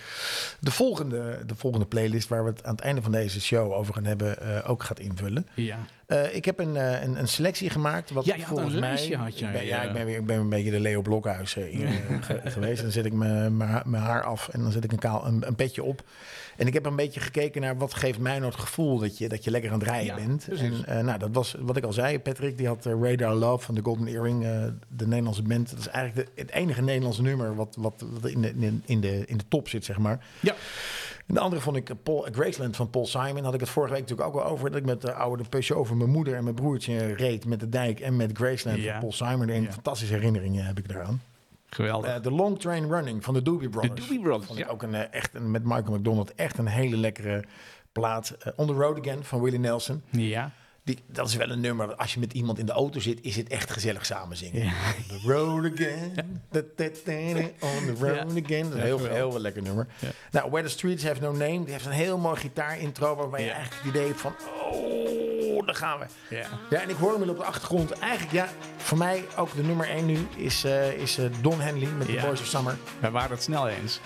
de 0.61 0.71
volgende, 0.71 1.43
de 1.47 1.55
volgende 1.55 1.87
playlist, 1.87 2.29
waar 2.29 2.45
we 2.45 2.51
het 2.51 2.65
aan 2.65 2.75
het 2.75 2.81
einde 2.85 3.03
van 3.03 3.13
deze 3.13 3.41
show 3.41 3.73
over 3.73 3.95
gaan 3.95 4.05
hebben, 4.05 4.41
eh, 4.41 4.71
ook 4.71 4.83
gaat 4.83 4.99
invullen. 5.01 5.47
ja. 5.55 5.79
Eh, 6.07 6.35
ik 6.35 6.45
heb 6.45 6.59
een, 6.59 6.77
eh, 6.77 7.03
een, 7.03 7.19
een 7.19 7.29
selectie 7.29 7.71
gemaakt. 7.71 8.11
Wat 8.11 8.25
Ja, 8.25 8.35
je 8.35 8.41
had 8.41 8.49
volgens 8.49 8.75
een 8.75 8.81
mij. 8.81 8.91
had 9.19 9.39
jij, 9.39 9.49
ik 9.49 9.53
ben, 9.53 9.65
ja, 9.67 9.83
ik 9.83 9.93
ben, 9.93 10.07
weer, 10.07 10.17
ik 10.19 10.27
ben 10.27 10.39
een 10.39 10.49
beetje 10.49 10.71
de 10.71 10.81
Leo 10.81 11.03
Blokhuis 11.03 11.53
geweest. 12.45 12.83
Dan 12.83 12.91
zet 12.91 13.05
ik 13.05 13.13
mijn 13.13 13.57
mijn 13.57 13.71
haar- 13.71 13.89
mijn 13.89 14.03
haar 14.03 14.23
af 14.23 14.49
en 14.49 14.61
dan 14.63 14.73
zet 14.73 14.85
ik 14.85 14.93
een, 14.93 14.99
kaal, 14.99 15.27
een, 15.27 15.47
een 15.47 15.55
petje 15.55 15.83
op. 15.83 16.03
En 16.57 16.67
ik 16.67 16.75
heb 16.75 16.87
een 16.87 16.97
beetje 16.97 17.21
gekeken 17.21 17.61
naar 17.61 17.77
wat 17.77 17.95
geeft 17.95 18.19
mij 18.19 18.39
nou 18.39 18.51
het 18.51 18.61
gevoel 18.61 18.99
dat 18.99 19.19
je, 19.19 19.29
dat 19.29 19.45
je 19.45 19.51
lekker 19.51 19.71
aan 19.73 19.79
het 19.79 19.89
rijden 19.89 20.07
Ja, 20.21 20.27
bent. 20.27 20.45
precies. 20.45 20.85
En 20.85 20.99
eh, 20.99 21.05
nou, 21.05 21.19
dat 21.19 21.29
was 21.33 21.57
wat 21.61 21.77
ik 21.77 21.85
al 21.85 21.93
zei. 21.93 22.19
Patrick 22.21 22.57
die 22.57 22.67
had 22.67 22.87
eh, 22.87 22.93
Radar 23.01 23.35
Love 23.35 23.65
van 23.65 23.75
de 23.75 23.81
Golden 23.83 24.07
Earring, 24.07 24.45
eh, 24.45 24.65
de 24.89 25.07
Nederlandse 25.07 25.43
band. 25.43 25.71
Dat 25.71 25.79
is 25.79 25.87
eigenlijk 25.89 26.29
de, 26.37 26.41
het 26.43 26.51
enige 26.51 26.83
Nederlandse 26.83 27.23
nummer 27.23 27.55
wat, 27.55 27.77
wat, 27.79 28.05
wat 28.21 28.31
in, 28.31 28.41
de, 28.41 28.49
in, 28.85 29.01
de, 29.01 29.25
in, 29.27 29.37
de, 29.37 29.49
top 29.49 29.69
zit, 29.69 29.85
zeg 29.85 29.99
maar. 29.99 30.25
Ja. 30.41 30.55
En 31.27 31.35
de 31.35 31.41
andere 31.41 31.63
vond 31.63 31.77
ik 31.77 31.91
Paul, 32.03 32.27
Graceland 32.33 32.77
van 32.77 32.91
Paul 32.91 33.07
Simon. 33.07 33.45
Had 33.45 33.55
ik 33.55 33.61
het 33.61 33.69
vorige 33.69 33.93
week 33.93 34.03
natuurlijk 34.03 34.29
ook 34.29 34.35
wel 34.35 34.45
over. 34.53 34.71
Dat 34.71 34.79
ik 34.79 34.85
met 34.87 35.01
de 35.01 35.13
oude 35.13 35.45
Peugeot 35.49 35.79
over 35.79 35.97
mijn 35.97 36.11
moeder 36.11 36.35
en 36.35 36.43
mijn 36.43 36.55
broertje 36.55 37.13
reed 37.15 37.45
met 37.47 37.61
de 37.61 37.69
dijk 37.69 38.01
en 38.01 38.17
met 38.17 38.31
Graceland 38.37 38.79
Ja. 38.83 38.91
van 38.91 39.01
Paul 39.01 39.13
Simon. 39.13 39.49
En 39.49 39.63
Ja. 39.63 39.73
fantastische 39.73 40.15
herinneringen 40.15 40.65
heb 40.65 40.79
ik 40.79 40.89
daaraan. 40.89 41.23
Geweldig. 41.71 42.11
Eh, 42.17 42.23
De 42.23 42.31
Long 42.31 42.61
Train 42.61 42.89
Running 42.89 43.25
van 43.25 43.35
de 43.35 43.43
Doobie 43.43 43.69
Brothers. 43.69 44.01
Doobie 44.01 44.21
Brothers, 44.21 44.47
Vond 44.47 44.59
ik 44.59 44.65
ja. 44.65 44.71
ook 44.71 44.83
een, 44.83 44.95
eh, 44.95 45.03
echt 45.11 45.35
een, 45.35 45.51
met 45.51 45.63
Michael 45.65 45.97
McDonald 45.99 46.35
echt 46.35 46.59
een 46.59 46.67
hele 46.67 46.97
lekkere 46.97 47.45
plaat. 47.93 48.31
Eh, 48.41 48.53
On 48.57 48.67
the 48.67 48.73
Road 48.73 48.99
Again 48.99 49.25
van 49.25 49.41
Willie 49.43 49.59
Nelson. 49.59 50.03
ja. 50.11 50.51
Die, 50.85 50.99
dat 51.07 51.29
is 51.29 51.35
wel 51.37 51.51
een 51.51 51.61
nummer. 51.61 51.95
Als 51.95 52.15
je 52.15 52.21
met 52.21 52.33
iemand 52.33 52.59
in 52.59 52.67
de 52.67 52.73
auto 52.73 53.01
zit, 53.01 53.19
is 53.23 53.37
het 53.37 53.49
echt 53.49 53.71
gezellig 53.71 54.07
samen 54.07 54.37
zingen. 54.37 54.63
On 54.63 54.73
the 55.09 55.33
road 55.33 55.73
again. 55.73 56.13
Da, 56.51 56.61
da, 56.77 56.85
da, 57.05 57.13
da, 57.35 57.41
on 57.61 57.85
the 57.87 57.95
road 58.01 58.33
Ja. 58.35 58.43
again. 58.43 58.71
Dat 58.71 58.73
is 58.73 58.75
een 58.75 58.77
Ja, 58.77 58.83
heel, 58.83 58.99
heel, 58.99 59.31
wel 59.33 59.41
lekker 59.41 59.63
nummer. 59.63 59.87
Ja. 59.99 60.09
Nou, 60.31 60.51
Where 60.51 60.67
the 60.67 60.73
Streets 60.73 61.05
Have 61.05 61.21
No 61.21 61.31
Name. 61.33 61.65
Die 61.65 61.73
heeft 61.73 61.87
een 61.87 61.93
heel 61.93 62.19
mooi 62.19 62.37
gitaarintro. 62.37 63.17
Waarbij 63.17 63.41
je 63.41 63.47
Ja. 63.47 63.53
eigenlijk 63.53 63.85
het 63.85 63.95
idee 63.95 64.07
hebt 64.07 64.21
van... 64.21 64.33
Oh, 64.73 65.26
daar 65.65 65.75
gaan 65.75 65.99
we. 65.99 66.07
Ja. 66.37 66.47
Ja, 66.71 66.81
en 66.81 66.89
ik 66.91 66.97
hoor 66.97 67.13
hem 67.13 67.29
op 67.29 67.37
de 67.37 67.45
achtergrond. 67.45 67.91
Eigenlijk, 67.91 68.33
ja, 68.33 68.49
voor 68.77 68.99
mij 68.99 69.25
ook 69.37 69.55
de 69.55 69.63
nummer 69.63 69.89
1 69.91 70.07
nu 70.07 70.27
is, 70.37 70.65
eh, 70.65 70.93
is 70.93 71.19
eh, 71.19 71.25
Don 71.41 71.61
Henley 71.61 71.89
met 71.89 72.07
Ja. 72.09 72.21
The 72.21 72.27
Boys 72.27 72.41
of 72.41 72.47
Summer. 72.47 72.77
We 73.01 73.11
waren 73.11 73.31
het 73.31 73.43
snel 73.43 73.69
eens. 73.69 74.01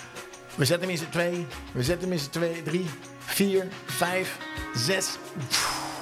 We 0.54 0.64
zetten 0.64 0.88
hem 0.88 0.96
in 0.96 1.02
z'n 1.04 1.10
twee. 1.10 1.46
We 1.72 1.82
zetten 1.82 2.08
hem 2.08 2.12
in 2.18 2.22
z'n 2.24 2.30
twee, 2.30 2.62
drie, 2.62 2.86
vier, 3.18 3.66
vijf, 3.86 4.38
zes. 4.74 5.16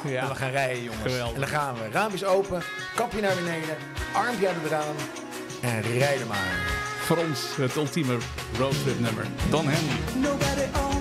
Ja. 0.04 0.22
En 0.22 0.28
we 0.28 0.34
gaan 0.34 0.50
rijden, 0.50 0.82
jongens. 0.82 1.02
Geweldig. 1.02 1.34
En 1.34 1.40
dan 1.40 1.48
gaan 1.48 1.74
we. 1.74 1.90
Raampjes 1.90 2.24
open, 2.24 2.62
kapje 2.94 3.20
naar 3.20 3.34
beneden, 3.34 3.76
armpje 4.12 4.46
uit 4.46 4.56
het 4.62 4.70
raam 4.70 4.94
en 5.62 5.82
rijden 5.82 6.26
maar. 6.26 6.76
Voor 6.98 7.16
ons 7.16 7.56
het 7.56 7.76
ultieme 7.76 8.16
roadtrip 8.58 9.00
nummer. 9.00 9.26
Don 9.50 9.68
Henley. 9.68 10.97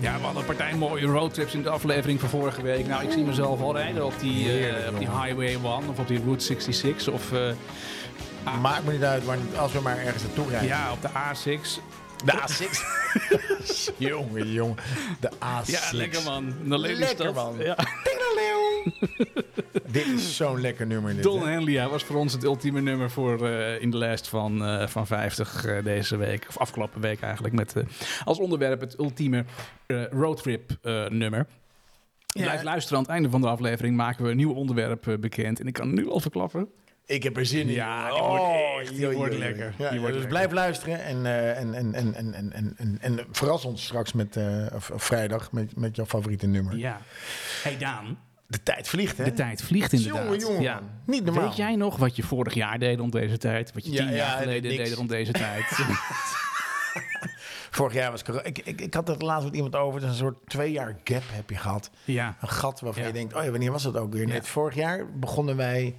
Ja, 0.00 0.14
we 0.16 0.22
hadden 0.24 0.40
een 0.40 0.46
partij 0.46 0.74
mooie 0.74 1.06
roadtrips 1.06 1.54
in 1.54 1.62
de 1.62 1.68
aflevering 1.70 2.20
van 2.20 2.28
vorige 2.28 2.62
week. 2.62 2.86
Nou, 2.86 3.04
ik 3.04 3.12
zie 3.12 3.24
mezelf 3.24 3.60
al 3.60 3.76
rijden 3.76 4.04
op 4.04 4.20
die, 4.20 4.68
eh, 4.68 4.88
op 4.92 4.98
die. 4.98 5.08
Highway 5.10 5.52
1 5.54 5.64
of 5.64 5.98
op 5.98 6.08
die 6.08 6.20
Route 6.24 6.44
66 6.44 7.12
of 7.12 7.32
eh, 7.32 7.40
Maakt 8.60 8.84
me 8.84 8.92
niet 8.92 9.02
uit, 9.02 9.26
maar 9.26 9.38
als 9.56 9.72
we 9.72 9.80
maar 9.80 9.98
ergens 9.98 10.22
naartoe 10.22 10.48
rijden. 10.48 10.68
ja, 10.68 10.92
op 10.92 11.02
de 11.02 11.08
A6. 11.08 11.80
De 12.24 12.32
A6. 12.32 12.80
jongen, 14.10 14.52
jongen. 14.52 14.76
De 15.20 15.30
A6. 15.30 15.66
Ja, 15.66 15.80
lekker 15.92 16.22
man. 16.22 16.54
Lelystad. 16.64 17.18
Lekker, 17.18 17.34
man. 17.34 17.54
Ja. 17.58 17.76
Dit 19.92 20.06
is 20.06 20.36
zo'n 20.36 20.60
lekker 20.60 20.86
nummer. 20.86 21.22
Don 21.22 21.48
Henlia 21.48 21.88
was 21.88 22.04
voor 22.04 22.16
ons 22.16 22.32
het 22.32 22.44
ultieme 22.44 22.80
nummer 22.80 23.10
voor 23.10 23.48
eh, 23.48 23.82
in 23.82 23.90
de 23.90 23.96
lijst 23.96 24.28
van, 24.28 24.64
eh, 24.64 24.86
van 24.86 25.06
50 25.06 25.64
eh, 25.64 25.84
deze 25.84 26.16
week. 26.16 26.46
Of 26.48 26.58
afgelopen 26.58 27.00
week 27.00 27.20
eigenlijk. 27.20 27.54
Met 27.54 27.74
als 28.24 28.38
onderwerp 28.38 28.80
het 28.80 28.98
ultieme 28.98 29.44
roadtrip 30.10 30.70
nummer. 31.08 31.46
Blijf 32.32 32.62
luisteren. 32.62 32.98
Aan 32.98 33.04
het 33.04 33.12
einde 33.12 33.30
van 33.30 33.40
de 33.40 33.48
aflevering 33.48 33.96
maken 33.96 34.24
we 34.24 34.30
een 34.30 34.36
nieuw 34.36 34.52
onderwerp 34.52 35.16
bekend. 35.20 35.60
En 35.60 35.66
ik 35.66 35.72
kan 35.72 35.94
nu 35.94 36.08
al 36.10 36.20
verklappen. 36.20 36.68
Ik 37.06 37.22
heb 37.22 37.36
er 37.36 37.46
zin 37.46 37.68
in. 37.68 37.74
Ja, 37.74 38.08
die 38.08 38.18
oh, 38.18 38.76
wordt, 39.00 39.16
wordt 39.16 39.36
lekker. 39.36 39.74
Wordt 40.00 40.14
dus 40.14 40.26
blijf 40.26 40.52
luisteren 40.52 41.04
en, 41.04 41.16
uh, 41.16 41.58
en, 41.58 41.74
en, 41.74 41.94
en, 41.94 42.14
en, 42.14 42.52
en, 42.52 42.74
en, 42.76 42.98
en, 43.00 43.26
verras 43.30 43.64
ons 43.64 43.84
straks 43.84 44.12
met, 44.12 44.38
vrijdag 44.78 45.52
met, 45.52 45.76
met 45.76 45.96
jouw 45.96 46.06
favoriete 46.06 46.46
nummer. 46.46 46.76
Ja. 46.76 47.00
Hey 47.62 47.76
Daan. 47.78 48.18
De 48.48 48.62
tijd 48.62 48.88
vliegt, 48.88 49.18
hè? 49.18 49.24
de 49.24 49.32
tijd 49.32 49.62
vliegt 49.62 49.92
inderdaad. 49.92 50.22
Jongen, 50.24 50.38
jongen, 50.38 50.60
ja. 50.62 50.80
Niet 51.06 51.24
normaal. 51.24 51.44
Weet 51.46 51.56
jij 51.56 51.76
nog 51.76 51.96
wat 51.96 52.16
je 52.16 52.22
vorig 52.22 52.54
jaar 52.54 52.78
deed 52.78 52.98
rond 52.98 53.12
deze 53.12 53.38
tijd? 53.38 53.72
Wat 53.72 53.84
je 53.86 53.92
Ja, 53.92 53.96
tien 53.98 54.06
ja, 54.10 54.14
jaar 54.16 54.38
geleden 54.38 54.70
niks. 54.70 54.88
deed 54.88 54.92
rond 54.98 55.08
deze 55.08 55.32
tijd? 55.32 55.64
Vorig 57.70 57.92
jaar 57.94 58.10
was 58.10 58.22
corona. 58.24 58.44
Ik, 58.44 58.58
ik, 58.58 58.80
ik 58.80 58.94
had 58.94 59.08
het 59.08 59.22
laatst 59.22 59.44
met 59.46 59.54
iemand 59.54 59.76
over. 59.76 60.00
Dus 60.00 60.08
een 60.08 60.14
soort 60.16 60.36
twee 60.46 60.72
jaar 60.72 60.96
gap 61.04 61.22
heb 61.26 61.50
je 61.50 61.56
gehad. 61.56 61.90
ja. 62.04 62.36
Een 62.40 62.48
gat 62.48 62.80
waarvan 62.80 63.06
je 63.06 63.12
denkt, 63.12 63.34
oh 63.34 63.44
ja, 63.44 63.50
wanneer 63.50 63.72
was 63.72 63.82
dat 63.82 63.96
ook 63.96 64.12
weer? 64.12 64.26
Net 64.26 64.48
vorig 64.48 64.74
jaar 64.74 65.18
begonnen 65.18 65.56
wij... 65.56 65.94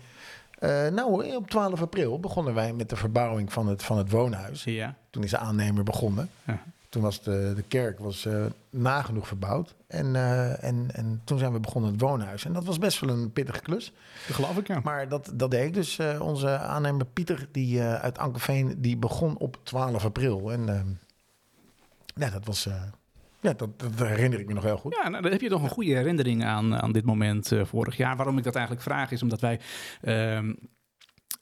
eh, 0.59 0.87
nou, 0.87 1.35
op 1.35 1.49
12 1.49 1.81
april 1.81 2.19
begonnen 2.19 2.53
wij 2.53 2.73
met 2.73 2.89
de 2.89 2.95
verbouwing 2.95 3.53
van 3.53 3.67
het, 3.67 3.83
van 3.83 3.97
het 3.97 4.09
woonhuis. 4.11 4.63
Ja. 4.63 4.95
Toen 5.09 5.23
is 5.23 5.29
de 5.29 5.37
aannemer 5.37 5.83
begonnen. 5.83 6.29
Ja. 6.45 6.63
Toen 6.89 7.01
was 7.01 7.23
de, 7.23 7.53
de 7.55 7.61
kerk 7.61 7.99
was, 7.99 8.25
eh, 8.25 8.45
nagenoeg 8.69 9.27
verbouwd. 9.27 9.75
En, 9.87 10.15
eh, 10.15 10.63
en, 10.63 10.87
en 10.93 11.21
toen 11.23 11.37
zijn 11.39 11.53
we 11.53 11.59
begonnen 11.59 11.91
het 11.91 12.01
woonhuis. 12.01 12.45
En 12.45 12.53
dat 12.53 12.65
was 12.65 12.77
best 12.77 12.99
wel 12.99 13.09
een 13.09 13.31
pittige 13.31 13.61
klus. 13.61 13.93
Dat 14.27 14.35
geloof 14.35 14.57
ik, 14.57 14.67
ja. 14.67 14.79
Maar 14.83 15.07
dat, 15.09 15.31
dat 15.33 15.51
deed 15.51 15.65
ik 15.65 15.73
dus. 15.73 15.97
eh, 15.97 16.21
onze 16.21 16.57
aannemer 16.57 17.05
Pieter 17.05 17.47
die, 17.51 17.81
uit 17.81 18.17
Ankerveen, 18.17 18.81
die 18.81 18.97
begon 18.97 19.37
op 19.37 19.57
12 19.63 20.05
april. 20.05 20.51
En 20.51 20.99
ja, 22.15 22.29
dat 22.29 22.45
was... 22.45 22.63
ja, 23.41 23.53
dat, 23.53 23.79
dat 23.79 24.07
herinner 24.07 24.39
ik 24.39 24.47
me 24.47 24.53
nog 24.53 24.63
heel 24.63 24.77
goed. 24.77 24.95
Ja, 25.03 25.09
nou, 25.09 25.23
dan 25.23 25.31
heb 25.31 25.41
je 25.41 25.49
toch 25.49 25.63
een 25.63 25.69
goede 25.69 25.93
herinnering 25.93 26.45
aan, 26.45 26.81
aan 26.81 26.91
dit 26.91 27.05
moment 27.05 27.51
vorig 27.63 27.97
jaar. 27.97 28.15
Waarom 28.15 28.37
ik 28.37 28.43
dat 28.43 28.55
eigenlijk 28.55 28.85
vraag 28.85 29.11
is 29.11 29.21
omdat 29.21 29.41
wij 29.41 29.59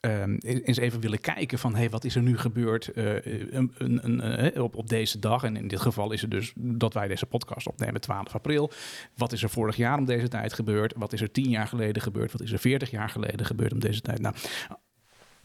ehm, 0.06 0.34
ehm, 0.34 0.60
eens 0.64 0.76
even 0.76 1.00
willen 1.00 1.20
kijken 1.20 1.58
van... 1.58 1.74
Hey, 1.74 1.90
wat 1.90 2.04
is 2.04 2.16
er 2.16 2.22
nu 2.22 2.38
gebeurd 2.38 2.88
eh, 2.88 3.14
een, 3.24 3.72
een, 3.78 4.04
een, 4.04 4.20
eh, 4.20 4.62
op, 4.62 4.76
op 4.76 4.88
deze 4.88 5.18
dag? 5.18 5.42
En 5.42 5.56
in 5.56 5.68
dit 5.68 5.80
geval 5.80 6.12
is 6.12 6.20
het 6.20 6.30
dus 6.30 6.52
dat 6.56 6.94
wij 6.94 7.08
deze 7.08 7.26
podcast 7.26 7.66
opnemen 7.66 8.00
12 8.00 8.34
april. 8.34 8.70
Wat 9.14 9.32
is 9.32 9.42
er 9.42 9.50
vorig 9.50 9.76
jaar 9.76 9.98
om 9.98 10.04
deze 10.04 10.28
tijd 10.28 10.52
gebeurd? 10.52 10.92
Wat 10.96 11.12
is 11.12 11.20
er 11.20 11.30
10 11.30 11.50
jaar 11.50 11.66
geleden 11.66 12.02
gebeurd? 12.02 12.32
Wat 12.32 12.40
is 12.40 12.52
er 12.52 12.58
40 12.58 12.90
jaar 12.90 13.08
geleden 13.08 13.46
gebeurd 13.46 13.72
om 13.72 13.80
deze 13.80 14.00
tijd? 14.00 14.20
Nou, 14.20 14.34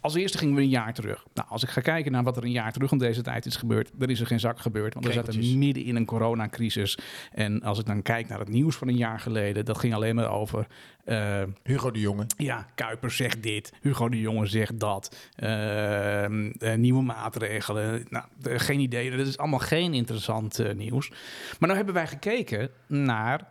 als 0.02 0.16
eerste 0.16 0.38
gingen 0.38 0.56
we 0.56 0.62
een 0.62 0.70
jaar 0.70 0.94
terug. 0.94 1.26
Nou, 1.34 1.50
als 1.50 1.64
ik 1.64 1.70
ga 1.70 1.82
kijken 1.82 2.12
naar 2.12 2.24
wat 2.24 2.38
er 2.38 2.44
een 2.44 2.52
jaar 2.52 2.72
terug 2.72 2.92
om 2.92 2.98
deze 2.98 3.22
tijd 3.22 3.46
is 3.46 3.56
gebeurd, 3.56 3.92
dan 3.94 4.10
is 4.10 4.20
er 4.20 4.28
geen 4.28 4.40
zak 4.40 4.60
gebeurd. 4.60 4.94
Want 4.94 5.06
we 5.06 5.12
zaten 5.12 5.58
midden 5.58 5.84
in 5.84 5.96
een 5.96 6.06
coronacrisis. 6.06 6.98
En 7.32 7.62
als 7.64 7.80
ik 7.80 7.86
dan 7.86 8.02
kijk 8.02 8.28
naar 8.28 8.40
het 8.40 8.50
nieuws 8.50 8.76
van 8.76 8.88
een 8.88 8.98
jaar 8.98 9.20
geleden, 9.20 9.66
dat 9.66 9.78
ging 9.78 9.94
alleen 9.94 10.16
maar 10.16 10.32
over. 10.32 10.68
eh, 11.04 11.44
Hugo 11.64 11.92
de 11.92 12.00
Jonge. 12.00 12.26
ja, 12.38 12.68
Kuiper 12.76 13.12
zegt 13.12 13.44
dit, 13.44 13.74
Hugo 13.82 14.10
de 14.10 14.20
Jonge 14.20 14.46
zegt 14.46 14.80
dat, 14.80 15.30
ehm, 15.36 16.52
eh, 16.60 16.76
nieuwe 16.76 17.02
maatregelen. 17.04 18.06
Nou, 18.10 18.26
eh, 18.42 18.60
geen 18.60 18.80
idee. 18.80 19.18
Dat 19.18 19.28
is 19.28 19.38
allemaal 19.38 19.60
geen 19.60 19.94
interessant 19.94 20.76
nieuws. 20.76 21.10
Maar 21.10 21.58
nou 21.60 21.76
hebben 21.76 21.94
wij 21.94 22.08
gekeken 22.08 22.70
naar 22.88 23.48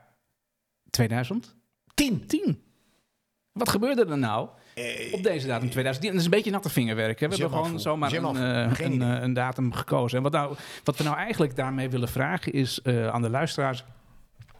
2010. 0.91 2.27
10. 2.27 2.63
Wat 3.53 3.69
gebeurde 3.69 4.05
er 4.07 4.19
nou? 4.19 4.49
Op 5.13 5.23
deze 5.23 5.47
datum 5.47 5.71
2010. 5.71 6.11
Dat 6.11 6.19
is 6.19 6.25
een 6.25 6.31
beetje 6.31 6.51
natte 6.51 6.71
vingerwerk. 6.71 7.21
Hè? 7.21 7.29
We 7.29 7.37
hebben 7.37 7.59
gewoon 7.59 7.81
zomaar 7.81 8.13
een, 8.13 8.37
eh, 8.37 8.79
een, 8.79 9.03
eh, 9.03 9.23
een 9.23 9.33
datum 9.33 9.73
gekozen. 9.73 10.17
En 10.17 10.23
wat, 10.23 10.33
nou, 10.33 10.57
wat 10.85 10.97
we 10.97 11.05
nou 11.05 11.17
eigenlijk 11.17 11.57
daarmee 11.57 11.89
willen 11.89 12.09
vragen 12.09 12.53
is 12.53 12.83
eh, 12.83 13.09
aan 13.09 13.23
de 13.23 13.31
luisteraars 13.31 13.85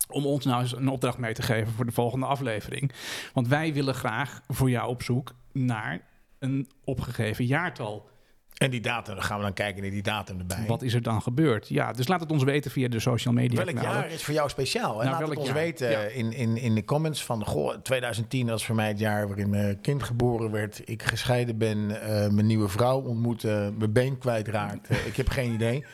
om 0.09 0.27
ons 0.27 0.45
nou 0.45 0.61
eens 0.61 0.77
een 0.77 0.89
opdracht 0.89 1.19
mee 1.19 1.35
te 1.35 1.43
geven 1.43 1.73
voor 1.73 1.85
de 1.85 1.93
volgende 1.93 2.27
aflevering. 2.27 2.93
Want 3.33 3.49
wij 3.49 3.73
willen 3.73 3.95
graag 3.95 4.41
voor 4.49 4.71
jou 4.71 4.89
op 4.89 5.03
zoek 5.03 5.33
naar 5.53 6.01
een 6.39 6.69
opgegeven 6.85 7.45
jaartal. 7.45 8.10
En 8.59 8.71
die 8.71 8.81
datum, 8.81 9.15
dan 9.15 9.25
gaan 9.25 9.37
we 9.37 9.43
dan 9.43 9.53
kijken 9.53 9.83
naar 9.83 9.91
die 9.91 10.03
datum 10.03 10.39
erbij. 10.39 10.65
Wat 10.67 10.83
is 10.83 10.95
er 10.95 11.03
dan 11.03 11.23
gebeurd? 11.23 11.69
Ja, 11.69 11.93
dus 11.93 12.09
laat 12.09 12.21
het 12.21 12.31
ons 12.31 12.43
weten 12.45 12.71
via 12.71 12.89
de 12.89 13.01
social 13.01 13.35
media 13.35 13.65
Welk 13.65 13.75
kanalen. 13.77 14.01
jaar 14.01 14.11
is 14.11 14.23
voor 14.23 14.35
jou 14.35 14.49
speciaal? 14.49 15.03
En 15.03 15.09
Nou, 15.09 15.21
laat 15.21 15.29
het 15.29 15.39
ons 15.39 15.47
jaar? 15.47 15.57
weten 15.57 15.91
Ja. 15.91 16.01
in, 16.01 16.33
in, 16.33 16.57
in 16.57 16.75
de 16.75 16.85
comments 16.85 17.25
van... 17.25 17.45
Goh, 17.47 17.75
2010 17.83 18.47
was 18.47 18.67
voor 18.67 18.75
mij 18.75 18.89
het 18.89 18.99
jaar 18.99 19.27
waarin 19.27 19.51
mijn 19.51 19.81
kind 19.81 20.03
geboren 20.03 20.51
werd. 20.51 20.81
Ik 20.85 21.03
gescheiden 21.03 21.59
ben, 21.59 22.03
eh, 22.03 22.29
mijn 22.31 22.47
nieuwe 22.47 22.69
vrouw 22.69 23.01
ontmoette, 23.01 23.73
mijn 23.79 23.93
been 23.93 24.19
kwijtraakte. 24.19 24.95
ik 25.11 25.17
heb 25.17 25.29
geen 25.29 25.53
idee. 25.53 25.85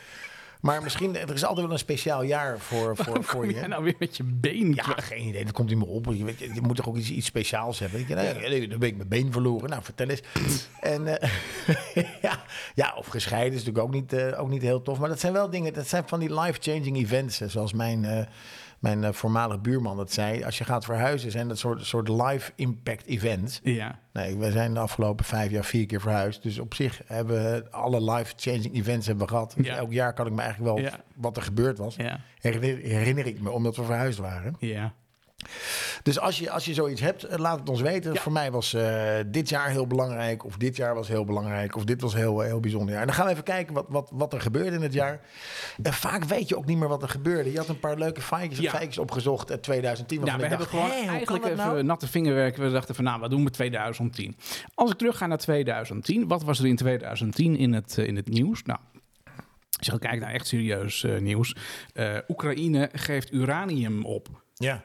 Maar 0.61 0.83
misschien, 0.83 1.15
er 1.15 1.33
is 1.33 1.45
altijd 1.45 1.65
wel 1.65 1.75
een 1.75 1.79
speciaal 1.81 2.23
jaar 2.23 2.59
voor, 2.59 2.95
voor, 2.95 3.23
voor 3.23 3.39
Kom 3.39 3.49
je. 3.49 3.55
jij 3.55 3.67
nou 3.67 3.83
weer 3.83 3.95
met 3.99 4.17
je 4.17 4.23
been 4.23 4.73
Ja, 4.73 4.83
geen 4.83 5.27
idee. 5.27 5.43
Dat 5.43 5.53
komt 5.53 5.69
niet 5.69 5.77
meer 5.77 5.87
op. 5.87 6.05
Je, 6.05 6.23
weet, 6.23 6.39
je, 6.39 6.53
je 6.53 6.61
moet 6.61 6.75
toch 6.75 6.87
ook 6.87 6.97
iets, 6.97 7.09
iets 7.09 7.25
speciaals 7.25 7.79
hebben. 7.79 7.99
Ik, 7.99 8.07
nou, 8.07 8.27
ja, 8.27 8.67
dan 8.67 8.79
ben 8.79 8.89
ik 8.89 8.97
mijn 8.97 9.09
been 9.09 9.31
verloren. 9.31 9.69
Nou, 9.69 9.83
vertel 9.83 10.07
eens. 10.07 10.21
en 10.79 11.19
eh, 11.19 11.29
ja, 12.21 12.43
ja, 12.75 12.93
of 12.97 13.07
gescheiden 13.07 13.53
is 13.53 13.63
natuurlijk 13.63 13.85
ook 13.85 13.93
niet, 13.93 14.13
eh, 14.13 14.41
ook 14.41 14.49
niet 14.49 14.61
heel 14.61 14.81
tof. 14.81 14.99
Maar 14.99 15.09
dat 15.09 15.19
zijn 15.19 15.33
wel 15.33 15.49
dingen, 15.49 15.73
dat 15.73 15.87
zijn 15.87 16.03
van 16.07 16.19
die 16.19 16.39
life-changing 16.39 16.97
events. 16.97 17.37
Zoals 17.37 17.73
mijn, 17.73 18.05
eh 18.05 18.25
mijn 18.79 19.03
eh, 19.03 19.11
voormalig 19.13 19.61
buurman 19.61 19.97
dat 19.97 20.11
zei. 20.11 20.43
Als 20.43 20.57
je 20.57 20.63
gaat 20.63 20.85
verhuizen, 20.85 21.31
zijn 21.31 21.47
dat 21.47 21.57
soort, 21.57 21.85
soort 21.85 22.07
life 22.07 22.51
impact 22.55 23.05
events. 23.05 23.59
Ja, 23.63 23.99
Nee, 24.13 24.35
we 24.37 24.51
zijn 24.51 24.73
de 24.73 24.79
afgelopen 24.79 25.25
vijf 25.25 25.51
jaar 25.51 25.65
vier 25.65 25.85
keer 25.85 26.01
verhuisd. 26.01 26.43
Dus 26.43 26.59
op 26.59 26.73
zich 26.73 27.01
hebben 27.05 27.35
we 27.43 27.71
alle 27.71 28.11
life-changing 28.11 28.75
events 28.75 29.07
hebben 29.07 29.25
we 29.25 29.31
gehad. 29.31 29.55
Ja. 29.61 29.75
Elk 29.75 29.91
jaar 29.91 30.13
kan 30.13 30.25
ik 30.27 30.33
me 30.33 30.41
eigenlijk 30.41 30.75
wel 30.75 30.83
Ja. 30.85 30.99
wat 31.15 31.37
er 31.37 31.43
gebeurd 31.43 31.77
was. 31.77 31.95
ja, 31.95 32.19
Herinner, 32.39 32.77
herinner 32.77 33.25
ik 33.25 33.41
me, 33.41 33.49
omdat 33.51 33.75
we 33.75 33.83
verhuisd 33.83 34.19
waren. 34.19 34.55
ja. 34.59 34.93
Dus 36.03 36.19
als 36.19 36.39
je, 36.39 36.49
als 36.49 36.65
je 36.65 36.73
zoiets 36.73 37.01
hebt, 37.01 37.23
eh, 37.23 37.37
laat 37.37 37.59
het 37.59 37.69
ons 37.69 37.81
weten. 37.81 38.13
Ja. 38.13 38.19
Voor 38.21 38.31
mij 38.31 38.51
was 38.51 38.73
eh, 38.73 39.15
dit 39.27 39.49
jaar 39.49 39.69
heel 39.69 39.87
belangrijk, 39.87 40.45
of 40.45 40.57
dit 40.57 40.75
jaar 40.75 40.95
was 40.95 41.07
heel 41.07 41.25
belangrijk, 41.25 41.75
of 41.75 41.83
dit 41.85 42.01
was 42.01 42.13
heel, 42.13 42.39
heel 42.39 42.59
bijzonder 42.59 42.89
jaar. 42.91 43.01
En 43.01 43.07
dan 43.07 43.15
gaan 43.15 43.25
we 43.25 43.31
even 43.31 43.43
kijken 43.43 43.73
wat, 43.73 43.85
wat, 43.89 44.09
wat 44.13 44.33
er 44.33 44.41
gebeurde 44.41 44.75
in 44.75 44.81
het 44.81 44.93
jaar. 44.93 45.19
En 45.83 45.93
vaak 45.93 46.23
weet 46.23 46.49
je 46.49 46.57
ook 46.57 46.65
niet 46.65 46.77
meer 46.77 46.87
wat 46.87 47.01
er 47.01 47.09
gebeurde. 47.09 47.51
Je 47.51 47.57
had 47.57 47.67
een 47.69 47.79
paar 47.79 47.97
leuke 47.97 48.21
feitjes, 48.21 48.59
Ja. 48.59 48.69
feitjes 48.71 48.97
opgezocht 48.97 49.51
uit 49.51 49.63
2010. 49.63 50.17
Ja, 50.19 50.23
waarvan 50.23 50.39
we 50.39 50.45
ik 50.45 50.49
hebben 50.59 50.67
gewoon 50.67 51.07
eigenlijk 51.07 51.45
even 51.45 51.57
nou? 51.57 51.83
natte 51.83 52.07
vingerwerk. 52.07 52.57
We 52.57 52.71
dachten 52.71 52.95
van, 52.95 53.03
nou, 53.03 53.19
wat 53.19 53.29
doen 53.29 53.43
we 53.43 53.49
2010? 53.49 54.35
Als 54.73 54.91
ik 54.91 54.97
terug 54.97 55.17
ga 55.17 55.25
naar 55.27 55.37
2010, 55.37 56.27
wat 56.27 56.43
was 56.43 56.59
er 56.59 56.65
in 56.67 56.75
2010 56.75 57.57
in 57.57 57.73
het, 57.73 57.97
eh, 57.97 58.07
in 58.07 58.15
het 58.15 58.29
nieuws? 58.29 58.63
Nou, 58.63 58.79
als 59.77 59.85
je 59.85 59.91
gaat 59.91 59.99
kijken 60.01 60.19
naar 60.19 60.33
echt 60.33 60.47
serieus 60.47 61.03
eh, 61.03 61.17
nieuws. 61.19 61.55
eh, 61.93 62.17
Oekraïne 62.27 62.89
geeft 62.93 63.31
uranium 63.33 64.05
op. 64.05 64.27
Ja, 64.53 64.83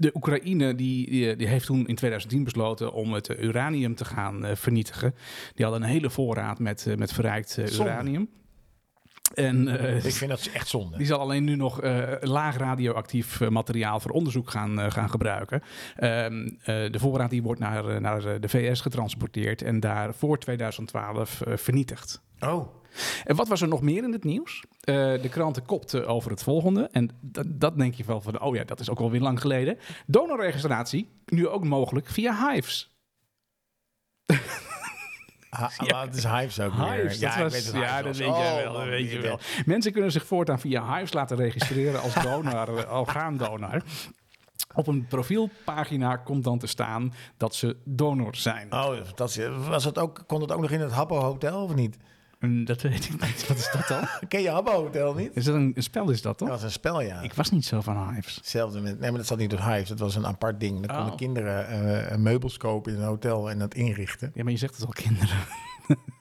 De 0.00 0.10
Oekraïne 0.14 0.74
die, 0.74 1.10
die, 1.10 1.36
die 1.36 1.46
heeft 1.46 1.66
toen 1.66 1.86
in 1.86 1.94
2010 1.94 2.44
besloten 2.44 2.92
om 2.92 3.12
het 3.12 3.28
eh, 3.28 3.44
uranium 3.44 3.94
te 3.94 4.04
gaan 4.04 4.44
eh, 4.44 4.56
vernietigen. 4.56 5.14
Die 5.54 5.64
hadden 5.64 5.82
een 5.82 5.88
hele 5.88 6.10
voorraad 6.10 6.58
met, 6.58 6.86
eh, 6.86 6.96
met 6.96 7.12
verrijkt 7.12 7.58
uranium. 7.72 8.28
En 9.34 9.68
ik 10.04 10.12
vind 10.12 10.30
dat 10.30 10.50
echt 10.52 10.68
zonde. 10.68 10.96
die 10.96 11.06
zal 11.06 11.18
alleen 11.18 11.44
nu 11.44 11.56
nog 11.56 11.82
laag 12.20 12.56
radioactief 12.56 13.48
materiaal 13.48 14.00
voor 14.00 14.10
onderzoek 14.10 14.50
gaan, 14.50 14.92
gaan 14.92 15.10
gebruiken. 15.10 15.62
Ehm, 15.96 16.48
eh, 16.62 16.92
de 16.92 16.98
voorraad 16.98 17.30
die 17.30 17.42
wordt 17.42 17.60
naar, 17.60 18.00
naar 18.00 18.40
de 18.40 18.48
VS 18.48 18.80
getransporteerd 18.80 19.62
en 19.62 19.80
daar 19.80 20.14
voor 20.14 20.38
2012 20.38 21.40
eh, 21.40 21.56
vernietigd. 21.56 22.22
Oh, 22.40 22.66
En 23.24 23.36
wat 23.36 23.48
was 23.48 23.60
er 23.60 23.68
nog 23.68 23.80
meer 23.80 24.04
in 24.04 24.12
het 24.12 24.24
nieuws? 24.24 24.64
Eh, 24.80 24.94
de 24.94 25.28
kranten 25.28 25.64
kopten 25.64 26.06
over 26.06 26.30
het 26.30 26.42
volgende. 26.42 26.88
En 26.92 27.10
dat, 27.20 27.46
dat 27.48 27.78
denk 27.78 27.94
je 27.94 28.04
wel 28.04 28.20
van, 28.20 28.40
oh 28.40 28.54
ja, 28.54 28.64
dat 28.64 28.80
is 28.80 28.90
ook 28.90 29.00
alweer 29.00 29.20
lang 29.20 29.40
geleden. 29.40 29.78
Donorregistratie, 30.06 31.08
nu 31.26 31.48
ook 31.48 31.64
mogelijk 31.64 32.08
via 32.08 32.50
Hives. 32.50 32.94
ha, 35.50 35.70
het 36.04 36.16
is 36.16 36.24
Hives 36.24 36.60
ook 36.60 36.74
weer. 36.74 36.92
Hives, 36.92 37.18
dat 37.18 37.34
ja, 37.34 37.42
was, 37.42 37.46
ik 37.46 37.52
weet 37.52 37.72
het, 37.72 37.82
ja, 37.82 38.02
dat 38.02 38.16
weet 38.16 38.36
jij 38.36 38.56
Oh, 38.58 38.62
wel. 38.62 38.72
Dat 38.72 38.84
weet 38.84 39.10
je 39.10 39.16
ik 39.16 39.22
wel. 39.22 39.38
Mensen 39.66 39.92
kunnen 39.92 40.12
zich 40.12 40.26
voortaan 40.26 40.60
via 40.60 40.94
Hives 40.94 41.12
laten 41.12 41.36
registreren 41.36 42.00
als 42.00 42.14
donor, 42.24 42.78
eh, 42.78 42.98
orgaandonor. 42.98 43.82
Op 44.74 44.86
een 44.86 45.06
profielpagina 45.06 46.16
komt 46.16 46.44
dan 46.44 46.58
te 46.58 46.66
staan 46.66 47.14
dat 47.36 47.54
ze 47.54 47.76
donor 47.84 48.36
zijn. 48.36 48.72
Oh, 48.72 48.96
dat, 49.14 49.36
was 49.68 49.84
het 49.84 49.98
ook, 49.98 50.24
kon 50.26 50.40
het 50.40 50.52
ook 50.52 50.60
nog 50.60 50.70
in 50.70 50.80
het 50.80 50.92
Habbo 50.92 51.18
Hotel 51.18 51.62
of 51.62 51.74
niet? 51.74 51.96
En 52.40 52.64
dat 52.64 52.82
weet 52.82 53.04
ik 53.04 53.20
niet. 53.26 53.46
Wat 53.46 53.56
is 53.56 53.70
dat 53.72 53.88
dan? 53.88 54.08
Ken 54.28 54.42
je 54.42 54.48
Habbo 54.50 54.72
Hotel 54.72 55.14
niet? 55.14 55.30
Is 55.34 55.44
dat 55.44 55.54
een, 55.54 55.72
een 55.74 55.82
spel, 55.82 56.10
is 56.10 56.22
dat 56.22 56.38
toch? 56.38 56.48
Dat 56.48 56.56
was 56.56 56.66
een 56.66 56.72
spel, 56.72 57.00
ja. 57.00 57.20
Ik 57.20 57.34
was 57.34 57.50
niet 57.50 57.64
zo 57.64 57.80
van 57.80 58.14
Hives. 58.14 58.36
Hetzelfde 58.36 58.80
met, 58.80 58.98
nee, 59.00 59.08
maar 59.10 59.18
dat 59.18 59.28
zat 59.28 59.38
niet 59.38 59.50
door 59.50 59.60
Hives. 59.62 59.88
Dat 59.88 59.98
was 59.98 60.14
een 60.14 60.26
apart 60.26 60.60
ding. 60.60 60.86
Dan 60.86 60.96
konden 60.96 61.12
Oh. 61.12 61.18
kinderen 61.18 61.68
eh, 62.08 62.16
meubels 62.16 62.56
kopen 62.56 62.92
in 62.92 62.98
een 62.98 63.04
hotel 63.06 63.50
en 63.50 63.58
dat 63.58 63.74
inrichten. 63.74 64.30
Ja, 64.34 64.42
maar 64.42 64.52
je 64.52 64.58
zegt 64.58 64.76
het 64.76 64.84
al, 64.86 64.92
kinderen. 64.92 65.36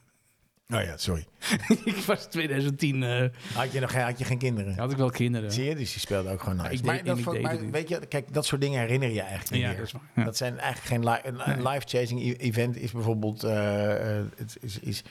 Oh 0.74 0.82
ja, 0.84 0.98
sorry. 0.98 1.26
ik 1.86 1.96
was 1.96 2.26
2010, 2.26 3.04
eh, 3.04 3.26
Had 3.54 3.72
je 3.72 3.80
nog 3.80 3.92
geen, 3.92 4.02
had 4.02 4.18
je 4.20 4.26
geen 4.26 4.38
kinderen? 4.38 4.78
had 4.78 4.92
ik 4.92 4.98
wel 4.98 5.10
kinderen. 5.10 5.52
Zie 5.52 5.64
je? 5.64 5.76
Dus 5.76 5.92
die 5.92 6.00
speelde 6.02 6.30
ook 6.32 6.42
gewoon 6.42 6.58
nice. 6.58 6.74
ik 6.74 6.84
maar 6.84 7.04
dat, 7.04 7.60
weet 7.72 7.90
je, 7.90 8.00
kijk, 8.08 8.34
dat 8.34 8.46
soort 8.46 8.62
dingen 8.62 8.80
herinner 8.80 9.10
je 9.10 9.22
eigenlijk 9.22 9.52
niet 9.52 9.62
Ja, 9.62 9.68
meer. 9.68 9.78
dat 9.78 9.86
is 9.86 9.92
waar. 9.92 10.02
Ja. 10.16 10.24
Dat 10.24 10.38
zijn 10.38 10.58
eigenlijk 10.60 10.88
geen 11.06 11.14
li 11.14 11.20
een, 11.24 11.50
een 11.52 11.68
life-changing 11.68 12.22
e- 12.22 12.32
event. 12.34 12.78
Is 12.78 12.92
bijvoorbeeld 12.92 13.44
eh, 13.44 14.18
eh, 14.20 14.26
het 14.38 14.58
is, 14.62 14.80
is 14.80 15.04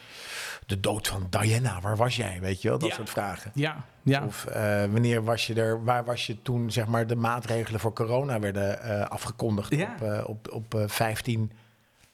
de 0.68 0.80
dood 0.80 1.08
van 1.08 1.26
Diana. 1.30 1.80
Waar 1.80 1.96
was 1.96 2.16
jij? 2.16 2.40
Weet 2.40 2.62
je 2.62 2.68
wel? 2.68 2.78
Dat 2.78 2.88
Ja. 2.88 2.94
soort 2.94 3.10
vragen. 3.10 3.50
Ja, 3.54 3.84
ja. 4.02 4.24
Of 4.24 4.44
eh, 4.46 4.62
wanneer 4.84 5.24
was 5.24 5.46
je 5.46 5.54
er? 5.54 5.84
Waar 5.84 6.04
was 6.04 6.26
je 6.26 6.42
toen 6.42 6.70
zeg 6.70 6.86
maar 6.86 7.06
de 7.06 7.16
maatregelen 7.16 7.80
voor 7.80 7.92
corona 7.92 8.38
werden 8.40 8.82
eh, 8.82 9.00
afgekondigd 9.08 9.74
Ja. 9.74 9.94
op, 9.94 10.02
eh, 10.02 10.28
op, 10.28 10.52
op 10.52 10.74
eh, 10.74 10.82
15 10.88 11.52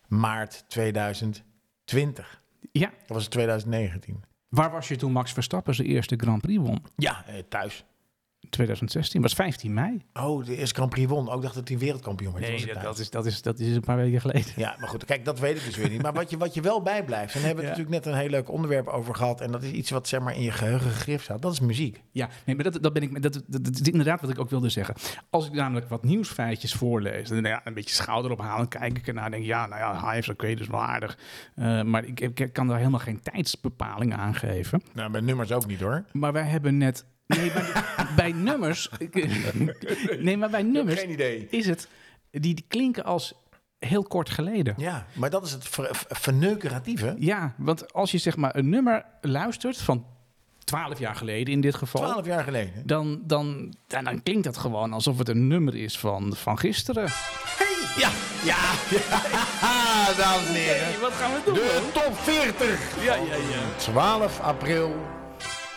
maart 0.09 0.65
2020. 0.69 2.43
Ja, 2.73 2.87
Dat 2.89 3.09
was 3.09 3.23
het 3.23 3.31
2019. 3.33 4.23
waar 4.49 4.71
was 4.71 4.89
je 4.89 4.97
toen 4.97 5.13
Max 5.13 5.33
Verstappen 5.33 5.75
zijn 5.75 5.89
eerste 5.89 6.17
Grand 6.17 6.41
Prix 6.43 6.63
won? 6.63 6.85
Ja, 6.97 7.25
thuis. 7.49 7.85
2016, 8.51 9.23
was 9.23 9.33
15 9.33 9.75
mei. 9.75 10.03
Oh, 10.15 10.45
de 10.45 10.57
eerste 10.57 10.75
Grand 10.75 10.91
Prix 10.91 11.09
won. 11.09 11.31
Ook 11.31 11.43
dacht 11.43 11.55
dat 11.55 11.69
hij 11.69 11.79
wereldkampioen 11.79 12.33
werd. 12.33 12.47
Nee, 12.47 12.75
dat, 12.83 12.99
is, 12.99 13.11
dat, 13.11 13.27
is, 13.27 13.43
dat 13.43 13.59
is 13.59 13.75
een 13.75 13.81
paar 13.81 13.97
weken 13.97 14.21
geleden. 14.21 14.53
Ja, 14.57 14.77
maar 14.79 14.89
goed, 14.89 15.05
kijk, 15.05 15.25
dat 15.25 15.39
weet 15.39 15.57
ik 15.57 15.65
dus 15.65 15.77
weer 15.77 15.91
niet. 15.91 16.03
Maar 16.03 16.13
wat 16.13 16.31
je, 16.31 16.37
wat 16.37 16.55
je 16.55 16.61
wel 16.61 16.83
bijblijft, 16.83 17.35
en 17.35 17.39
daar 17.39 17.47
hebben 17.47 17.65
we 17.65 17.71
Ja. 17.71 17.77
natuurlijk 17.77 18.05
net 18.05 18.15
een 18.15 18.21
heel 18.21 18.31
leuk 18.31 18.51
onderwerp 18.51 18.87
over 18.87 19.15
gehad. 19.15 19.41
En 19.41 19.53
dat 19.53 19.63
is 19.63 19.71
iets 19.71 19.91
wat 19.91 20.09
zeg 20.09 20.21
maar 20.21 20.35
in 20.37 20.43
je 20.43 20.51
geheugen 20.51 20.91
gegrift 20.91 21.25
staat. 21.25 21.43
Dat 21.43 21.53
is 21.53 21.61
muziek. 21.61 22.03
Ja, 22.11 22.29
nee, 22.45 22.55
maar 22.55 22.65
dat, 22.65 22.83
dat, 22.83 22.93
ben 22.93 23.03
ik, 23.03 23.23
dat, 23.23 23.33
dat, 23.47 23.65
dat 23.65 23.81
is 23.81 23.89
inderdaad 23.89 24.21
wat 24.21 24.31
ik 24.31 24.39
ook 24.39 24.51
wilde 24.51 24.69
zeggen. 24.69 24.95
Als 25.31 25.47
ik 25.47 25.53
namelijk 25.53 25.89
wat 25.89 26.05
nieuwsfeitjes 26.05 26.75
voorlees, 26.75 27.29
dan 27.29 27.43
ja, 27.43 27.61
een 27.65 27.75
beetje 27.75 27.95
schouder 27.95 28.31
ophalen, 28.31 28.69
kijk 28.69 28.99
ik 28.99 29.07
ernaar, 29.07 29.31
denk 29.31 29.43
ik, 29.43 29.49
ja, 29.49 29.67
nou 29.67 29.81
ja, 29.81 30.05
hij 30.05 30.15
heeft 30.15 30.29
oké, 30.29 30.55
dus 30.55 30.67
wel 30.67 30.83
aardig. 30.83 31.19
Eh, 31.55 31.83
maar 31.83 32.05
ik, 32.05 32.21
ik 32.21 32.53
kan 32.53 32.67
daar 32.67 32.79
helemaal 32.79 33.01
geen 33.01 33.21
tijdsbepaling 33.23 34.15
aan 34.15 34.35
geven. 34.35 34.83
Nou, 34.93 35.11
bij 35.11 35.21
nummers 35.21 35.53
ook 35.53 35.67
niet 35.67 35.81
hoor. 35.81 36.05
Maar 36.13 36.33
wij 36.33 36.45
hebben 36.45 36.79
net. 36.79 37.05
Nee, 37.27 37.53
bij, 37.53 37.65
bij 38.17 38.33
nummers. 38.33 38.89
nee, 40.19 40.37
maar 40.37 40.51
bij 40.51 40.63
nummers 40.77 41.01
Geen 41.01 41.11
idee. 41.11 41.47
is 41.51 41.67
het. 41.67 41.89
Die, 42.31 42.41
die 42.55 42.65
klinken 42.69 43.05
als 43.05 43.35
heel 43.79 44.03
kort 44.03 44.31
geleden. 44.31 44.75
Ja, 44.77 45.07
maar 45.13 45.31
dat 45.31 45.45
is 45.47 45.53
het 45.53 45.69
ver- 45.69 45.89
ver- 45.97 46.17
verneukeratieve. 46.17 47.15
Ja, 47.19 47.55
want 47.57 47.93
als 47.93 48.11
je 48.11 48.19
zeg 48.19 48.37
maar 48.37 48.57
een 48.57 48.69
nummer 48.69 49.05
luistert 49.21 49.79
van 49.79 50.07
12 50.65 50.99
jaar 50.99 51.15
geleden 51.17 51.53
in 51.55 51.61
dit 51.61 51.75
geval. 51.75 52.01
Twaalf 52.03 52.27
jaar 52.27 52.45
geleden. 52.45 52.87
Dan, 52.87 53.21
dan, 53.25 53.75
dan 53.87 54.23
klinkt 54.23 54.45
dat 54.45 54.57
gewoon 54.57 54.93
alsof 54.93 55.19
het 55.19 55.29
een 55.29 55.47
nummer 55.47 55.75
is 55.77 55.99
van, 55.99 56.35
van 56.37 56.59
gisteren. 56.59 57.09
Ja, 57.97 58.11
ja, 58.45 58.57
ja. 58.91 60.13
dames 60.23 60.49
en 60.49 60.55
heren. 60.55 61.01
wat 61.01 61.13
gaan 61.13 61.33
we 61.33 61.41
doen? 61.45 61.55
De 61.55 61.91
top 61.93 62.17
40. 62.19 63.05
Ja, 63.05 63.15
ja, 63.15 63.35
ja. 63.35 63.77
12 63.77 64.41
april. 64.41 64.97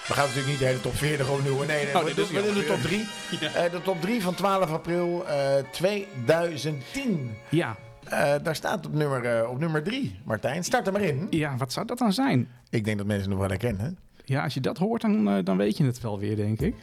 We 0.07 0.13
gaan 0.13 0.23
natuurlijk 0.23 0.47
niet 0.49 0.59
de 0.59 0.65
hele 0.65 0.81
top 0.81 0.95
40 0.95 1.29
opnieuw. 1.29 1.57
Nee, 1.57 1.67
nee, 1.85 1.95
Oh, 1.95 2.03
we 2.03 2.13
doen 2.13 2.25
is 2.25 2.31
we 2.31 2.43
doen 2.43 2.53
de 2.53 2.65
top 2.65 2.81
3. 2.81 3.07
Ja. 3.53 3.69
de 3.69 3.81
top 3.83 4.01
3 4.01 4.21
van 4.21 4.33
12 4.35 4.71
april 4.71 5.25
eh 5.27 5.63
2010. 5.71 7.31
Ja. 7.49 7.75
Eh, 8.03 8.33
daar 8.43 8.55
staat 8.55 8.85
op 8.85 8.93
nummer, 8.93 9.25
eh, 9.25 9.49
op 9.49 9.59
nummer 9.59 9.83
3. 9.83 10.19
Martijn, 10.23 10.63
start 10.63 10.87
er 10.87 10.93
maar 10.93 11.01
in. 11.01 11.27
ja, 11.29 11.55
wat 11.57 11.71
zou 11.73 11.85
dat 11.85 11.97
dan 11.97 12.13
zijn? 12.13 12.47
Ik 12.69 12.85
denk 12.85 12.97
dat 12.97 13.07
mensen 13.07 13.29
nog 13.29 13.39
wel 13.39 13.47
herkennen. 13.47 13.97
Ja, 14.25 14.43
als 14.43 14.53
je 14.53 14.59
dat 14.59 14.77
hoort, 14.77 15.01
dan, 15.01 15.29
eh, 15.29 15.43
dan 15.43 15.57
weet 15.57 15.77
je 15.77 15.83
het 15.85 16.01
wel 16.01 16.19
weer, 16.19 16.35
denk 16.35 16.59
ik. 16.59 16.75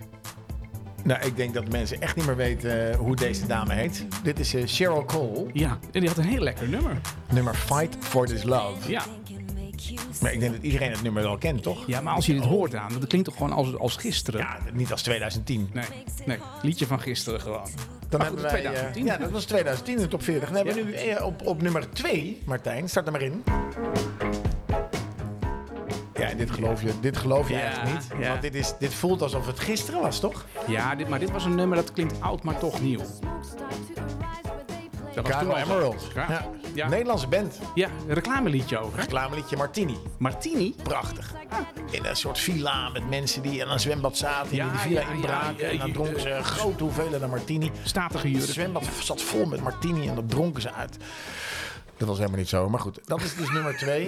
Nou, 1.04 1.26
ik 1.26 1.36
denk 1.36 1.54
dat 1.54 1.68
mensen 1.70 2.00
echt 2.00 2.16
niet 2.16 2.26
meer 2.26 2.36
weten 2.36 2.90
eh, 2.92 2.96
hoe 2.98 3.16
deze 3.16 3.46
dame 3.46 3.74
heet. 3.74 4.06
Dit 4.22 4.38
is 4.38 4.54
eh, 4.54 4.62
Cheryl 4.66 5.04
Cole, 5.04 5.46
Ja, 5.52 5.78
en 5.92 6.00
die 6.00 6.08
had 6.08 6.18
een 6.18 6.24
heel 6.24 6.40
lekker 6.42 6.68
nummer. 6.68 6.96
nummer 7.32 7.54
Fight 7.54 7.96
for 8.00 8.26
This 8.26 8.42
Love. 8.42 8.90
Ja, 8.90 9.02
Maar 10.20 10.32
ik 10.32 10.40
denk 10.40 10.52
dat 10.52 10.62
iedereen 10.62 10.90
het 10.90 11.02
nummer 11.02 11.22
wel 11.22 11.38
kent, 11.38 11.62
toch? 11.62 11.86
ja 11.86 12.00
maar 12.00 12.14
als 12.14 12.26
je 12.26 12.32
dit 12.34 12.44
hoort 12.44 12.74
aan, 12.74 12.92
dat 12.92 13.06
klinkt 13.06 13.26
toch 13.28 13.36
gewoon 13.36 13.52
als, 13.52 13.76
als 13.76 13.96
gisteren? 13.96 14.40
Ja, 14.40 14.58
niet 14.72 14.90
als 14.92 15.02
2010. 15.02 15.70
Nee, 15.72 15.84
nee, 16.26 16.38
liedje 16.62 16.86
van 16.86 17.00
gisteren 17.00 17.40
gewoon. 17.40 17.68
Dan 18.08 18.20
Maar 18.20 18.28
hebben 18.30 18.50
goed, 18.50 18.52
wij, 18.52 18.64
eh, 18.64 18.70
2010. 18.70 19.04
ja, 19.04 19.16
dat 19.16 19.30
was 19.30 19.44
2010 19.44 19.94
in 19.96 20.00
de 20.02 20.08
top 20.08 20.22
40. 20.22 20.48
Dan 20.48 20.56
hebben 20.56 20.74
we 20.74 20.82
nu 20.90 20.92
eh, 20.92 21.24
op, 21.24 21.46
op 21.46 21.62
nummer 21.62 21.90
2, 21.90 22.42
Martijn, 22.44 22.88
start 22.88 23.06
er 23.06 23.12
maar 23.12 23.22
in. 23.22 23.42
Ja, 26.14 26.28
en 26.30 26.36
dit 26.36 26.50
geloof 26.50 26.82
je, 26.82 26.92
dit 27.00 27.16
geloof 27.16 27.48
je 27.48 27.54
Ja, 27.54 27.60
eigenlijk 27.60 27.92
niet. 27.94 28.06
ja. 28.20 28.28
Want 28.28 28.42
dit, 28.42 28.54
is, 28.54 28.74
dit 28.78 28.94
voelt 28.94 29.22
alsof 29.22 29.46
het 29.46 29.60
gisteren 29.60 30.00
was, 30.00 30.20
toch? 30.20 30.44
Ja, 30.66 30.94
dit, 30.94 31.08
maar 31.08 31.18
dit 31.18 31.30
was 31.30 31.44
een 31.44 31.54
nummer 31.54 31.76
dat 31.76 31.92
klinkt 31.92 32.20
oud, 32.20 32.42
maar 32.42 32.58
toch 32.58 32.80
nieuw. 32.80 33.00
Dat 35.14 35.24
was 35.26 35.32
Caro 35.32 35.44
toen 35.46 35.54
al 35.54 35.66
zo. 35.66 35.72
Emerald. 35.72 36.08
Ja. 36.14 36.26
Ja. 36.28 36.46
Ja. 36.74 36.88
Nederlandse 36.88 37.26
band. 37.28 37.58
Ja, 37.74 37.88
een 38.08 38.14
reclameliedje 38.14 38.78
over. 38.78 38.96
hè? 38.98 39.02
Reclameliedje 39.04 39.56
Martini. 39.56 39.96
Martini. 40.18 40.74
Prachtig. 40.82 41.34
In 41.90 42.04
een 42.04 42.16
soort 42.16 42.38
villa 42.38 42.88
met 42.88 43.08
mensen 43.08 43.42
die 43.42 43.64
aan 43.64 43.70
een 43.70 43.80
zwembad 43.80 44.16
zaten. 44.16 44.50
en 44.50 44.56
Ja, 44.56 44.64
die 44.64 44.72
de 44.72 44.78
villa 44.78 45.00
inbraken. 45.14 45.70
en 45.70 45.78
dan 45.78 45.92
dronken 45.92 46.20
ze 46.20 46.38
grote 46.42 46.82
hoeveelheden 46.82 47.30
Martini. 47.30 47.70
Statige 47.82 48.26
Het 48.28 48.36
jurk. 48.36 48.50
zwembad 48.50 48.84
zat 49.00 49.22
vol 49.22 49.44
met 49.46 49.60
martini 49.62 50.08
en 50.08 50.14
dat 50.14 50.30
dronken 50.30 50.62
ze 50.62 50.72
uit. 50.72 50.96
Dat 51.96 52.08
was 52.08 52.16
helemaal 52.18 52.38
niet 52.38 52.48
zo, 52.48 52.68
maar 52.68 52.80
goed. 52.80 53.00
Dat 53.04 53.20
is 53.22 53.34
dus 53.36 53.50
nummer 53.50 53.76
2 53.76 54.02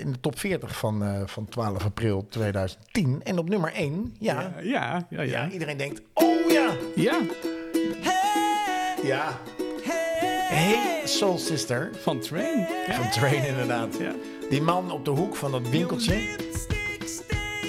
in 0.00 0.12
de 0.12 0.20
top 0.20 0.38
40 0.38 0.76
van, 0.78 1.02
eh, 1.04 1.22
van 1.26 1.48
12 1.48 1.84
april 1.84 2.26
2010. 2.28 3.20
En 3.24 3.38
op 3.38 3.48
nummer 3.48 3.72
1, 3.74 4.14
ja, 4.18 4.40
ja, 4.40 4.60
Ja, 4.62 5.06
ja, 5.10 5.22
ja. 5.22 5.48
iedereen 5.50 5.76
denkt, 5.76 6.00
oh 6.14 6.50
ja, 6.50 6.70
Ja, 6.94 7.18
ja. 9.02 9.38
Hey 10.50 11.06
Soul 11.06 11.38
Sister, 11.38 11.90
van 12.02 12.20
Train. 12.20 12.66
Ja. 12.86 12.94
van 12.94 13.10
Train 13.10 13.46
inderdaad. 13.46 13.96
Ja. 13.98 14.12
Die 14.50 14.62
man 14.62 14.90
op 14.90 15.04
de 15.04 15.10
hoek 15.10 15.36
van 15.36 15.50
dat 15.50 15.68
winkeltje. 15.68 16.36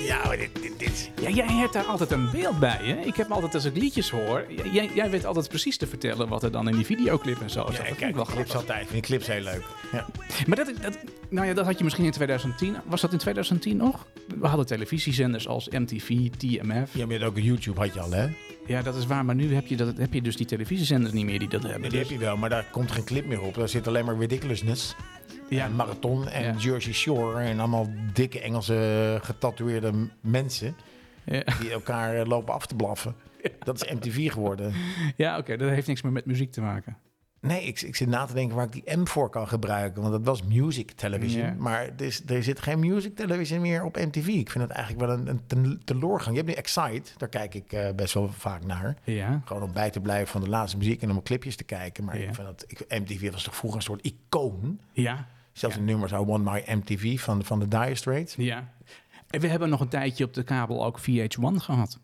Ja, 0.10 0.30
dit, 0.36 0.50
dit, 0.62 0.80
dit. 0.80 1.12
Ja, 1.22 1.30
jij 1.30 1.46
hebt 1.54 1.74
daar 1.74 1.84
altijd 1.84 2.12
een 2.12 2.30
beeld 2.32 2.60
bij, 2.60 2.80
hè? 2.82 2.96
Ik 3.06 3.16
heb 3.16 3.32
altijd, 3.32 3.54
als 3.56 3.66
ik 3.66 3.76
liedjes 3.78 4.10
hoor, 4.10 4.46
jij, 4.72 4.90
jij 4.94 5.10
weet 5.10 5.26
altijd 5.26 5.48
precies 5.50 5.78
te 5.78 5.88
vertellen 5.88 6.28
wat 6.28 6.44
er 6.44 6.52
dan 6.52 6.68
in 6.70 6.76
die 6.76 6.86
videoclip 6.86 7.42
en 7.42 7.50
zo 7.50 7.60
zat. 7.66 7.72
Ja, 7.72 7.78
dat 7.78 7.88
ik 7.92 7.98
kijk 7.98 8.16
wel 8.16 8.26
clips 8.26 8.56
altijd. 8.56 8.82
Ik 8.82 8.88
vind 8.88 9.06
clips 9.06 9.28
heel 9.28 9.42
leuk. 9.42 9.64
Ja. 9.92 10.06
Maar 10.48 10.56
dat, 10.58 10.72
dat, 10.82 10.98
nou 11.30 11.48
ja, 11.48 11.54
dat 11.54 11.66
had 11.66 11.78
je 11.78 11.84
misschien 11.84 12.06
in 12.06 12.12
2010. 12.12 12.76
Was 12.86 13.02
dat 13.02 13.12
in 13.12 13.18
2010 13.18 13.78
nog? 13.78 14.08
We 14.40 14.48
hadden 14.48 14.66
televisiezenders 14.66 15.48
als 15.48 15.70
MTV, 15.70 16.30
TMF. 16.38 16.94
Ja, 16.94 17.06
maar 17.06 17.16
je 17.16 17.20
had 17.24 17.30
ook 17.30 17.40
YouTube 17.40 17.80
had 17.80 17.94
je 17.94 18.00
al, 18.00 18.12
hè? 18.12 18.28
Ja, 18.66 18.82
dat 18.82 18.96
is 18.96 19.06
waar. 19.06 19.26
Maar 19.26 19.36
nu 19.36 19.54
heb 19.54 19.68
je, 19.68 19.76
dat, 19.76 19.98
heb 19.98 20.14
je 20.14 20.22
dus 20.22 20.36
die 20.36 20.46
televisiezenders 20.46 21.14
niet 21.14 21.26
meer 21.26 21.40
die 21.40 21.48
dat 21.50 21.64
hebben. 21.64 21.90
Die 21.90 22.00
heb 22.00 22.08
Dus- 22.08 22.18
je 22.18 22.24
wel, 22.24 22.38
maar 22.38 22.50
daar 22.50 22.66
komt 22.72 22.92
geen 22.92 23.04
clip 23.04 23.26
meer 23.26 23.42
op. 23.42 23.56
Daar 23.56 23.70
zit 23.70 23.88
alleen 23.88 24.06
maar 24.06 24.18
ridiculousness. 24.18 24.96
Ja, 25.50 25.68
Marathon 25.68 26.28
en 26.28 26.44
Ja. 26.44 26.54
Jersey 26.54 26.94
Shore. 26.94 27.42
En 27.44 27.60
allemaal 27.60 27.88
dikke 28.14 28.42
Engelse 28.42 29.20
getatoeëerde 29.22 29.92
mensen. 30.22 30.76
ja, 31.26 31.44
Die 31.60 31.72
elkaar 31.72 32.26
lopen 32.26 32.54
af 32.54 32.66
te 32.66 32.76
blaffen. 32.76 33.16
Dat 33.60 33.76
is 33.84 33.92
MTV 33.94 34.32
geworden. 34.32 34.74
ja 35.18 35.38
oké, 35.38 35.58
dat 35.58 35.70
heeft 35.70 35.88
niks 35.88 36.02
meer 36.02 36.12
met 36.12 36.26
muziek 36.26 36.52
te 36.52 36.62
maken. 36.62 36.98
Nee, 37.42 37.64
ik, 37.64 37.82
ik 37.82 37.96
zit 37.96 38.08
na 38.08 38.26
te 38.26 38.34
denken 38.34 38.56
waar 38.56 38.66
ik 38.66 38.72
die 38.72 38.98
M 38.98 39.06
voor 39.08 39.30
kan 39.30 39.48
gebruiken. 39.48 40.02
Want 40.02 40.14
dat 40.14 40.24
was 40.24 40.44
music 40.44 40.92
television. 40.92 41.58
Maar 41.58 41.82
er, 41.84 42.02
is, 42.02 42.22
er 42.26 42.44
zit 42.44 42.60
geen 42.60 42.80
music 42.80 43.16
television 43.16 43.62
meer 43.62 43.84
op 43.84 43.96
MTV. 43.96 44.28
Ik 44.28 44.50
vind 44.50 44.64
het 44.64 44.72
eigenlijk 44.74 45.06
wel 45.06 45.18
een, 45.18 45.28
een 45.28 45.42
ten-. 45.46 45.80
Je 46.30 46.32
hebt 46.34 46.48
nu 46.48 46.54
Excite. 46.54 47.12
Daar 47.18 47.30
kijk 47.30 47.54
ik 47.54 47.74
eh, 47.74 47.94
best 47.96 48.14
wel 48.14 48.30
vaak 48.32 48.66
naar. 48.66 48.98
Gewoon 49.46 49.64
om 49.64 49.74
bij 49.74 49.90
te 49.90 50.00
blijven 50.00 50.28
van 50.28 50.42
de 50.42 50.50
laatste 50.50 50.78
muziek 50.78 51.02
en 51.02 51.12
om 51.12 51.24
clipjes 51.24 51.56
te 51.56 51.64
kijken. 51.64 52.04
Maar 52.04 52.16
ik 52.16 52.36
vind 52.36 52.48
dat, 52.48 52.64
ik, 52.68 52.86
MTV 52.90 53.32
was 53.32 53.44
toch 53.44 53.56
vroeger 53.56 53.80
een 53.80 53.86
soort 53.86 54.02
icoon. 54.02 54.80
ja, 54.92 55.28
Zelfs 55.52 55.76
een 55.76 55.86
nummer 55.86 56.10
zou 56.10 56.28
One 56.28 56.52
My 56.52 56.64
MTV 56.76 57.20
van, 57.20 57.44
van 57.44 57.60
de 57.60 57.68
Dire 57.68 57.96
Straits. 57.96 58.36
ja. 58.36 58.74
En 59.30 59.40
we 59.40 59.48
hebben 59.48 59.70
nog 59.70 59.80
een 59.80 59.88
tijdje 59.88 60.24
op 60.26 60.34
de 60.34 60.44
kabel 60.44 60.86
ook 60.86 61.00
VH1 61.00 61.56
gehad. 61.56 62.00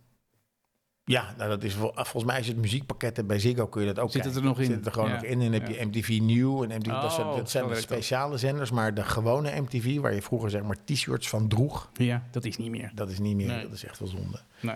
Ja, 1.08 1.34
nou 1.38 1.50
dat 1.50 1.64
is 1.64 1.74
vol- 1.74 1.92
volgens 1.96 2.24
mij 2.24 2.42
je 2.42 2.48
het 2.52 2.58
muziekpakket 2.58 3.28
bij 3.28 3.40
Ziggo 3.40 3.68
kun 3.68 3.82
je 3.82 3.88
dat 3.88 4.00
ook 4.00 4.12
Zit 4.12 4.26
het 4.26 4.36
er 4.36 4.44
nog 4.44 4.60
in? 4.60 4.66
Zit 4.66 4.76
het 4.76 4.86
er 4.86 4.92
gewoon 4.92 5.10
Ja. 5.10 5.14
nog 5.16 5.24
in. 5.24 5.32
En 5.32 5.40
dan 5.40 5.52
heb 5.54 5.68
je. 5.68 5.86
MTV 5.86 6.20
New 6.22 6.62
en 6.62 6.78
MTV, 6.78 6.88
dat, 6.88 7.14
zijn, 7.14 7.28
Oh, 7.28 7.36
dat 7.36 7.50
zijn 7.50 7.68
de 7.68 7.76
speciale 7.76 8.38
zenders. 8.38 8.72
Maar 8.72 8.94
de 8.94 9.04
gewone 9.04 9.62
MTV, 9.62 10.00
waar 10.00 10.14
je 10.14 10.22
vroeger 10.22 10.50
zeg 10.50 10.62
maar 10.64 10.78
t-shirts 10.86 11.30
van 11.30 11.48
droeg, 11.48 11.90
Ja, 11.94 12.24
dat 12.32 12.46
is 12.46 12.58
niet 12.58 12.70
meer. 12.72 12.92
dat 12.96 13.10
is 13.10 13.20
niet 13.20 13.36
meer. 13.36 13.48
Nee. 13.48 13.62
Dat 13.62 13.72
is 13.72 13.86
echt 13.86 14.00
wel 14.00 14.08
zonde. 14.08 14.40
Nee. 14.60 14.76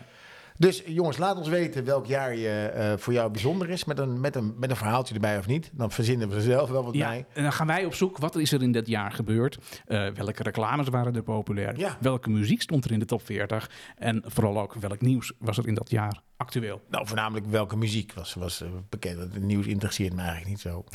Dus 0.59 0.83
jongens, 0.85 1.17
laat 1.17 1.37
ons 1.37 1.47
weten 1.47 1.85
welk 1.85 2.05
jaar 2.05 2.35
je, 2.35 2.49
eh, 2.49 2.93
voor 2.97 3.13
jou 3.13 3.31
bijzonder 3.31 3.69
is. 3.69 3.85
Met 3.85 3.99
een, 3.99 4.19
met, 4.19 4.35
een, 4.35 4.53
met 4.57 4.69
een 4.69 4.75
verhaaltje 4.75 5.13
erbij 5.13 5.37
of 5.37 5.47
niet. 5.47 5.69
Dan 5.73 5.91
verzinnen 5.91 6.29
we 6.29 6.41
zelf 6.41 6.69
wel 6.69 6.83
wat 6.83 6.93
Ja, 6.93 7.07
bij. 7.09 7.25
en 7.33 7.43
dan 7.43 7.53
gaan 7.53 7.67
wij 7.67 7.85
op 7.85 7.93
zoek. 7.93 8.17
Wat 8.17 8.35
is 8.35 8.51
er 8.51 8.61
in 8.61 8.71
dat 8.71 8.87
jaar 8.87 9.11
gebeurd? 9.11 9.57
Eh, 9.85 10.07
welke 10.07 10.43
reclames 10.43 10.87
waren 10.87 11.15
er 11.15 11.23
populair? 11.23 11.77
Ja. 11.77 11.97
Welke 11.99 12.29
muziek 12.29 12.61
stond 12.61 12.85
er 12.85 12.91
in 12.91 12.99
de 12.99 13.05
top 13.05 13.25
40? 13.25 13.69
En 13.97 14.23
vooral 14.25 14.59
ook 14.59 14.73
welk 14.73 15.01
nieuws 15.01 15.31
was 15.39 15.57
er 15.57 15.67
in 15.67 15.73
dat 15.73 15.89
jaar 15.89 16.21
actueel? 16.37 16.81
Nou, 16.89 17.07
voornamelijk 17.07 17.45
welke 17.45 17.77
muziek 17.77 18.13
was, 18.13 18.33
was 18.33 18.61
eh, 18.61 18.67
bekend. 18.89 19.17
Het 19.19 19.43
nieuws 19.43 19.65
interesseert 19.65 20.13
me 20.13 20.21
eigenlijk 20.21 20.49
niet 20.49 20.59
zo. 20.59 20.83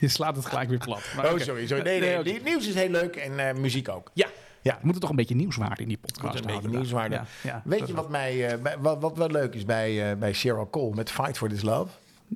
Je 0.00 0.08
slaat 0.08 0.36
het 0.36 0.46
gelijk 0.46 0.68
weer 0.68 0.78
plat. 0.78 1.02
Maar 1.16 1.32
Oh, 1.32 1.38
sorry. 1.38 1.66
sorry. 1.66 1.82
Nee, 1.82 2.00
nee, 2.22 2.40
nieuws 2.42 2.68
is 2.68 2.74
heel 2.74 2.88
leuk 2.88 3.16
en 3.16 3.60
muziek 3.60 3.88
ook. 3.88 4.10
Ja, 4.14 4.26
Ja. 4.62 4.72
we 4.74 4.80
moeten 4.82 5.00
toch 5.00 5.10
een 5.10 5.16
beetje 5.16 5.34
nieuwswaarde 5.34 5.82
in 5.82 5.88
die 5.88 5.98
podcast 5.98 6.22
Moet 6.22 6.34
een 6.34 6.40
beetje 6.40 6.52
houden. 6.52 6.70
nieuwswaarde. 6.80 7.14
Ja, 7.14 7.24
ja, 7.42 7.62
Weet 7.64 7.86
je 7.88 7.94
wat, 7.94 8.08
mij, 8.10 8.48
eh, 8.48 8.62
bij- 8.62 8.76
wat, 8.78 9.00
wat 9.00 9.16
wel 9.16 9.28
leuk 9.30 9.54
is 9.54 9.64
bij, 9.64 10.10
eh, 10.10 10.16
bij 10.18 10.34
Cheryl 10.34 10.68
Cole 10.70 10.94
met 10.94 11.10
Fight 11.10 11.36
for 11.38 11.48
This 11.48 11.62
Love? 11.62 11.90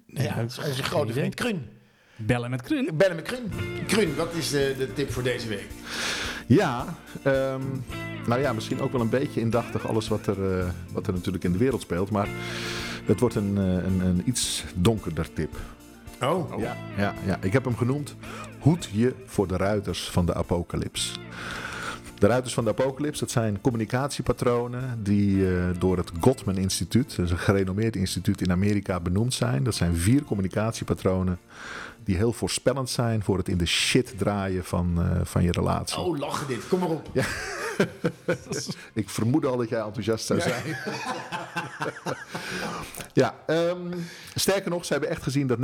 Ja, 0.06 0.34
dat 0.34 0.50
is 0.50 0.58
onze 0.58 0.82
grote 0.82 1.12
vriend 1.12 1.34
Krun. 1.34 1.68
Bellen 2.16 2.50
met 2.50 2.62
Krun. 2.62 2.90
Bellen 2.94 3.16
met 3.16 3.24
Krun. 3.24 3.50
Krun, 3.86 4.14
wat 4.16 4.34
is 4.34 4.50
de, 4.50 4.74
de 4.78 4.92
tip 4.92 5.10
voor 5.12 5.22
deze 5.22 5.48
week? 5.48 5.66
Ja, 6.46 6.84
ehm, 7.22 7.60
nou 8.26 8.40
ja, 8.40 8.52
misschien 8.52 8.80
ook 8.80 8.92
wel 8.92 9.00
een 9.00 9.08
beetje 9.08 9.40
indachtig 9.40 9.88
alles 9.88 10.08
wat 10.08 10.26
er, 10.26 10.58
eh, 10.58 10.66
wat 10.92 11.06
er 11.06 11.12
natuurlijk 11.12 11.44
in 11.44 11.52
de 11.52 11.58
wereld 11.58 11.80
speelt. 11.80 12.10
Maar 12.10 12.28
het 13.04 13.20
wordt 13.20 13.34
een, 13.34 13.56
eh, 13.58 13.64
een, 13.64 14.00
een 14.00 14.22
iets 14.24 14.64
donkerder 14.74 15.32
tip. 15.32 15.56
Oh, 16.22 16.58
Ja, 16.60 16.76
ja, 16.96 17.14
ja, 17.26 17.38
ik 17.40 17.52
heb 17.52 17.64
hem 17.64 17.76
genoemd 17.76 18.14
Hoed 18.58 18.88
je 18.92 19.14
voor 19.26 19.46
de 19.48 19.56
ruiters 19.56 20.10
van 20.10 20.26
de 20.26 20.34
apocalyps. 20.34 21.18
De 22.18 22.26
ruiters 22.26 22.54
van 22.54 22.64
de 22.64 22.70
apocalypse, 22.70 23.20
dat 23.20 23.30
zijn 23.30 23.60
communicatiepatronen 23.60 25.02
die 25.02 25.48
eh, 25.48 25.64
door 25.78 25.96
het 25.96 26.10
Gottman 26.20 26.56
Instituut, 26.56 27.18
is 27.18 27.30
een 27.30 27.38
gerenommeerd 27.38 27.96
instituut 27.96 28.40
in 28.40 28.50
Amerika, 28.50 29.00
benoemd 29.00 29.34
zijn. 29.34 29.64
Dat 29.64 29.74
zijn 29.74 29.96
vier 29.96 30.24
communicatiepatronen 30.24 31.38
die 32.04 32.16
heel 32.16 32.32
voorspellend 32.32 32.90
zijn 32.90 33.22
voor 33.22 33.38
het 33.38 33.48
in 33.48 33.58
de 33.58 33.66
shit 33.66 34.18
draaien 34.18 34.64
van, 34.64 34.94
eh, 34.98 35.20
van 35.22 35.42
je 35.42 35.52
relatie. 35.52 35.98
Oh, 35.98 36.18
lachen 36.18 36.46
dit. 36.46 36.68
Kom 36.68 36.78
maar 36.78 36.88
op. 36.88 37.10
Ik 38.94 39.08
vermoed 39.08 39.46
al 39.46 39.56
dat 39.56 39.68
jij 39.68 39.80
enthousiast 39.80 40.26
zou 40.26 40.40
zijn. 40.40 40.62
ja, 43.12 43.34
ehm, 43.46 43.92
sterker 44.34 44.70
nog, 44.70 44.84
ze 44.84 44.92
hebben 44.92 45.10
echt 45.10 45.22
gezien 45.22 45.46
dat 45.46 45.58
90% 45.58 45.60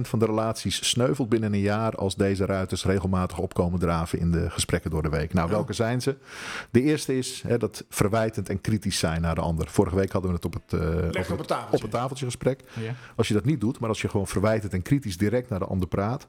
van 0.00 0.18
de 0.18 0.24
relaties 0.24 0.88
sneuvelt 0.88 1.28
binnen 1.28 1.52
een 1.52 1.60
jaar 1.60 1.94
als 1.94 2.14
deze 2.14 2.46
ruiters 2.46 2.84
regelmatig 2.84 3.38
opkomen 3.38 3.80
draven 3.80 4.18
in 4.18 4.30
de 4.30 4.50
gesprekken 4.50 4.90
door 4.90 5.02
de 5.02 5.08
week. 5.08 5.32
Nou, 5.32 5.48
welke 5.48 5.72
zijn 5.72 6.02
ze? 6.02 6.16
De 6.70 6.82
eerste 6.82 7.18
is 7.18 7.42
hè, 7.46 7.58
dat 7.58 7.84
verwijtend 7.88 8.48
en 8.48 8.60
kritisch 8.60 8.98
zijn 8.98 9.20
naar 9.20 9.34
de 9.34 9.40
ander. 9.40 9.68
Vorige 9.68 9.96
week 9.96 10.12
hadden 10.12 10.30
we 10.30 10.36
het 10.36 10.44
op 10.44 10.52
het, 10.52 10.80
eh, 10.80 11.30
op 11.32 11.38
het 11.38 11.48
tafeltje. 11.48 11.76
op 11.76 11.82
het 11.82 11.90
tafeltje 11.90 12.24
gesprek. 12.24 12.60
Ja. 12.72 12.94
Als 13.16 13.28
je 13.28 13.34
dat 13.34 13.44
niet 13.44 13.60
doet, 13.60 13.78
maar 13.78 13.88
als 13.88 14.02
je 14.02 14.08
gewoon 14.08 14.26
verwijtend 14.26 14.72
en 14.72 14.82
kritisch 14.82 15.16
direct 15.16 15.48
naar 15.48 15.58
de 15.58 15.64
ander 15.64 15.88
praat, 15.88 16.26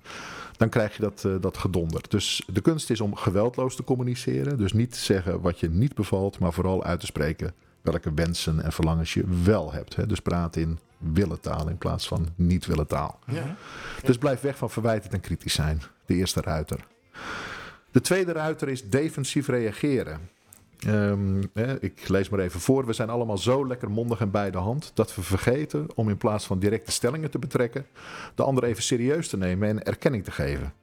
dan 0.58 0.70
krijg 0.70 0.96
je 0.96 1.02
dat, 1.02 1.24
eh, 1.26 1.32
dat 1.40 1.58
gedonder. 1.58 2.02
Dus 2.10 2.44
de 2.48 2.62
kunst 2.62 2.90
is 2.90 3.02
om 3.02 3.16
geweldloos 3.16 3.76
te 3.76 3.84
communiceren. 3.84 4.58
Dus 4.58 4.74
niet 4.74 4.96
zeggen 4.96 5.42
wat 5.42 5.60
je 5.60 5.70
niet 5.70 5.96
bevalt, 5.96 6.40
maar 6.40 6.54
vooral 6.54 6.84
uit 6.84 7.00
te 7.00 7.06
spreken 7.06 7.54
welke 7.82 8.14
wensen 8.14 8.64
en 8.64 8.72
verlangens 8.72 9.14
je 9.14 9.24
wel 9.44 9.72
hebt. 9.72 9.96
Hè? 9.96 10.08
Dus 10.08 10.20
praat 10.20 10.56
in 10.56 10.80
willentaal 10.98 11.70
in 11.70 11.78
plaats 11.78 12.08
van 12.08 12.28
niet 12.36 12.66
willentaal. 12.66 13.20
Ja. 13.26 13.56
Dus 14.04 14.18
blijf 14.18 14.42
weg 14.42 14.58
van 14.58 14.70
verwijtend 14.70 15.14
en 15.14 15.20
kritisch 15.20 15.54
zijn. 15.54 15.82
De 16.06 16.14
eerste 16.14 16.42
ruiter. 16.42 16.86
De 17.92 18.02
tweede 18.02 18.32
ruiter 18.32 18.70
is 18.70 18.90
defensief 18.90 19.48
reageren. 19.48 20.30
Ehm, 20.88 21.44
hè, 21.54 21.82
ik 21.82 22.08
lees 22.08 22.30
maar 22.30 22.40
even 22.40 22.60
voor. 22.60 22.86
We 22.86 22.94
zijn 22.94 23.10
allemaal 23.10 23.38
zo 23.38 23.68
lekker 23.68 23.92
mondig 23.92 24.20
en 24.20 24.32
bij 24.32 24.52
de 24.52 24.58
hand 24.58 24.92
dat 24.94 25.16
we 25.16 25.22
vergeten 25.22 25.88
om 25.96 26.10
in 26.10 26.18
plaats 26.18 26.46
van 26.46 26.60
directe 26.60 26.92
stellingen 26.92 27.32
te 27.32 27.40
betrekken, 27.40 27.86
de 28.36 28.44
ander 28.44 28.64
even 28.64 28.84
serieus 28.84 29.28
te 29.28 29.38
nemen 29.38 29.70
en 29.70 29.84
erkenning 29.84 30.24
te 30.24 30.32
geven. 30.32 30.74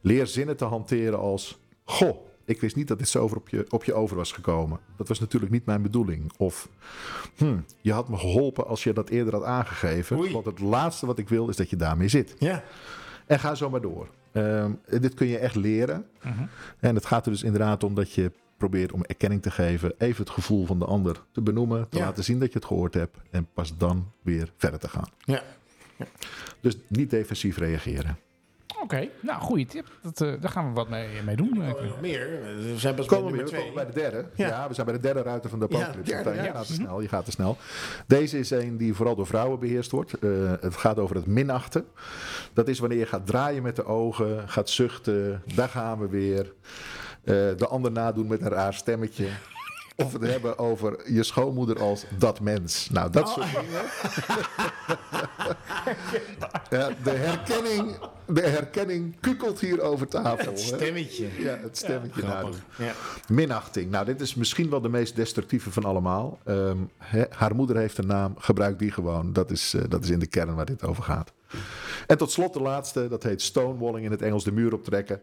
Leer 0.00 0.26
zinnen 0.26 0.56
te 0.56 0.64
hanteren 0.64 1.18
als: 1.18 1.60
Goh, 1.84 2.16
ik 2.44 2.60
wist 2.60 2.76
niet 2.76 2.88
dat 2.88 2.98
dit 2.98 3.08
zo 3.08 3.22
over 3.22 3.36
op, 3.36 3.48
je, 3.48 3.66
op 3.68 3.84
je 3.84 3.94
over 3.94 4.16
was 4.16 4.32
gekomen. 4.32 4.78
Dat 4.96 5.08
was 5.08 5.20
natuurlijk 5.20 5.52
niet 5.52 5.66
mijn 5.66 5.82
bedoeling. 5.82 6.32
Of 6.36 6.68
hm, 7.36 7.56
je 7.80 7.92
had 7.92 8.08
me 8.08 8.16
geholpen 8.16 8.66
als 8.66 8.84
je 8.84 8.92
dat 8.92 9.08
eerder 9.08 9.34
had 9.34 9.44
aangegeven. 9.44 10.18
Oei. 10.18 10.32
Want 10.32 10.44
het 10.44 10.60
laatste 10.60 11.06
wat 11.06 11.18
ik 11.18 11.28
wil 11.28 11.48
is 11.48 11.56
dat 11.56 11.70
je 11.70 11.76
daarmee 11.76 12.08
zit. 12.08 12.34
Ja. 12.38 12.62
En 13.26 13.40
ga 13.40 13.54
zo 13.54 13.70
maar 13.70 13.80
door. 13.80 14.08
Ehm, 14.32 14.72
dit 15.00 15.14
kun 15.14 15.26
je 15.26 15.38
echt 15.38 15.54
leren. 15.54 16.06
Mhm. 16.22 16.44
En 16.80 16.94
het 16.94 17.06
gaat 17.06 17.26
er 17.26 17.32
dus 17.32 17.42
inderdaad 17.42 17.84
om 17.84 17.94
dat 17.94 18.12
je 18.12 18.32
probeert 18.68 18.92
om 18.92 19.04
erkenning 19.04 19.42
te 19.42 19.50
geven. 19.50 19.92
Even 19.98 20.24
het 20.24 20.32
gevoel 20.32 20.66
van 20.66 20.78
de 20.78 20.84
ander 20.84 21.22
te 21.32 21.40
benoemen. 21.40 21.88
Te 21.88 21.98
Ja. 21.98 22.04
laten 22.04 22.24
zien 22.24 22.38
dat 22.38 22.52
je 22.52 22.58
het 22.58 22.64
gehoord 22.66 22.94
hebt. 22.94 23.16
En 23.30 23.48
pas 23.54 23.76
dan 23.76 24.12
weer 24.22 24.52
verder 24.56 24.80
te 24.80 24.88
gaan. 24.88 25.08
Ja. 25.24 25.42
Dus 26.60 26.76
niet 26.88 27.10
defensief 27.10 27.58
reageren. 27.58 28.18
Oké, 28.82 29.08
nou, 29.20 29.40
goede 29.40 29.66
tip. 29.66 29.86
Dat, 30.02 30.20
eh, 30.20 30.32
daar 30.40 30.50
gaan 30.50 30.68
we 30.68 30.74
wat 30.74 30.88
mee, 30.88 31.08
mee 31.24 31.36
doen. 31.36 31.48
Koen. 31.50 31.92
Meer. 32.00 32.28
We 32.56 32.74
zijn 32.78 32.94
pas 32.94 33.06
bij 33.06 33.18
Komen 33.18 33.32
weer, 33.32 33.44
komen 33.44 33.60
twee. 33.60 33.72
bij 33.72 33.86
de 33.86 33.92
derde. 33.92 34.28
Ja. 34.34 34.46
Ja. 34.48 34.68
we 34.68 34.74
zijn 34.74 34.86
bij 34.86 34.94
de 34.96 35.00
derde 35.02 35.22
ruiter 35.22 35.50
van 35.50 35.58
de 35.58 35.66
Ja, 35.68 35.76
apocalypse. 35.76 36.12
derde, 36.12 36.24
Martijn, 36.24 36.46
je 36.46 36.52
ja. 36.52 36.56
gaat 36.58 36.66
te 36.66 36.72
snel, 36.72 37.00
je 37.00 37.08
gaat 37.08 37.24
te 37.24 37.30
snel. 37.30 37.56
Deze 38.06 38.38
is 38.38 38.50
een 38.50 38.76
die 38.76 38.94
vooral 38.94 39.14
door 39.16 39.26
vrouwen 39.26 39.58
beheerst 39.58 39.90
wordt. 39.90 40.12
Eh, 40.18 40.52
het 40.60 40.76
gaat 40.76 40.98
over 40.98 41.16
het 41.16 41.26
minachten. 41.26 41.84
Dat 42.52 42.68
is 42.68 42.78
wanneer 42.78 42.98
je 42.98 43.06
gaat 43.06 43.26
draaien 43.26 43.62
met 43.62 43.76
de 43.76 43.84
ogen, 43.84 44.48
gaat 44.48 44.70
zuchten. 44.70 45.42
Daar 45.54 45.68
gaan 45.68 45.98
we 45.98 46.08
weer. 46.08 46.52
Eh, 47.24 47.34
de 47.56 47.66
ander 47.68 47.92
nadoen 47.92 48.26
met 48.26 48.40
een 48.40 48.48
raar 48.48 48.74
stemmetje. 48.74 49.28
Of 49.96 50.12
het 50.12 50.22
hebben 50.22 50.58
over 50.58 51.12
je 51.12 51.22
schoonmoeder 51.22 51.80
als 51.80 52.04
dat 52.18 52.40
mens. 52.40 52.88
Nou, 52.90 53.10
dat 53.10 53.28
soort 53.28 53.46
dingen. 53.50 53.82
ja, 56.70 56.90
de, 57.02 57.10
herkenning, 57.10 57.96
de 58.26 58.40
herkenning 58.40 59.20
kukelt 59.20 59.60
hier 59.60 59.80
over 59.80 60.08
tafel. 60.08 60.52
Het 60.52 60.70
hè? 60.70 60.76
stemmetje. 60.76 61.28
Ja, 61.38 61.58
het 61.62 61.76
stemmetje 61.76 62.22
nadoen. 62.22 62.54
Ja. 62.78 62.92
Minachting. 63.28 63.90
Nou, 63.90 64.04
dit 64.04 64.20
is 64.20 64.34
misschien 64.34 64.70
wel 64.70 64.80
de 64.80 64.88
meest 64.88 65.16
destructieve 65.16 65.70
van 65.70 65.84
allemaal. 65.84 66.38
Ehm, 66.44 66.78
haar 67.30 67.54
moeder 67.54 67.76
heeft 67.76 67.98
een 67.98 68.06
naam. 68.06 68.34
Gebruik 68.38 68.78
die 68.78 68.90
gewoon. 68.90 69.32
Dat 69.32 69.50
is, 69.50 69.74
eh, 69.74 69.82
dat 69.88 70.04
is 70.04 70.10
in 70.10 70.18
de 70.18 70.26
kern 70.26 70.54
waar 70.54 70.66
dit 70.66 70.84
over 70.84 71.02
gaat. 71.02 71.32
En 72.06 72.18
tot 72.18 72.30
slot 72.30 72.52
de 72.52 72.60
laatste. 72.60 73.08
Dat 73.08 73.22
heet 73.22 73.42
stonewalling 73.42 74.04
in 74.04 74.10
het 74.10 74.22
Engels. 74.22 74.44
De 74.44 74.52
muur 74.52 74.72
optrekken. 74.72 75.22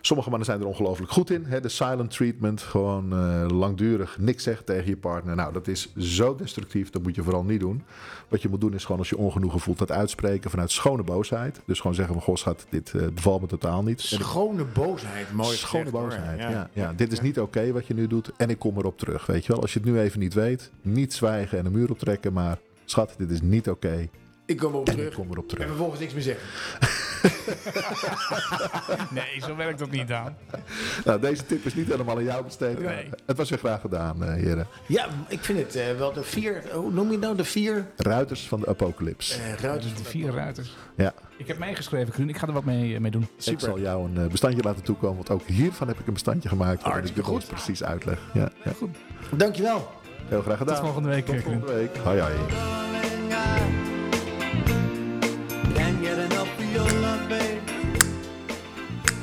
Sommige 0.00 0.28
mannen 0.28 0.46
zijn 0.46 0.60
er 0.60 0.66
ongelooflijk 0.66 1.12
goed 1.12 1.30
in. 1.30 1.44
Hè, 1.44 1.60
de 1.60 1.68
silent 1.68 2.10
treatment. 2.10 2.62
Gewoon 2.62 3.12
eh, 3.12 3.46
langdurig 3.48 4.18
niks 4.18 4.42
zeggen 4.42 4.64
tegen 4.64 4.86
je 4.86 4.96
partner. 4.96 5.36
Nou, 5.36 5.52
dat 5.52 5.66
is 5.66 5.92
zo 5.96 6.34
destructief. 6.34 6.90
Dat 6.90 7.02
moet 7.02 7.14
je 7.14 7.22
vooral 7.22 7.44
niet 7.44 7.60
doen. 7.60 7.82
Wat 8.28 8.42
je 8.42 8.48
moet 8.48 8.60
doen 8.60 8.74
is 8.74 8.82
gewoon 8.84 8.98
als 8.98 9.08
je 9.08 9.16
ongenoegen 9.16 9.60
voelt. 9.60 9.78
Dat 9.78 9.90
uitspreken 9.90 10.50
vanuit 10.50 10.70
schone 10.70 11.02
boosheid. 11.02 11.60
Dus 11.64 11.80
gewoon 11.80 11.96
zeggen 11.96 12.14
van... 12.14 12.22
Goh 12.22 12.36
schat, 12.36 12.66
dit 12.70 12.94
eh, 12.94 13.06
bevalt 13.14 13.40
me 13.40 13.46
totaal 13.46 13.82
niet. 13.82 14.00
Schone 14.00 14.64
boosheid. 14.64 15.32
Mooi 15.32 15.56
Schone 15.56 15.84
gezegd, 15.84 16.02
boosheid. 16.04 16.38
Ja. 16.38 16.70
Ja, 16.72 16.92
dit 16.92 17.12
is 17.12 17.20
niet 17.20 17.40
oké 17.40 17.72
wat 17.72 17.86
je 17.86 17.94
nu 17.94 18.06
doet. 18.06 18.30
En 18.36 18.50
ik 18.50 18.58
kom 18.58 18.78
erop 18.78 18.98
terug. 18.98 19.26
Weet 19.26 19.46
je 19.46 19.52
wel, 19.52 19.60
als 19.60 19.72
je 19.72 19.78
het 19.78 19.88
nu 19.88 20.00
even 20.00 20.20
niet 20.20 20.34
weet, 20.34 20.70
niet 20.82 21.14
zwijgen 21.14 21.58
en 21.58 21.66
een 21.66 21.72
muur 21.72 21.90
optrekken. 21.90 22.32
Maar 22.32 22.58
schat, 22.84 23.14
dit 23.18 23.30
is 23.30 23.40
niet 23.40 23.68
oké. 23.68 24.08
Ik 24.48 24.56
kom 24.58 24.72
erop 24.72 24.86
En 24.88 24.92
ik 24.92 24.98
terug. 24.98 25.14
kom 25.14 25.30
erop 25.30 25.42
En 25.42 25.48
terug. 25.48 25.66
vervolgens 25.66 26.00
niks 26.00 26.12
meer 26.12 26.22
zeggen. 26.22 26.46
Nee, 29.10 29.40
zo 29.40 29.56
werkt 29.56 29.78
dat 29.78 29.90
niet 29.90 30.12
aan. 30.12 30.36
Nou, 31.04 31.20
deze 31.20 31.46
tip 31.46 31.64
is 31.64 31.74
niet 31.74 31.86
helemaal 31.88 32.16
aan 32.16 32.24
jou 32.24 32.44
besteed. 32.44 32.78
Nee. 32.80 33.08
Het 33.26 33.36
was 33.36 33.50
weer 33.50 33.58
graag 33.58 33.80
gedaan, 33.80 34.24
eh, 34.24 34.34
heren. 34.34 34.66
Ja, 34.86 35.06
ik 35.28 35.40
vind 35.44 35.58
het 35.58 35.76
eh, 35.76 35.96
wel 35.98 36.12
de 36.12 36.22
vier... 36.22 36.62
Hoe 36.72 36.90
noem 36.92 37.06
je 37.06 37.12
het 37.12 37.20
nou? 37.20 37.36
De 37.36 37.44
vier 37.44 37.86
Ruiters 37.96 38.48
van 38.48 38.60
de 38.60 38.66
apocalypse. 38.66 39.34
eh, 39.42 39.52
ruiters. 39.54 39.94
De 39.94 40.04
vier 40.04 40.32
ruiters. 40.32 40.76
Ja, 40.96 41.12
Ik 41.36 41.46
heb 41.46 41.58
meegeschreven, 41.58 42.12
Kruun. 42.12 42.28
Ik 42.28 42.36
ga 42.36 42.46
er 42.46 42.52
wat 42.52 42.64
mee, 42.64 43.00
mee 43.00 43.10
doen. 43.10 43.28
ik 43.44 43.60
zal 43.60 43.78
jou 43.78 44.10
een 44.16 44.28
bestandje 44.28 44.62
laten 44.62 44.82
toekomen. 44.82 45.16
Want 45.16 45.30
ook 45.30 45.42
hiervan 45.46 45.88
heb 45.88 45.98
ik 45.98 46.06
een 46.06 46.12
bestandje 46.12 46.48
gemaakt. 46.48 46.82
waarin 46.82 47.04
ik 47.04 47.14
Hartstikke 47.14 47.20
dit 47.20 47.30
nog 47.30 47.34
eens 47.50 47.62
precies 47.64 47.84
uitleg. 47.84 48.18
Ja, 48.34 48.48
ja. 48.64 48.72
Dankjewel. 49.36 49.88
Heel 50.28 50.42
graag 50.42 50.58
gedaan. 50.58 50.74
Tot 50.74 50.84
volgende 50.84 51.08
week, 51.08 51.26
Tot 51.26 51.40
volgende 51.42 51.72
week. 51.72 51.96
Hoi, 51.96 52.20
hoi. 52.20 52.34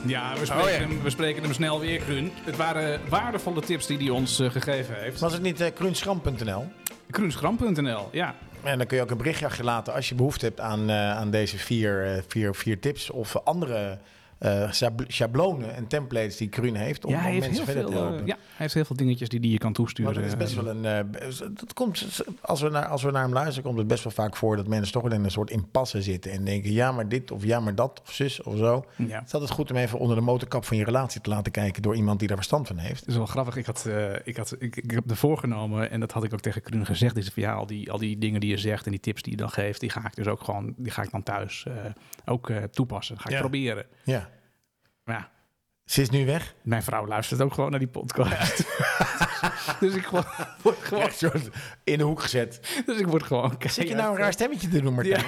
Ja, 0.06 0.34
we 0.40 0.46
spreken, 0.46 0.64
Oh, 0.64 0.70
ja. 0.70 0.78
Hem, 0.78 1.02
we 1.02 1.10
spreken 1.10 1.44
hem 1.44 1.54
snel 1.54 1.80
weer, 1.80 2.00
Kruun. 2.00 2.32
Het 2.44 2.56
waren 2.56 3.00
waardevolle 3.10 3.62
tips 3.62 3.88
die 3.88 3.98
hij 3.98 4.10
ons 4.10 4.40
eh, 4.40 4.52
gegeven 4.52 4.96
heeft. 4.96 5.20
Was 5.20 5.34
het 5.34 5.42
niet 5.42 5.62
uh, 5.62 5.68
kruinschram.nl? 5.74 6.68
Kruunschram.nl, 7.10 8.10
ja. 8.12 8.36
En 8.64 8.78
dan 8.78 8.88
kun 8.88 8.98
je 8.98 9.04
ook 9.04 9.12
een 9.12 9.18
berichtje 9.18 9.46
achterlaten 9.46 9.94
als 9.94 10.10
je 10.10 10.16
behoefte 10.16 10.46
hebt 10.46 10.60
aan, 10.60 10.90
eh, 10.90 11.18
aan 11.18 11.30
deze 11.30 11.58
vier, 11.58 12.06
eh, 12.06 12.22
vier, 12.28 12.56
vier 12.56 12.80
tips 12.80 13.10
of 13.10 13.38
andere 13.44 13.98
eh, 14.38 14.72
schabl- 14.72 15.04
schablonen 15.08 15.76
en 15.76 15.88
templates 15.88 16.38
die 16.38 16.50
Kruun 16.50 16.76
heeft 16.76 17.06
om, 17.06 17.12
ja, 17.12 17.20
hij 17.20 17.32
heeft 17.32 17.46
mensen 17.48 17.66
heel 17.66 17.74
verder 17.74 17.92
veel, 17.92 18.00
te 18.02 18.06
eh, 18.06 18.10
helpen. 18.10 18.28
ja, 18.28 18.36
hij 18.36 18.56
heeft 18.58 18.74
heel 18.74 18.86
veel 18.86 18.96
dingetjes 18.96 19.30
die, 19.30 19.40
die 19.40 19.52
je 19.52 19.58
kan 19.58 19.74
toesturen. 19.74 20.14
Maar 20.14 20.22
dat 20.22 20.32
is 20.32 20.38
best 20.38 20.56
wel 20.56 20.68
een. 20.68 20.86
eh, 20.86 21.30
dat 21.54 21.74
komt, 21.74 22.22
als, 22.42 22.62
we 22.62 22.70
naar, 22.70 22.86
als 22.86 23.04
we 23.04 23.12
naar 23.12 23.24
hem 23.24 23.34
luisteren, 23.34 23.64
komt 23.64 23.78
het 23.78 23.88
best 23.88 24.04
wel 24.04 24.14
vaak 24.14 24.36
voor 24.36 24.56
dat 24.56 24.68
mensen 24.68 24.94
toch 24.94 25.02
wel 25.04 25.12
in 25.12 25.24
een 25.24 25.32
soort 25.32 25.50
impasse 25.50 26.02
zitten. 26.02 26.32
En 26.32 26.46
denken: 26.46 26.72
ja, 26.72 26.92
maar 26.92 27.10
dit 27.10 27.32
of 27.32 27.44
ja, 27.44 27.60
maar 27.60 27.76
dat 27.76 28.02
of 28.06 28.12
zus 28.14 28.42
of 28.44 28.58
zo. 28.58 28.86
Ja. 28.96 29.18
Het 29.20 29.28
is 29.28 29.34
altijd 29.34 29.52
goed 29.52 29.72
om 29.72 29.78
even 29.78 30.00
onder 30.00 30.16
de 30.16 30.22
motorkap 30.22 30.66
van 30.66 30.78
je 30.78 30.84
relatie 30.84 31.22
te 31.22 31.30
laten 31.30 31.52
kijken 31.52 31.82
door 31.82 31.96
iemand 31.96 32.20
die 32.20 32.28
daar 32.28 32.38
verstand 32.38 32.68
van 32.68 32.78
heeft. 32.78 33.00
Het 33.00 33.10
is 33.10 33.16
wel 33.16 33.26
grappig. 33.26 33.56
Ik, 33.56 33.66
had, 33.66 33.86
eh, 33.86 34.14
ik, 34.24 34.38
had, 34.38 34.56
ik, 34.60 34.76
ik 34.76 34.92
heb 34.92 35.10
ervoor 35.10 35.38
genomen 35.38 35.92
en 35.92 36.00
dat 36.00 36.12
had 36.12 36.24
ik 36.24 36.34
ook 36.34 36.42
tegen 36.42 36.62
Kruun 36.62 36.86
gezegd. 36.86 37.18
Is 37.18 37.28
van 37.30 37.44
ja, 37.44 37.54
al 37.54 37.66
die, 37.68 37.92
al 37.92 37.98
die 37.98 38.18
dingen 38.18 38.40
die 38.40 38.50
je 38.50 38.58
zegt 38.58 38.86
en 38.86 38.92
die 38.92 39.00
tips 39.00 39.22
die 39.22 39.32
je 39.32 39.38
dan 39.38 39.50
geeft, 39.50 39.80
die 39.80 39.90
ga 39.90 40.06
ik 40.06 40.16
dus 40.16 40.28
ook 40.28 40.42
gewoon, 40.44 40.74
die 40.78 40.92
ga 40.92 41.02
ik 41.04 41.12
dan 41.12 41.24
thuis 41.24 41.66
eh, 41.68 41.74
ook 42.26 42.50
eh, 42.50 42.64
toepassen. 42.64 43.18
Ga 43.20 43.26
ik 43.26 43.32
Ja. 43.32 43.40
proberen. 43.40 43.86
Ja. 44.06 44.30
Maar 45.04 45.16
ja, 45.16 45.30
Ze 45.86 46.02
is 46.02 46.10
nu 46.10 46.26
weg. 46.26 46.56
mijn 46.62 46.84
vrouw 46.84 47.08
luistert 47.08 47.42
ook 47.42 47.54
gewoon 47.54 47.70
naar 47.70 47.80
die 47.80 47.88
podcast. 47.88 48.58
dus 49.80 49.96
ik 49.96 50.06
word, 50.06 50.78
gewoon, 50.80 51.12
soort 51.12 51.50
in 51.84 51.98
de 51.98 52.04
hoek 52.04 52.22
gezet. 52.22 52.82
dus 52.86 53.00
ik 53.00 53.08
word 53.08 53.24
gewoon. 53.24 53.56
Zit 53.60 53.88
je 53.88 53.96
nou 53.96 54.12
een 54.12 54.22
raar 54.22 54.34
stemmetje 54.34 54.68
te 54.68 54.82
doen, 54.82 54.94
Martijn? 54.94 55.26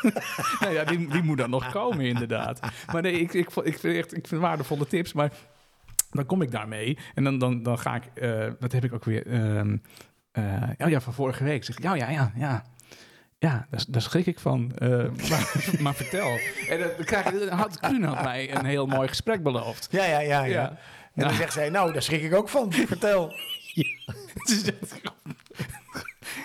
nou 0.60 0.72
ja, 0.72 0.84
die, 0.84 1.08
die 1.08 1.22
moet 1.22 1.38
dan 1.38 1.50
nog 1.50 1.70
komen, 1.70 2.04
inderdaad. 2.04 2.60
Maar 2.92 3.02
nee, 3.02 3.20
ik, 3.20 3.32
ik, 3.32 3.50
ik, 3.50 3.78
vind 3.78 3.96
echt, 3.96 4.16
ik 4.16 4.26
vind 4.26 4.40
waardevolle 4.40 4.86
tips. 4.86 5.12
Maar 5.12 5.32
dan 6.10 6.26
kom 6.26 6.42
ik 6.42 6.50
daarmee 6.50 6.98
en 7.14 7.24
dan, 7.24 7.38
dan, 7.38 7.62
dan 7.62 7.78
ga 7.78 7.94
ik, 7.94 8.04
eh, 8.14 8.50
wat 8.60 8.72
heb 8.72 8.84
ik 8.84 8.92
ook 8.92 9.04
weer? 9.04 9.26
eh, 10.32 10.70
oh 10.78 10.88
ja, 10.88 11.00
van 11.00 11.14
vorige 11.14 11.44
week. 11.44 11.64
Zeg 11.64 11.76
ik, 11.76 11.82
ja, 11.82 11.94
ja, 11.94 12.08
ja, 12.08 12.32
ja. 12.36 12.64
Ja, 13.38 13.66
daar, 13.70 13.84
daar 13.88 14.02
schrik 14.02 14.26
ik 14.26 14.38
van. 14.38 14.72
Eh, 14.78 14.88
maar, 15.30 15.74
maar 15.78 15.94
vertel. 15.94 16.38
En 16.68 16.78
dan 16.78 16.90
krijg 17.04 17.26
ik, 17.32 17.48
had, 17.48 17.78
Kruun 17.80 18.02
had 18.04 18.22
mij 18.22 18.54
een 18.54 18.64
heel 18.64 18.86
mooi 18.86 19.08
gesprek 19.08 19.42
beloofd. 19.42 19.88
Ja, 19.90 20.04
ja, 20.04 20.18
ja. 20.20 20.42
ja. 20.44 20.44
Ja. 20.44 20.68
En 20.68 20.76
dan 21.14 21.24
Nou. 21.26 21.36
zegt 21.36 21.52
zij: 21.52 21.68
Nou, 21.70 21.92
daar 21.92 22.02
schrik 22.02 22.22
ik 22.22 22.34
ook 22.34 22.48
van. 22.48 22.72
Vertel. 22.72 23.32
Het 24.34 24.48
is 24.50 24.62
echt- 24.64 25.00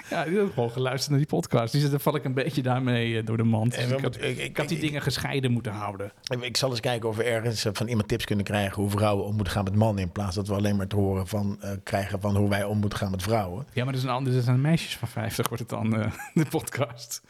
Ja, 0.09 0.23
die 0.23 0.35
hebben 0.35 0.53
gewoon 0.53 0.71
geluisterd 0.71 1.09
naar 1.09 1.19
die 1.19 1.27
podcast. 1.27 1.71
Dus 1.73 1.89
dan 1.89 1.99
val 1.99 2.15
ik 2.15 2.23
een 2.23 2.33
beetje 2.33 2.61
daarmee 2.61 3.17
eh, 3.19 3.25
door 3.25 3.37
de 3.37 3.43
mand. 3.43 3.75
Dus 3.75 3.85
ik, 3.85 4.01
had, 4.01 4.21
ik- 4.21 4.37
ik 4.37 4.57
had 4.57 4.67
die 4.67 4.77
ik- 4.77 4.83
dingen 4.83 5.01
gescheiden 5.01 5.51
moeten 5.51 5.71
houden. 5.71 6.11
Ik 6.39 6.57
zal 6.57 6.69
eens 6.69 6.79
kijken 6.79 7.09
of 7.09 7.15
we 7.15 7.23
ergens 7.23 7.65
eh, 7.65 7.71
van 7.75 7.87
iemand 7.87 8.07
tips 8.07 8.25
kunnen 8.25 8.45
krijgen 8.45 8.81
hoe 8.81 8.91
vrouwen 8.91 9.25
om 9.25 9.35
moeten 9.35 9.53
gaan 9.53 9.63
met 9.63 9.75
mannen. 9.75 10.03
In 10.03 10.11
plaats 10.11 10.35
dat 10.35 10.47
we 10.47 10.53
alleen 10.53 10.75
maar 10.75 10.87
te 10.87 10.95
horen 10.95 11.27
van 11.27 11.57
eh, 11.61 11.71
krijgen 11.83 12.21
van 12.21 12.35
hoe 12.35 12.49
wij 12.49 12.63
om 12.63 12.77
moeten 12.79 12.99
gaan 12.99 13.11
met 13.11 13.23
vrouwen. 13.23 13.65
Ja, 13.73 13.83
maar 13.83 13.93
dat 13.93 14.01
is 14.01 14.07
een 14.07 14.13
ander. 14.13 14.33
Dat 14.33 14.43
zijn 14.43 14.61
meisjes 14.61 14.97
van 14.97 15.07
50, 15.07 15.47
wordt 15.47 15.61
het 15.63 15.71
dan, 15.71 15.89
de 16.33 16.45
podcast. 16.49 17.21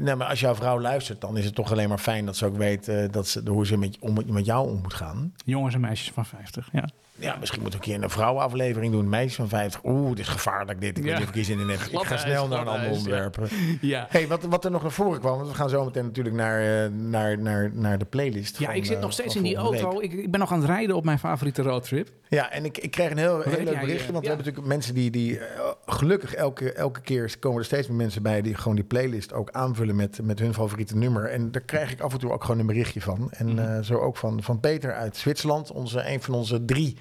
Nee, 0.00 0.14
maar 0.14 0.26
als 0.26 0.40
jouw 0.40 0.54
vrouw 0.54 0.80
luistert, 0.80 1.20
dan 1.20 1.36
is 1.36 1.44
het 1.44 1.54
toch 1.54 1.72
alleen 1.72 1.88
maar 1.88 1.98
fijn 1.98 2.26
dat 2.26 2.36
ze 2.36 2.46
ook 2.46 2.56
weet 2.56 2.90
dat 3.12 3.28
ze, 3.28 3.42
hoe 3.48 3.66
ze 3.66 3.76
met, 3.76 3.96
om, 4.00 4.18
met 4.26 4.44
jou 4.46 4.68
om 4.70 4.80
moet 4.82 4.94
gaan. 4.94 5.34
Jongens 5.44 5.74
en 5.74 5.80
meisjes 5.80 6.10
van 6.12 6.26
50, 6.26 6.68
ja. 6.72 6.88
Ja, 7.20 7.36
misschien 7.40 7.62
moeten 7.62 7.80
we 7.80 7.86
een 7.86 7.92
keer 7.92 8.02
een 8.04 8.10
vrouwenaflevering 8.10 8.92
doen. 8.92 9.08
Meisjes 9.08 9.34
van 9.34 9.48
50. 9.48 9.80
Oeh, 9.84 10.08
dit 10.08 10.18
is 10.18 10.28
gevaarlijk 10.28 10.80
dit. 10.80 10.96
Ik 10.98 11.02
weet 11.02 11.12
Ja. 11.12 11.18
niet 11.18 11.28
of 11.28 11.34
ik 11.34 11.44
zin 11.44 11.58
in 11.60 11.68
heb. 11.68 11.80
Ik 11.80 11.98
ga 12.02 12.16
snel 12.16 12.48
naar 12.48 12.60
een 12.60 12.66
ander 12.68 12.88
ja. 12.90 12.96
onderwerp. 12.96 13.36
Ja, 13.80 14.06
Hey, 14.10 14.26
wat, 14.28 14.42
wat 14.42 14.64
er 14.64 14.70
nog 14.70 14.82
naar 14.82 14.90
voren 14.90 15.20
kwam, 15.20 15.36
want 15.36 15.48
we 15.48 15.54
gaan 15.54 15.68
zo 15.68 15.84
meteen 15.84 16.04
natuurlijk 16.04 16.36
naar, 16.36 16.84
eh, 16.84 16.90
naar, 16.90 17.38
naar, 17.38 17.70
naar 17.74 17.98
de 17.98 18.04
playlist. 18.04 18.58
ja 18.58 18.66
van, 18.66 18.74
ik 18.74 18.84
zit 18.84 18.96
eh, 18.96 19.02
nog 19.02 19.12
steeds 19.12 19.34
van 19.34 19.42
in 19.44 19.48
die 19.48 19.56
auto. 19.58 20.00
Ik, 20.00 20.12
ik 20.12 20.30
ben 20.30 20.40
nog 20.40 20.52
aan 20.52 20.58
het 20.60 20.68
rijden 20.68 20.96
op 20.96 21.04
mijn 21.04 21.18
favoriete 21.18 21.62
roadtrip. 21.62 22.08
Ja, 22.28 22.50
en 22.50 22.64
ik, 22.64 22.78
ik 22.78 22.90
kreeg 22.90 23.10
een 23.10 23.18
heel, 23.18 23.40
heel 23.40 23.64
leuk 23.64 23.80
berichtje. 23.80 24.06
eh, 24.06 24.12
Want 24.12 24.20
we 24.24 24.28
hebben 24.28 24.36
natuurlijk 24.36 24.66
mensen 24.66 24.94
die, 24.94 25.10
die 25.10 25.38
eh, 25.38 25.44
gelukkig 25.86 26.34
elke, 26.34 26.72
elke 26.72 27.00
keer 27.00 27.34
komen 27.40 27.58
er 27.58 27.64
steeds 27.64 27.88
meer 27.88 27.96
mensen 27.96 28.22
bij 28.22 28.42
die 28.42 28.54
gewoon 28.54 28.74
die 28.76 28.84
playlist 28.84 29.32
ook 29.32 29.50
aanvullen 29.50 29.96
met, 29.96 30.18
met 30.22 30.38
hun 30.38 30.54
favoriete 30.54 30.96
nummer. 30.96 31.24
En 31.30 31.50
daar 31.50 31.62
krijg 31.62 31.92
ik 31.92 32.00
af 32.00 32.12
en 32.12 32.18
toe 32.18 32.32
ook 32.32 32.44
gewoon 32.44 32.60
een 32.60 32.66
berichtje 32.66 33.00
van. 33.00 33.30
En 33.30 33.46
Mhm. 33.46 33.58
eh, 33.58 33.82
zo 33.82 33.94
ook 33.98 34.16
van, 34.16 34.42
van 34.42 34.60
Peter 34.60 34.94
uit 34.94 35.16
Zwitserland, 35.16 35.72
onze, 35.72 36.08
een 36.10 36.22
van 36.22 36.34
onze 36.34 36.64
drie 36.64 36.96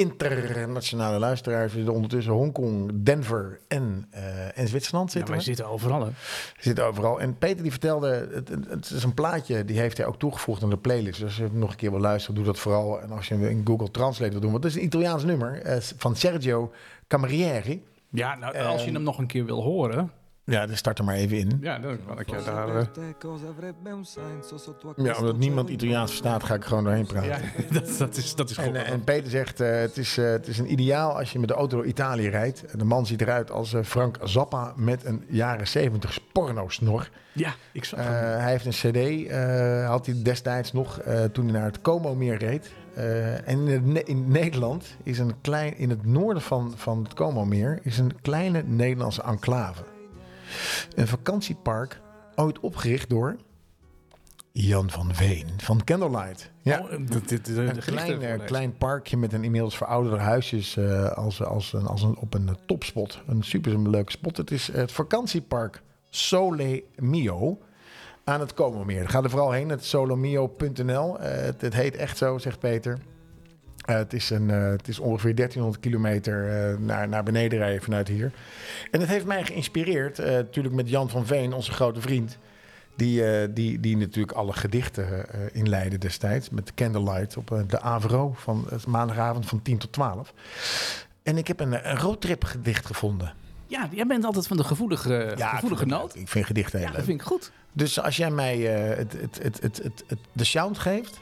internationale 0.00 1.18
luisteraars. 1.18 1.74
We 1.74 1.92
ondertussen 1.92 2.32
Hongkong, 2.32 2.90
Denver 2.94 3.60
en, 3.68 4.06
eh, 4.10 4.58
en 4.58 4.68
Zwitserland 4.68 5.12
Ja, 5.12 5.12
zitten 5.12 5.30
wij 5.30 5.38
we. 5.38 5.48
zitten 5.48 5.66
overal, 5.66 6.04
hè. 6.04 6.10
Zitten 6.58 6.84
overal. 6.84 7.20
En 7.20 7.38
Peter 7.38 7.62
die 7.62 7.70
vertelde, 7.70 8.42
het, 8.68 8.90
is 8.90 9.02
een 9.02 9.14
plaatje, 9.14 9.64
die 9.64 9.78
heeft 9.78 9.96
hij 9.96 10.06
ook 10.06 10.18
toegevoegd 10.18 10.62
aan 10.62 10.70
de 10.70 10.76
playlist. 10.76 11.20
Dus 11.20 11.24
als 11.24 11.36
je 11.36 11.48
nog 11.52 11.70
een 11.70 11.76
keer 11.76 11.90
wil 11.90 12.00
luisteren, 12.00 12.36
doe 12.36 12.44
dat 12.44 12.58
vooral. 12.58 13.00
En 13.00 13.10
als 13.10 13.28
je 13.28 13.50
in 13.50 13.62
Google 13.64 13.90
Translate 13.90 14.30
wil 14.30 14.40
doen, 14.40 14.50
want 14.52 14.64
het 14.64 14.72
is 14.72 14.78
een 14.78 14.86
Italiaans 14.86 15.24
nummer 15.24 15.62
eh, 15.62 15.76
van 15.96 16.16
Sergio 16.16 16.72
Camerieri. 17.08 17.82
Ja, 18.10 18.36
nou, 18.36 18.58
als 18.58 18.84
je 18.84 18.92
hem 18.92 19.02
nog 19.02 19.18
een 19.18 19.26
keer 19.26 19.44
wil 19.44 19.62
horen... 19.62 20.10
Ja, 20.50 20.66
dan 20.66 20.76
start 20.76 20.98
er 20.98 21.04
maar 21.04 21.14
even 21.14 21.38
in. 21.38 21.58
Ja, 21.60 21.78
dan 21.78 21.98
kan 22.06 22.18
ik 22.20 22.28
je 22.28 22.34
Forse 22.34 22.50
daar... 22.50 22.68
eh, 22.68 22.74
a 22.76 22.82
Ja, 25.04 25.16
omdat 25.18 25.36
niemand 25.36 25.66
cielo 25.68 25.82
Italiaans 25.82 26.10
verstaat, 26.10 26.44
ga 26.44 26.54
ik 26.54 26.64
gewoon 26.64 26.84
doorheen 26.84 27.06
praten. 27.06 27.28
ja, 27.28 27.38
dat, 27.80 27.94
dat 27.98 28.16
is, 28.16 28.34
dat 28.34 28.50
is 28.50 28.56
goed. 28.56 28.66
En, 28.66 28.74
eh, 28.84 28.90
en 28.92 29.04
Peter 29.04 29.30
zegt, 29.30 29.60
eh, 29.60 29.70
het, 29.80 29.96
is, 29.96 30.18
eh, 30.18 30.30
het 30.30 30.46
is 30.46 30.58
een 30.58 30.72
ideaal 30.72 31.18
als 31.18 31.32
je 31.32 31.38
met 31.38 31.48
de 31.48 31.54
auto 31.54 31.76
door 31.76 31.86
Italië 31.86 32.28
rijdt. 32.28 32.78
De 32.78 32.84
man 32.84 33.06
ziet 33.06 33.20
eruit 33.20 33.50
als 33.50 33.72
eh, 33.74 33.82
Frank 33.82 34.18
Zappa 34.24 34.72
met 34.76 35.04
een 35.04 35.24
jaren 35.28 35.68
70 35.68 36.18
porno-snor. 36.32 37.08
ja, 37.32 37.54
ik 37.72 37.84
zag 37.84 37.98
Eh, 37.98 38.04
hem. 38.06 38.38
hij 38.40 38.50
heeft 38.50 38.64
een 38.84 38.90
cd, 38.92 39.28
eh, 39.30 39.88
had 39.88 40.06
hij 40.06 40.14
destijds 40.22 40.72
nog, 40.72 40.98
eh, 40.98 41.24
toen 41.24 41.44
hij 41.44 41.52
naar 41.52 41.64
het 41.64 41.80
Como-meer 41.80 42.36
reed. 42.36 42.70
Eh, 42.94 43.48
en 43.48 43.68
in, 43.68 43.92
Ne- 43.92 44.02
in 44.02 44.28
Nederland 44.28 44.96
is 45.02 45.18
een 45.18 45.34
klein, 45.40 45.76
in 45.78 45.90
het 45.90 46.06
noorden 46.06 46.42
van, 46.42 46.72
van 46.76 47.02
het 47.02 47.14
Como-meer, 47.14 47.78
is 47.82 47.98
een 47.98 48.12
kleine 48.22 48.62
Nederlandse 48.66 49.22
enclave. 49.22 49.82
Een 50.94 51.06
vakantiepark, 51.08 52.00
ooit 52.34 52.60
opgericht 52.60 53.08
door 53.08 53.36
Jan 54.52 54.90
van 54.90 55.14
Veen 55.14 55.46
van 55.56 55.84
Candlelight. 55.84 56.50
Ja. 56.62 56.80
Oh, 56.80 56.90
dit- 56.90 57.28
dit- 57.28 57.48
Een 57.48 57.78
klein, 57.78 58.22
eh, 58.22 58.46
klein 58.46 58.76
parkje 58.76 59.16
met 59.16 59.32
een 59.32 59.44
inmiddels 59.44 59.76
verouderde 59.76 60.18
huisjes 60.18 60.76
eh, 60.76 61.10
als, 61.12 61.42
als, 61.42 61.72
een, 61.72 61.86
als 61.86 62.02
een, 62.02 62.16
op 62.16 62.34
een 62.34 62.48
eh, 62.48 62.54
topspot. 62.66 63.20
Een 63.26 63.42
super 63.42 63.90
leuke 63.90 64.10
spot. 64.10 64.36
Het 64.36 64.50
is 64.50 64.72
het 64.72 64.92
vakantiepark 64.92 65.82
Sole 66.10 66.82
Mio 66.96 67.58
aan 68.24 68.40
het 68.40 68.54
Como-meer. 68.54 69.08
Ga 69.08 69.22
er 69.22 69.30
vooral 69.30 69.50
heen, 69.52 69.68
het 69.68 69.84
solomio.nl. 69.84 71.18
Het, 71.18 71.60
het 71.60 71.74
heet 71.74 71.96
echt 71.96 72.16
zo, 72.16 72.38
zegt 72.38 72.58
Peter. 72.58 72.98
Eh, 73.80 73.96
het, 73.96 74.12
is 74.12 74.30
een, 74.30 74.50
eh, 74.50 74.70
het 74.70 74.88
is 74.88 74.98
ongeveer 74.98 75.34
1300 75.34 75.82
kilometer 75.82 76.48
eh, 76.70 76.78
naar, 76.78 77.08
naar 77.08 77.22
beneden 77.22 77.58
rijden 77.58 77.82
vanuit 77.82 78.08
hier. 78.08 78.32
En 78.90 79.00
het 79.00 79.08
heeft 79.08 79.24
mij 79.24 79.44
geïnspireerd, 79.44 80.18
natuurlijk 80.18 80.74
met 80.74 80.88
Jan 80.88 81.08
van 81.10 81.26
Veen, 81.26 81.52
onze 81.52 81.72
grote 81.72 82.00
vriend. 82.00 82.38
Die, 82.96 83.52
die, 83.52 83.80
die 83.80 83.96
natuurlijk 83.96 84.36
alle 84.36 84.52
gedichten 84.52 85.26
inleidde 85.52 85.98
destijds 85.98 86.50
met 86.50 86.74
Candlelight 86.74 87.36
op 87.36 87.64
de 87.68 87.80
Avro 87.80 88.32
van 88.36 88.68
maandagavond 88.86 89.46
van 89.46 89.62
10 89.62 89.78
tot 89.78 89.92
12. 89.92 90.34
En 91.22 91.36
ik 91.38 91.46
heb 91.46 91.60
een, 91.60 91.88
een 91.90 91.98
roadtrip 91.98 92.44
gedicht 92.44 92.86
gevonden. 92.86 93.32
Ja, 93.66 93.88
jij 93.92 94.06
bent 94.06 94.24
altijd 94.24 94.46
van 94.46 94.56
de 94.56 94.64
gevoelige, 94.64 95.34
gevoelige 95.36 95.86
noot. 95.86 96.14
Ik 96.16 96.28
vind 96.28 96.46
gedichten 96.46 96.78
heel 96.78 96.88
Ja, 96.88 96.94
dat 96.94 97.04
vind 97.04 97.20
ik 97.20 97.26
goed. 97.26 97.52
Dus 97.72 98.00
als 98.00 98.16
jij 98.16 98.30
mij 98.30 98.58
het, 98.60 99.12
het, 99.12 99.38
het, 99.42 99.60
het, 99.62 99.80
het, 99.82 100.04
het- 100.06 100.18
de 100.32 100.44
sound 100.44 100.78
geeft 100.78 101.20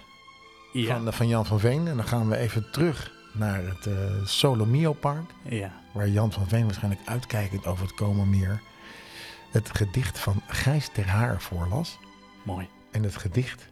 Ja. 0.72 1.00
van, 1.00 1.12
van 1.12 1.28
Jan 1.28 1.46
van 1.46 1.60
Veen... 1.60 1.88
en 1.88 1.96
dan 1.96 2.06
gaan 2.06 2.28
we 2.28 2.36
even 2.36 2.70
terug 2.70 3.12
naar 3.32 3.64
het 3.64 3.86
eh 3.86 4.24
Solomio 4.24 4.92
Park... 4.92 5.30
ja. 5.42 5.72
waar 5.92 6.08
Jan 6.08 6.32
van 6.32 6.48
Veen 6.48 6.64
waarschijnlijk 6.64 7.08
uitkijkend 7.08 7.66
over 7.66 7.86
het 7.86 7.94
Komen 7.94 8.28
het 9.50 9.76
gedicht 9.76 10.18
van 10.18 10.42
Gijs 10.46 10.88
ter 10.92 11.06
Haar 11.06 11.40
voorlas. 11.40 11.98
Mooi. 12.44 12.68
En 12.90 13.02
het 13.02 13.16
gedicht 13.16 13.68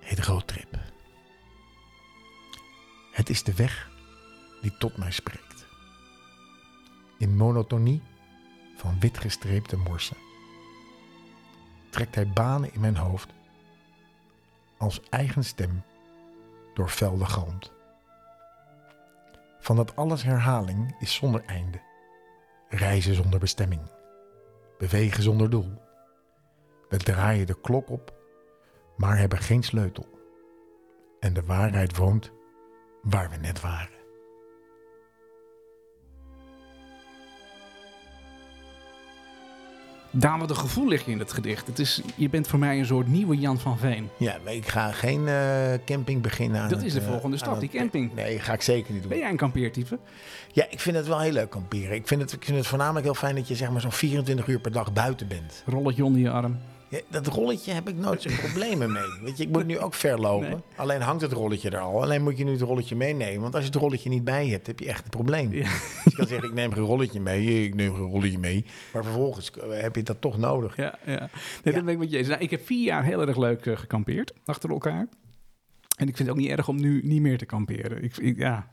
heet 0.00 0.24
Roadtrip. 0.24 0.78
Het 3.12 3.30
is 3.30 3.42
de 3.42 3.54
weg 3.54 3.90
die 4.60 4.76
tot 4.78 4.96
mij 4.96 5.10
spreekt. 5.10 5.66
In 7.18 7.36
monotonie 7.36 8.02
van 8.76 9.00
witgestreepte 9.00 9.76
morsen. 9.76 10.16
Trekt 11.90 12.14
hij 12.14 12.28
banen 12.28 12.74
in 12.74 12.80
mijn 12.80 12.96
hoofd 12.96 13.28
als 14.76 15.00
eigen 15.08 15.44
stem 15.44 15.82
door 16.74 16.90
velden 16.90 17.26
galmt. 17.26 17.72
Van 19.58 19.76
dat 19.76 19.96
alles 19.96 20.22
herhaling 20.22 20.96
is 20.98 21.14
zonder 21.14 21.44
einde. 21.44 21.80
Reizen 22.68 23.14
zonder 23.14 23.40
bestemming. 23.40 23.80
Bewegen 24.78 25.22
zonder 25.22 25.50
doel. 25.50 25.82
We 26.88 26.96
draaien 26.96 27.46
de 27.46 27.60
klok 27.60 27.90
op, 27.90 28.14
maar 28.96 29.18
hebben 29.18 29.38
geen 29.38 29.62
sleutel. 29.62 30.08
En 31.20 31.32
de 31.32 31.42
waarheid 31.44 31.96
woont 31.96 32.32
waar 33.02 33.30
we 33.30 33.36
net 33.36 33.60
waren. 33.60 33.99
Daan, 40.10 40.38
wat 40.38 40.50
een 40.50 40.56
gevoel 40.56 40.88
lig 40.88 41.04
je 41.04 41.10
in 41.10 41.18
het 41.18 41.32
gedicht. 41.32 41.66
Het 41.66 41.78
is, 41.78 42.00
je 42.16 42.28
bent 42.28 42.48
voor 42.48 42.58
mij 42.58 42.78
een 42.78 42.86
soort 42.86 43.06
nieuwe 43.06 43.36
Jan 43.36 43.58
van 43.58 43.78
Veen. 43.78 44.08
Ja, 44.16 44.36
maar 44.44 44.54
ik 44.54 44.68
ga 44.68 44.92
geen 44.92 45.28
eh, 45.28 45.72
camping 45.84 46.22
beginnen 46.22 46.60
aan 46.60 46.68
Dat 46.68 46.78
het, 46.78 46.86
is 46.86 46.92
de 46.92 47.00
eh, 47.00 47.06
volgende 47.06 47.36
stap, 47.36 47.60
die 47.60 47.68
camping. 47.68 48.14
Nee, 48.14 48.38
ga 48.38 48.52
ik 48.52 48.62
zeker 48.62 48.92
niet 48.92 49.00
doen. 49.00 49.10
Ben 49.10 49.18
jij 49.18 49.30
een 49.30 49.36
kampeertype? 49.36 49.98
Ja, 50.52 50.66
ik 50.70 50.80
vind 50.80 50.96
het 50.96 51.06
wel 51.06 51.20
heel 51.20 51.32
leuk 51.32 51.50
kamperen. 51.50 51.94
Ik 51.94 52.06
vind 52.06 52.20
het, 52.20 52.32
ik 52.32 52.44
vind 52.44 52.56
het 52.56 52.66
voornamelijk 52.66 53.04
heel 53.04 53.14
fijn 53.14 53.34
dat 53.34 53.48
je 53.48 53.54
zeg 53.54 53.70
maar 53.70 53.80
zo'n 53.80 53.92
24 53.92 54.46
uur 54.46 54.60
per 54.60 54.72
dag 54.72 54.92
buiten 54.92 55.28
bent. 55.28 55.62
Rolletje 55.66 56.04
onder 56.04 56.20
je 56.20 56.30
arm. 56.30 56.58
Ja, 56.90 56.98
dat 57.08 57.26
rolletje 57.26 57.72
heb 57.72 57.88
ik 57.88 57.94
nooit 57.96 58.22
zo'n 58.22 58.36
problemen 58.36 58.92
mee. 58.92 59.18
Weet 59.24 59.36
je, 59.36 59.42
ik 59.42 59.48
moet 59.50 59.66
nu 59.66 59.78
ook 59.78 59.94
ver 59.94 60.18
lopen. 60.20 60.48
Nee. 60.48 60.58
Alleen 60.76 61.00
hangt 61.00 61.22
het 61.22 61.32
rolletje 61.32 61.70
er 61.70 61.78
al. 61.78 62.02
Alleen 62.02 62.22
moet 62.22 62.38
je 62.38 62.44
nu 62.44 62.50
het 62.52 62.60
rolletje 62.60 62.96
meenemen. 62.96 63.40
Want 63.40 63.54
als 63.54 63.62
je 63.64 63.70
het 63.70 63.78
rolletje 63.80 64.08
niet 64.08 64.24
bij 64.24 64.48
hebt, 64.48 64.66
heb 64.66 64.78
je 64.80 64.86
echt 64.88 65.04
een 65.04 65.10
probleem. 65.10 65.52
Ja. 65.52 65.62
Dus 65.62 66.02
je 66.04 66.12
kan 66.14 66.26
zeggen, 66.26 66.48
ik 66.48 66.54
neem 66.54 66.72
geen 66.72 66.82
rolletje 66.82 67.20
mee. 67.20 67.64
Ik 67.66 67.74
neem 67.74 67.94
geen 67.94 68.04
rolletje 68.04 68.38
mee. 68.38 68.64
Maar 68.92 69.04
vervolgens 69.04 69.50
eh, 69.50 69.80
heb 69.80 69.96
je 69.96 70.02
dat 70.02 70.20
toch 70.20 70.38
nodig. 70.38 70.76
Ja, 70.76 70.98
ja. 71.06 71.18
Nee, 71.64 71.74
dat 71.74 71.84
ben 71.84 71.88
ik 71.92 71.98
met 71.98 72.10
je 72.10 72.18
eens. 72.18 72.28
Nou, 72.28 72.40
ik 72.40 72.50
heb 72.50 72.66
vier 72.66 72.84
jaar 72.84 73.04
heel 73.04 73.26
erg 73.26 73.36
leuk 73.36 73.66
eh, 73.66 73.76
gekampeerd 73.76 74.32
achter 74.44 74.70
elkaar. 74.70 75.08
En 75.96 76.08
ik 76.08 76.16
vind 76.16 76.28
het 76.28 76.30
ook 76.30 76.36
niet 76.42 76.50
erg 76.50 76.68
om 76.68 76.80
nu 76.80 77.00
niet 77.04 77.20
meer 77.20 77.38
te 77.38 77.46
kamperen. 77.46 78.02
Ik, 78.02 78.16
ik- 78.16 78.36
ja. 78.38 78.70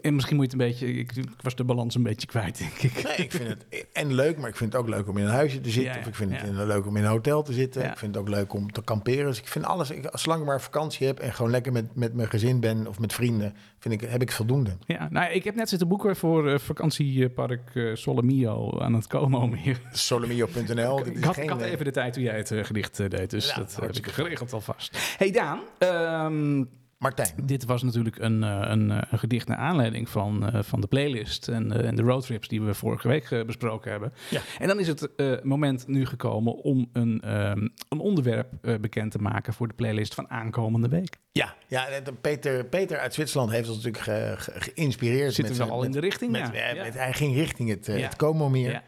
En 0.00 0.14
misschien 0.14 0.36
moet 0.36 0.50
je 0.52 0.56
het 0.56 0.60
een 0.62 0.68
beetje... 0.70 0.86
Ik, 0.98 1.16
ik 1.16 1.28
was 1.42 1.54
de 1.54 1.64
balans 1.64 1.94
een 1.94 2.02
beetje 2.02 2.26
kwijt, 2.26 2.58
denk 2.58 2.72
ik. 2.94 3.02
Nee, 3.04 3.16
ik 3.16 3.30
vind 3.30 3.48
het 3.48 3.86
en 3.92 4.14
leuk, 4.14 4.38
maar 4.38 4.48
ik 4.48 4.56
vind 4.56 4.72
het 4.72 4.82
ook 4.82 4.88
leuk 4.88 5.08
om 5.08 5.16
in 5.16 5.24
een 5.24 5.30
huisje 5.30 5.60
te 5.60 5.70
zitten. 5.70 5.92
Ja, 5.92 5.98
of 6.00 6.06
ik 6.06 6.14
vind 6.14 6.32
het 6.32 6.42
in- 6.42 6.66
leuk 6.66 6.86
om 6.86 6.96
in 6.96 7.02
een 7.02 7.08
hotel 7.10 7.42
te 7.42 7.52
zitten. 7.52 7.84
Ik 7.84 7.96
vind 7.98 8.14
het 8.14 8.24
ook 8.24 8.30
leuk 8.30 8.52
om 8.52 8.72
te 8.72 8.82
kamperen. 8.82 9.24
Dus 9.26 9.38
ik 9.38 9.46
vind 9.48 9.64
alles, 9.64 9.90
ik, 9.90 10.08
zolang 10.12 10.40
ik 10.40 10.46
maar 10.46 10.60
vakantie 10.60 11.06
heb 11.06 11.18
en 11.18 11.32
gewoon 11.32 11.50
lekker 11.50 11.72
met, 11.72 11.94
met 11.94 12.14
mijn 12.14 12.28
gezin 12.28 12.60
ben 12.60 12.86
of 12.86 12.98
met 12.98 13.12
vrienden, 13.12 13.54
vind 13.78 14.02
ik, 14.02 14.10
heb 14.10 14.22
ik 14.22 14.32
voldoende. 14.32 14.76
Ja, 14.86 15.08
nou, 15.10 15.32
ik 15.32 15.44
heb 15.44 15.54
net 15.54 15.68
zitten 15.68 15.88
boeken 15.88 16.16
voor 16.16 16.48
eh, 16.50 16.58
vakantiepark 16.58 17.70
eh 17.74 17.94
Solomio 17.94 18.78
aan 18.80 18.94
het 18.94 19.06
Como 19.06 19.46
meer. 19.46 19.80
Solomio.nl. 19.92 20.98
Ik 21.06 21.16
is 21.16 21.22
had, 21.24 21.34
geen, 21.34 21.44
ik 21.44 21.50
had 21.50 21.60
eh, 21.62 21.70
even 21.70 21.84
de 21.84 21.90
tijd 21.90 22.12
toen 22.12 22.22
jij 22.22 22.36
het 22.36 22.52
gedicht 22.62 22.96
deed, 23.10 23.30
dus 23.30 23.48
Ja, 23.48 23.56
dat 23.56 23.76
heb 23.80 23.96
ik 23.96 24.06
geregeld 24.06 24.52
alvast. 24.52 25.14
Hey 25.18 25.30
Daan, 25.30 25.60
ehm, 25.78 26.64
Martijn. 27.02 27.34
Dit 27.44 27.64
was 27.64 27.82
natuurlijk 27.82 28.18
een, 28.18 28.42
eh, 28.42 28.60
een, 28.62 28.90
eh, 28.90 28.98
een 29.10 29.18
gedicht 29.18 29.48
naar 29.48 29.56
aanleiding 29.56 30.08
van, 30.08 30.50
eh, 30.52 30.62
van 30.62 30.80
de 30.80 30.86
playlist 30.86 31.48
en, 31.48 31.84
en 31.86 31.94
de 31.94 32.02
roadtrips 32.02 32.48
die 32.48 32.62
we 32.62 32.74
vorige 32.74 33.08
week 33.08 33.42
besproken 33.46 33.90
hebben. 33.90 34.12
Ja. 34.30 34.40
En 34.58 34.68
dan 34.68 34.80
is 34.80 34.86
het 34.86 35.08
moment 35.42 35.86
nu 35.86 36.06
gekomen 36.06 36.54
om 36.54 36.88
een, 36.92 37.20
ehm, 37.20 37.68
een 37.88 37.98
onderwerp 37.98 38.48
bekend 38.80 39.10
te 39.10 39.18
maken 39.18 39.52
voor 39.54 39.68
de 39.68 39.74
playlist 39.74 40.14
van 40.14 40.30
aankomende 40.30 40.88
week. 40.88 41.16
Ja, 41.32 41.54
ja 41.68 41.86
Peter, 42.20 42.64
Peter 42.64 42.98
uit 42.98 43.14
Zwitserland 43.14 43.50
heeft 43.50 43.68
ons 43.68 43.76
natuurlijk 43.84 44.04
ge- 44.04 44.34
ge- 44.36 44.70
geïnspireerd. 44.74 45.34
Zitten 45.34 45.56
we 45.56 45.64
al 45.64 45.82
in 45.82 45.90
de 45.92 46.00
richting? 46.00 46.32
Met, 46.32 46.50
ja. 46.52 46.68
Ja. 46.72 46.82
met- 46.82 46.94
hij 46.94 47.12
ging 47.12 47.34
richting 47.34 47.68
het, 47.68 47.86
Ja. 47.86 47.92
het 47.92 48.16
Como-meer. 48.16 48.70
Ja. 48.70 48.82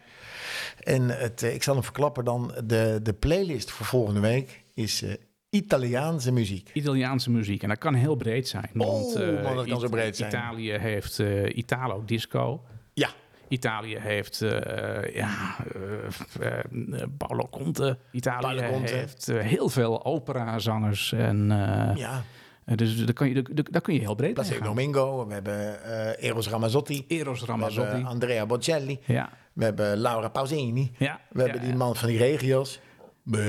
En 0.80 1.08
het, 1.08 1.42
ik 1.42 1.62
zal 1.62 1.74
hem 1.74 1.82
verklappen 1.84 2.24
dan. 2.24 2.54
De, 2.64 3.00
de 3.02 3.12
playlist 3.12 3.70
voor 3.70 3.86
volgende 3.86 4.20
week 4.20 4.64
is 4.74 5.04
Italiaanse 5.54 6.32
muziek. 6.32 6.70
Italiaanse 6.72 7.30
muziek. 7.30 7.62
En 7.62 7.68
dat 7.68 7.78
kan 7.78 7.94
heel 7.94 8.14
breed 8.16 8.48
zijn. 8.48 8.70
Want, 8.72 9.16
Oh, 9.16 9.22
eh, 9.28 9.42
man, 9.42 9.56
dat 9.56 9.66
kan 9.66 9.80
zo 9.80 9.88
breed 9.88 10.16
zijn. 10.16 10.28
Italië 10.30 10.70
heeft 10.72 11.18
eh, 11.18 11.56
Italo 11.56 12.02
Disco. 12.06 12.62
Ja, 12.92 13.08
Italië 13.48 13.96
heeft 13.98 14.42
eh, 14.42 15.14
ja, 15.14 15.56
Paolo 17.16 17.48
Conte. 17.50 17.98
Italië 18.10 18.40
Paolo 18.56 18.72
Conte. 18.72 18.94
heeft 18.94 19.26
heel 19.26 19.68
veel 19.68 20.04
operazangers. 20.04 21.12
En, 21.12 21.46
ja. 21.96 22.22
Dus 22.74 23.04
daar 23.04 23.12
kun 23.14 23.28
je, 23.28 23.42
daar- 23.42 23.64
daar 23.70 23.80
kun 23.80 23.94
je 23.94 24.00
heel 24.00 24.14
breed 24.14 24.34
Placido. 24.34 24.64
Domingo. 24.64 25.26
We 25.26 25.32
hebben 25.34 25.78
Eros 26.18 26.48
Ramazzotti. 26.48 27.04
Eros 27.08 27.40
We 27.40 27.46
Ramazzotti. 27.46 27.90
hebben 27.90 28.08
Andrea 28.08 28.46
Bocelli. 28.46 28.98
Ja, 29.06 29.30
We 29.52 29.64
hebben 29.64 29.96
Laura 29.96 30.28
Pausini. 30.28 30.92
ja. 30.98 31.20
We 31.30 31.42
hebben 31.42 31.60
die 31.60 31.74
man 31.74 31.96
van 31.96 32.08
die 32.08 32.18
regio's. 32.18 32.80
Da. 33.26 33.46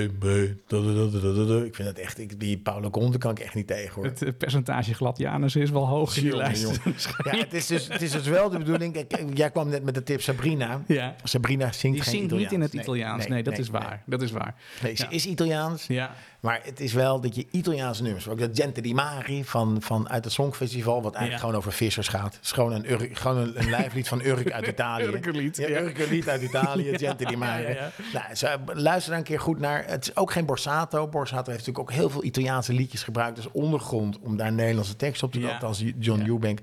Ik 1.64 1.76
vind 1.76 1.88
dat 1.88 1.98
echt, 1.98 2.20
ik, 2.20 2.40
die 2.40 2.58
Paolo 2.58 2.90
Conte 2.90 3.18
kan 3.18 3.32
ik 3.32 3.40
echt 3.40 3.56
niet 3.56 3.68
tegen 3.68 3.94
hoor. 3.96 4.06
Het 4.06 4.22
eh, 4.22 4.32
percentage 4.38 4.94
gladianus 4.94 5.56
is 5.56 5.70
wel 5.70 5.88
hoog 5.88 6.18
in 6.18 6.24
die 6.24 6.36
lijst. 6.36 6.80
Ja, 7.24 7.38
het 7.38 7.54
is, 7.54 7.68
dus, 7.68 7.88
het 7.88 8.02
is 8.02 8.12
dus 8.12 8.28
wel 8.28 8.50
de 8.50 8.58
bedoeling. 8.58 8.94
Kijk, 9.08 9.24
jij 9.34 9.52
kwam 9.52 9.70
net 9.70 9.84
met 9.84 9.94
de 9.94 10.04
tip 10.04 10.22
Sabrina. 10.22 10.84
Ja. 10.88 11.16
Sabrina 11.24 11.72
zingt 11.72 11.82
Die 11.82 12.06
geen 12.06 12.20
zingt 12.20 12.36
niet 12.36 12.52
in 12.52 12.62
het 12.62 12.74
Nee, 12.74 12.82
Italiaans. 12.82 13.28
Nee, 13.28 13.44
dat 13.44 13.58
is 13.58 13.70
waar. 13.70 14.04
Dat 14.06 14.22
is 14.22 14.32
waar. 14.32 14.56
Nee, 14.84 14.96
ze 14.96 15.04
Ja. 15.04 15.10
is 15.10 15.26
Italiaans. 15.26 15.88
Ja, 15.88 16.16
Maar 16.46 16.60
het 16.64 16.80
is 16.80 16.94
wel 16.94 17.22
dat 17.22 17.36
je 17.36 17.46
Italiaanse 17.52 18.04
nummers, 18.04 18.28
ook 18.28 18.40
dat 18.40 18.50
Gente 18.54 18.82
di 18.82 18.94
Mari 18.94 19.44
van, 19.46 19.78
van 19.82 20.10
uit 20.10 20.24
het 20.24 20.34
Songfestival, 20.34 21.02
wat 21.02 21.14
eigenlijk 21.14 21.32
Ja. 21.32 21.40
gewoon 21.40 21.56
over 21.56 21.72
vissers 21.72 22.08
gaat. 22.08 22.34
Het 22.36 22.44
is 22.44 22.52
gewoon 22.52 22.72
een, 22.72 23.10
gewoon 23.16 23.38
een, 23.38 23.60
een 23.60 23.70
lijflied 23.70 24.08
van 24.08 24.22
Urk 24.26 24.52
uit 24.52 24.68
Italië. 24.76 25.04
Urkerlied, 25.06 25.58
Ja, 25.58 25.68
ja. 25.68 25.80
Urkerlied 25.82 26.30
uit 26.30 26.42
Italië, 26.42 26.84
Ja, 26.92 26.98
Gente 26.98 27.26
di 27.26 27.36
Mari. 27.36 27.74
ja, 27.74 27.92
Nou, 28.14 28.60
luister 28.74 29.10
daar 29.10 29.20
een 29.20 29.26
keer 29.26 29.40
goed 29.40 29.60
naar. 29.60 29.84
Het 29.88 30.04
is 30.08 30.16
ook 30.16 30.32
geen 30.32 30.46
Borsato. 30.46 31.08
Borsato 31.08 31.52
heeft 31.52 31.66
natuurlijk 31.66 31.90
ook 31.92 31.96
heel 31.98 32.10
veel 32.10 32.24
Italiaanse 32.24 32.74
liedjes 32.74 33.04
gebruikt 33.04 33.38
als 33.38 33.52
ondergrond 33.52 34.20
om 34.20 34.38
daar 34.38 34.52
Nederlandse 34.54 34.96
tekst 34.96 35.24
op 35.24 35.32
te 35.32 35.40
doen, 35.40 35.60
als 35.60 35.84
John. 36.00 36.24
Eubank. 36.28 36.60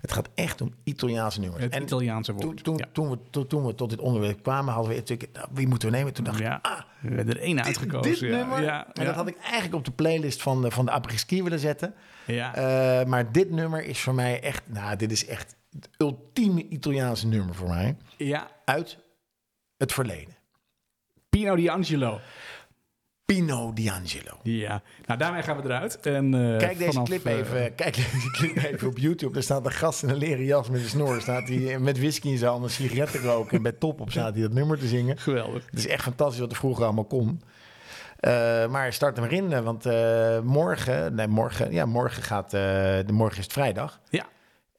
Het 0.00 0.12
gaat 0.12 0.28
echt 0.34 0.60
om 0.60 0.74
Italiaanse 0.84 1.40
nummers. 1.40 1.62
het 1.64 1.72
En 1.72 1.82
Italiaanse 1.82 2.32
woord. 2.32 2.64
toen, 2.64 2.80
toen, 2.92 3.10
we, 3.10 3.18
toen, 3.30 3.46
toen 3.46 3.66
we 3.66 3.74
tot 3.74 3.90
dit 3.90 3.98
onderwerp 4.00 4.42
kwamen, 4.42 4.72
hadden 4.74 4.92
we 4.92 4.98
natuurlijk, 4.98 5.30
nou, 5.32 5.46
wie 5.52 5.66
moeten 5.68 5.90
we 5.90 5.96
nemen? 5.96 6.12
Toen 6.12 6.24
dacht 6.24 6.40
ik, 6.40 6.46
ah, 6.62 6.80
we 7.02 7.14
hebben 7.14 7.34
er 7.34 7.40
één 7.40 7.64
uitgekozen. 7.64 8.12
dit 8.12 8.20
ja. 8.20 8.36
nummer. 8.36 8.62
Ja, 8.62 8.86
en 8.92 9.04
dat 9.04 9.14
had 9.14 9.26
ik 9.26 9.36
eigenlijk 9.42 9.74
op 9.74 9.84
de 9.84 9.90
playlist 9.90 10.42
van 10.42 10.62
de, 10.62 10.70
van 10.70 10.84
de 10.84 10.90
apres-ski 10.90 11.42
willen 11.42 11.58
zetten. 11.58 11.94
Ja. 12.26 12.54
Eh, 12.54 13.06
maar 13.06 13.32
dit 13.32 13.50
nummer 13.50 13.84
is 13.84 14.00
voor 14.00 14.14
mij 14.14 14.40
echt... 14.40 14.62
Nou, 14.66 14.96
dit 14.96 15.12
is 15.12 15.26
echt 15.26 15.56
het 15.70 15.88
ultieme 15.98 16.68
Italiaanse 16.68 17.26
nummer 17.26 17.54
voor 17.54 17.68
mij. 17.68 17.96
ja, 18.16 18.50
Uit 18.64 18.98
het 19.76 19.92
verleden. 19.92 20.34
Pino 21.28 21.56
D'Angelo. 21.56 22.20
Pino 23.24 23.72
D'Angelo. 23.72 24.38
Ja, 24.42 24.82
nou 25.06 25.18
daarmee 25.18 25.42
gaan 25.42 25.56
we 25.56 25.62
eruit. 25.62 26.00
En, 26.00 26.34
eh, 26.34 26.58
Kijk 26.58 26.78
deze, 26.78 26.92
vanaf, 26.92 27.08
clip 27.08 27.24
eh, 27.26 27.36
even, 27.36 27.74
kijk 27.74 27.94
deze 27.94 28.30
clip 28.30 28.56
even 28.56 28.88
op 28.88 28.98
YouTube. 28.98 29.36
Er 29.36 29.42
staat 29.42 29.64
een 29.66 29.72
gast 29.72 30.02
in 30.02 30.08
een 30.08 30.16
leren 30.16 30.44
jas 30.44 30.68
met 30.68 30.80
een 30.80 30.88
snor. 30.88 31.20
Staat 31.20 31.48
hij 31.48 31.78
met 31.78 31.98
whisky 31.98 32.28
in 32.28 32.38
zijn 32.38 32.50
handen, 32.50 32.70
sigaretten 32.70 33.20
roken. 33.20 33.56
En 33.56 33.62
bij 33.62 33.72
top 33.72 34.00
op 34.00 34.10
staat 34.10 34.32
hij 34.32 34.42
dat 34.42 34.52
nummer 34.52 34.78
te 34.78 34.86
zingen. 34.86 35.18
geweldig. 35.18 35.64
Het 35.70 35.78
is 35.78 35.86
echt 35.86 36.02
fantastisch 36.02 36.40
wat 36.40 36.50
er 36.50 36.56
vroeger 36.56 36.84
allemaal 36.84 37.04
kon. 37.04 37.42
Eh, 38.16 38.68
maar 38.68 38.92
start 38.92 39.16
hem 39.16 39.24
erin, 39.24 39.62
want 39.62 39.84
morgen, 40.44 41.14
nee, 41.14 41.26
morgen, 41.26 41.72
ja, 41.72 41.86
morgen 41.86 42.22
gaat, 42.22 42.50
de 42.50 43.04
morgen 43.12 43.38
is 43.38 43.44
het 43.44 43.52
vrijdag. 43.52 44.00
Ja, 44.08 44.24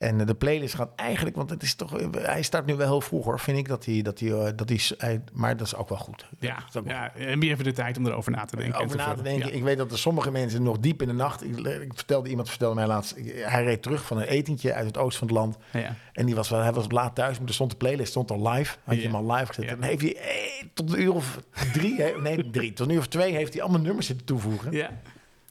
En 0.03 0.19
eh, 0.19 0.25
de 0.25 0.33
playlist 0.33 0.75
gaat 0.75 0.89
eigenlijk, 0.95 1.35
want 1.35 1.49
het 1.49 1.63
is 1.63 1.75
toch, 1.75 1.99
eh, 1.99 2.07
hij 2.11 2.41
start 2.41 2.65
nu 2.65 2.75
wel 2.75 2.87
heel 2.87 3.01
vroeg 3.01 3.25
hoor, 3.25 3.39
vind 3.39 3.57
ik 3.57 3.67
dat 3.67 3.85
hij, 3.85 4.01
dat 4.01 4.19
hij, 4.19 4.29
eh, 4.31 4.51
dat 4.55 4.69
hij, 4.69 5.21
maar 5.33 5.57
dat 5.57 5.67
is 5.67 5.75
ook 5.75 5.89
wel 5.89 5.97
goed. 5.97 6.25
ja, 6.39 6.57
wel 6.71 6.83
ja. 6.85 7.15
En 7.15 7.39
weer 7.39 7.51
even 7.51 7.63
de 7.63 7.71
tijd 7.71 7.97
om 7.97 8.05
erover 8.05 8.31
na 8.31 8.45
te 8.45 8.55
denken. 8.55 8.79
en 8.79 8.85
over 8.85 8.97
na 8.97 9.13
te 9.13 9.21
denken. 9.21 9.47
Ja. 9.47 9.53
Ik 9.53 9.63
weet 9.63 9.77
dat 9.77 9.91
er 9.91 9.97
sommige 9.97 10.31
mensen 10.31 10.63
nog 10.63 10.79
diep 10.79 11.01
in 11.01 11.07
de 11.07 11.13
nacht. 11.13 11.43
Ik, 11.43 11.57
ik 11.57 11.91
vertelde 11.95 12.29
iemand 12.29 12.49
vertelde 12.49 12.75
mij 12.75 12.87
laatst. 12.87 13.15
Hij 13.35 13.63
reed 13.63 13.81
terug 13.81 14.05
van 14.05 14.17
een 14.17 14.27
etentje 14.27 14.73
uit 14.73 14.85
het 14.85 14.97
oosten 14.97 15.19
van 15.19 15.27
het 15.27 15.37
land. 15.37 15.57
Ja. 15.71 15.95
En 16.13 16.25
die 16.25 16.35
was 16.35 16.49
wel, 16.49 16.61
hij 16.61 16.73
was 16.73 16.85
laat 16.89 17.15
thuis, 17.15 17.39
maar 17.39 17.47
er 17.47 17.53
stond 17.53 17.71
de 17.71 17.77
playlist 17.77 18.09
stond 18.09 18.31
al 18.31 18.49
live. 18.49 18.75
Had 18.83 18.95
je 18.95 19.01
hem 19.01 19.15
al 19.15 19.31
live 19.31 19.53
gezet. 19.53 19.65
En 19.65 19.81
heeft 19.83 20.01
hij 20.01 20.15
eh, 20.15 20.65
tot 20.73 20.93
een 20.93 21.01
uur 21.01 21.13
of 21.13 21.39
drie, 21.73 22.03
nee 22.21 22.49
drie, 22.49 22.73
tot 22.73 22.87
een 22.87 22.93
uur 22.93 22.99
of 22.99 23.07
twee 23.07 23.33
heeft 23.35 23.53
hij 23.53 23.61
allemaal 23.61 23.81
nummers 23.81 24.07
zitten 24.07 24.25
toevoegen. 24.25 24.71
Ja. 24.71 24.89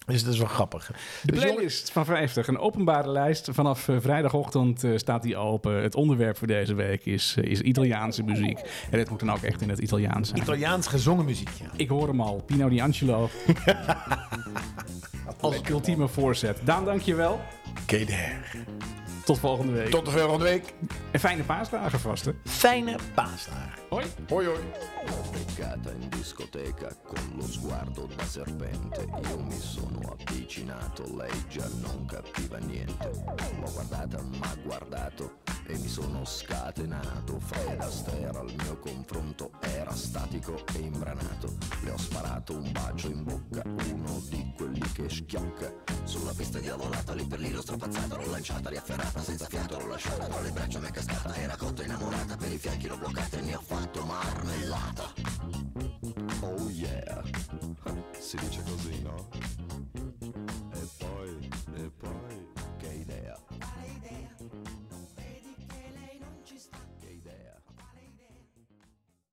Dus 0.07 0.25
dat 0.25 0.33
is 0.33 0.39
wel 0.39 0.49
grappig. 0.49 0.87
De 1.23 1.33
Dus 1.33 1.43
playlist 1.43 1.91
van 1.91 2.05
50, 2.05 2.49
een 2.49 2.59
openbare 2.59 3.11
lijst. 3.11 3.49
Vanaf 3.53 3.89
eh, 3.89 3.97
vrijdagochtend 4.01 4.85
eh, 4.85 4.91
staat 4.97 5.23
die 5.23 5.37
open. 5.37 5.83
Het 5.83 5.95
onderwerp 5.95 6.37
voor 6.37 6.47
deze 6.47 6.75
week 6.75 7.07
is, 7.07 7.35
eh, 7.39 7.51
is 7.51 7.61
Italiaanse 7.61 8.23
muziek. 8.23 8.59
En 8.91 8.99
dit 8.99 9.11
moet 9.11 9.21
dan 9.21 9.31
ook 9.31 9.43
echt 9.43 9.61
in 9.61 9.69
het 9.69 9.79
Italiaans 9.79 10.29
zijn. 10.29 10.41
Italiaans 10.41 10.87
gezongen 10.87 11.25
muziek. 11.25 11.51
Ja. 11.61 11.67
Ik 11.77 11.89
hoor 11.89 12.09
hem 12.09 12.21
al, 12.21 12.43
Pino 12.47 12.69
D'Angelo. 12.69 13.29
Als 15.41 15.61
ultieme 15.71 16.09
voorzet. 16.09 16.59
Daan, 16.65 16.85
dankjewel. 16.85 17.41
Keder. 17.87 18.65
Tot 19.25 19.39
volgende 19.39 19.73
week. 19.73 19.91
Tot 19.91 20.05
de 20.05 20.11
volgende 20.11 20.45
week. 20.45 20.75
En 21.11 21.21
fijne 21.21 21.43
paasdagen 21.43 22.01
vast, 22.01 22.25
hè. 22.25 22.33
Fijne 22.45 22.97
paasdagen. 23.15 23.82
Hoi. 23.93 24.11
Hoi 24.31 24.47
hoi. 24.47 24.73
beccata 25.31 25.93
in 25.93 26.09
discoteca 26.09 26.97
con 27.05 27.35
lo 27.37 27.47
sguardo 27.47 28.09
da 28.17 28.25
serpente. 28.25 29.07
Io 29.29 29.39
mi 29.39 29.59
sono 29.59 30.17
avvicinato, 30.19 31.05
lei 31.15 31.45
già 31.49 31.69
non 31.83 32.07
capiva 32.07 32.57
niente. 32.57 33.11
L'ho 33.61 33.71
guardata, 33.71 34.23
m'ha 34.23 34.57
guardato 34.63 35.41
e 35.67 35.77
mi 35.77 35.89
sono 35.89 36.25
scatenato. 36.25 37.39
Fred 37.41 37.81
Astaire 37.81 38.39
al 38.39 38.53
mio 38.63 38.79
confronto 38.79 39.51
era 39.61 39.95
statico 39.95 40.65
e 40.75 40.79
imbranato. 40.79 41.53
Le 41.83 41.91
ho 41.91 41.99
sparato 41.99 42.55
un 42.55 42.73
bacio 42.73 43.09
in 43.09 43.25
bocca, 43.25 43.63
uno 43.67 44.23
di 44.29 44.53
quelli 44.57 44.91
che 44.93 45.11
schiocca. 45.11 45.71
Sulla 46.05 46.33
pista 46.35 46.59
diavolata, 46.59 47.13
lì 47.13 47.27
per 47.27 47.41
lì 47.41 47.51
l'ho 47.51 47.61
strapazzata, 47.61 48.17
l'ho 48.17 48.31
lanciata, 48.31 48.71
riafferrata, 48.71 49.23
senza 49.23 49.47
fiato 49.47 49.79
l'ho 49.79 49.89
lasciata, 49.89 50.27
tra 50.27 50.41
le 50.41 50.51
braccia 50.51 50.79
mi 50.79 50.87
è 50.87 50.91
cascata, 50.91 51.35
era 51.37 51.57
cotta 51.57 51.85
innamorata, 51.85 52.37
per 52.37 52.53
i 52.53 52.59
fianchi 52.59 52.89
l'ho 52.89 52.97
bloccata 52.97 53.37
e 53.39 53.41
ne 53.43 53.55
ho 53.55 53.61
fatto 53.83 54.05
marmellata. 54.05 55.13
Oh 56.43 56.69
yeah, 56.69 57.21
si 58.17 58.37
dice 58.37 58.63
così, 58.63 59.03
no? 59.03 59.29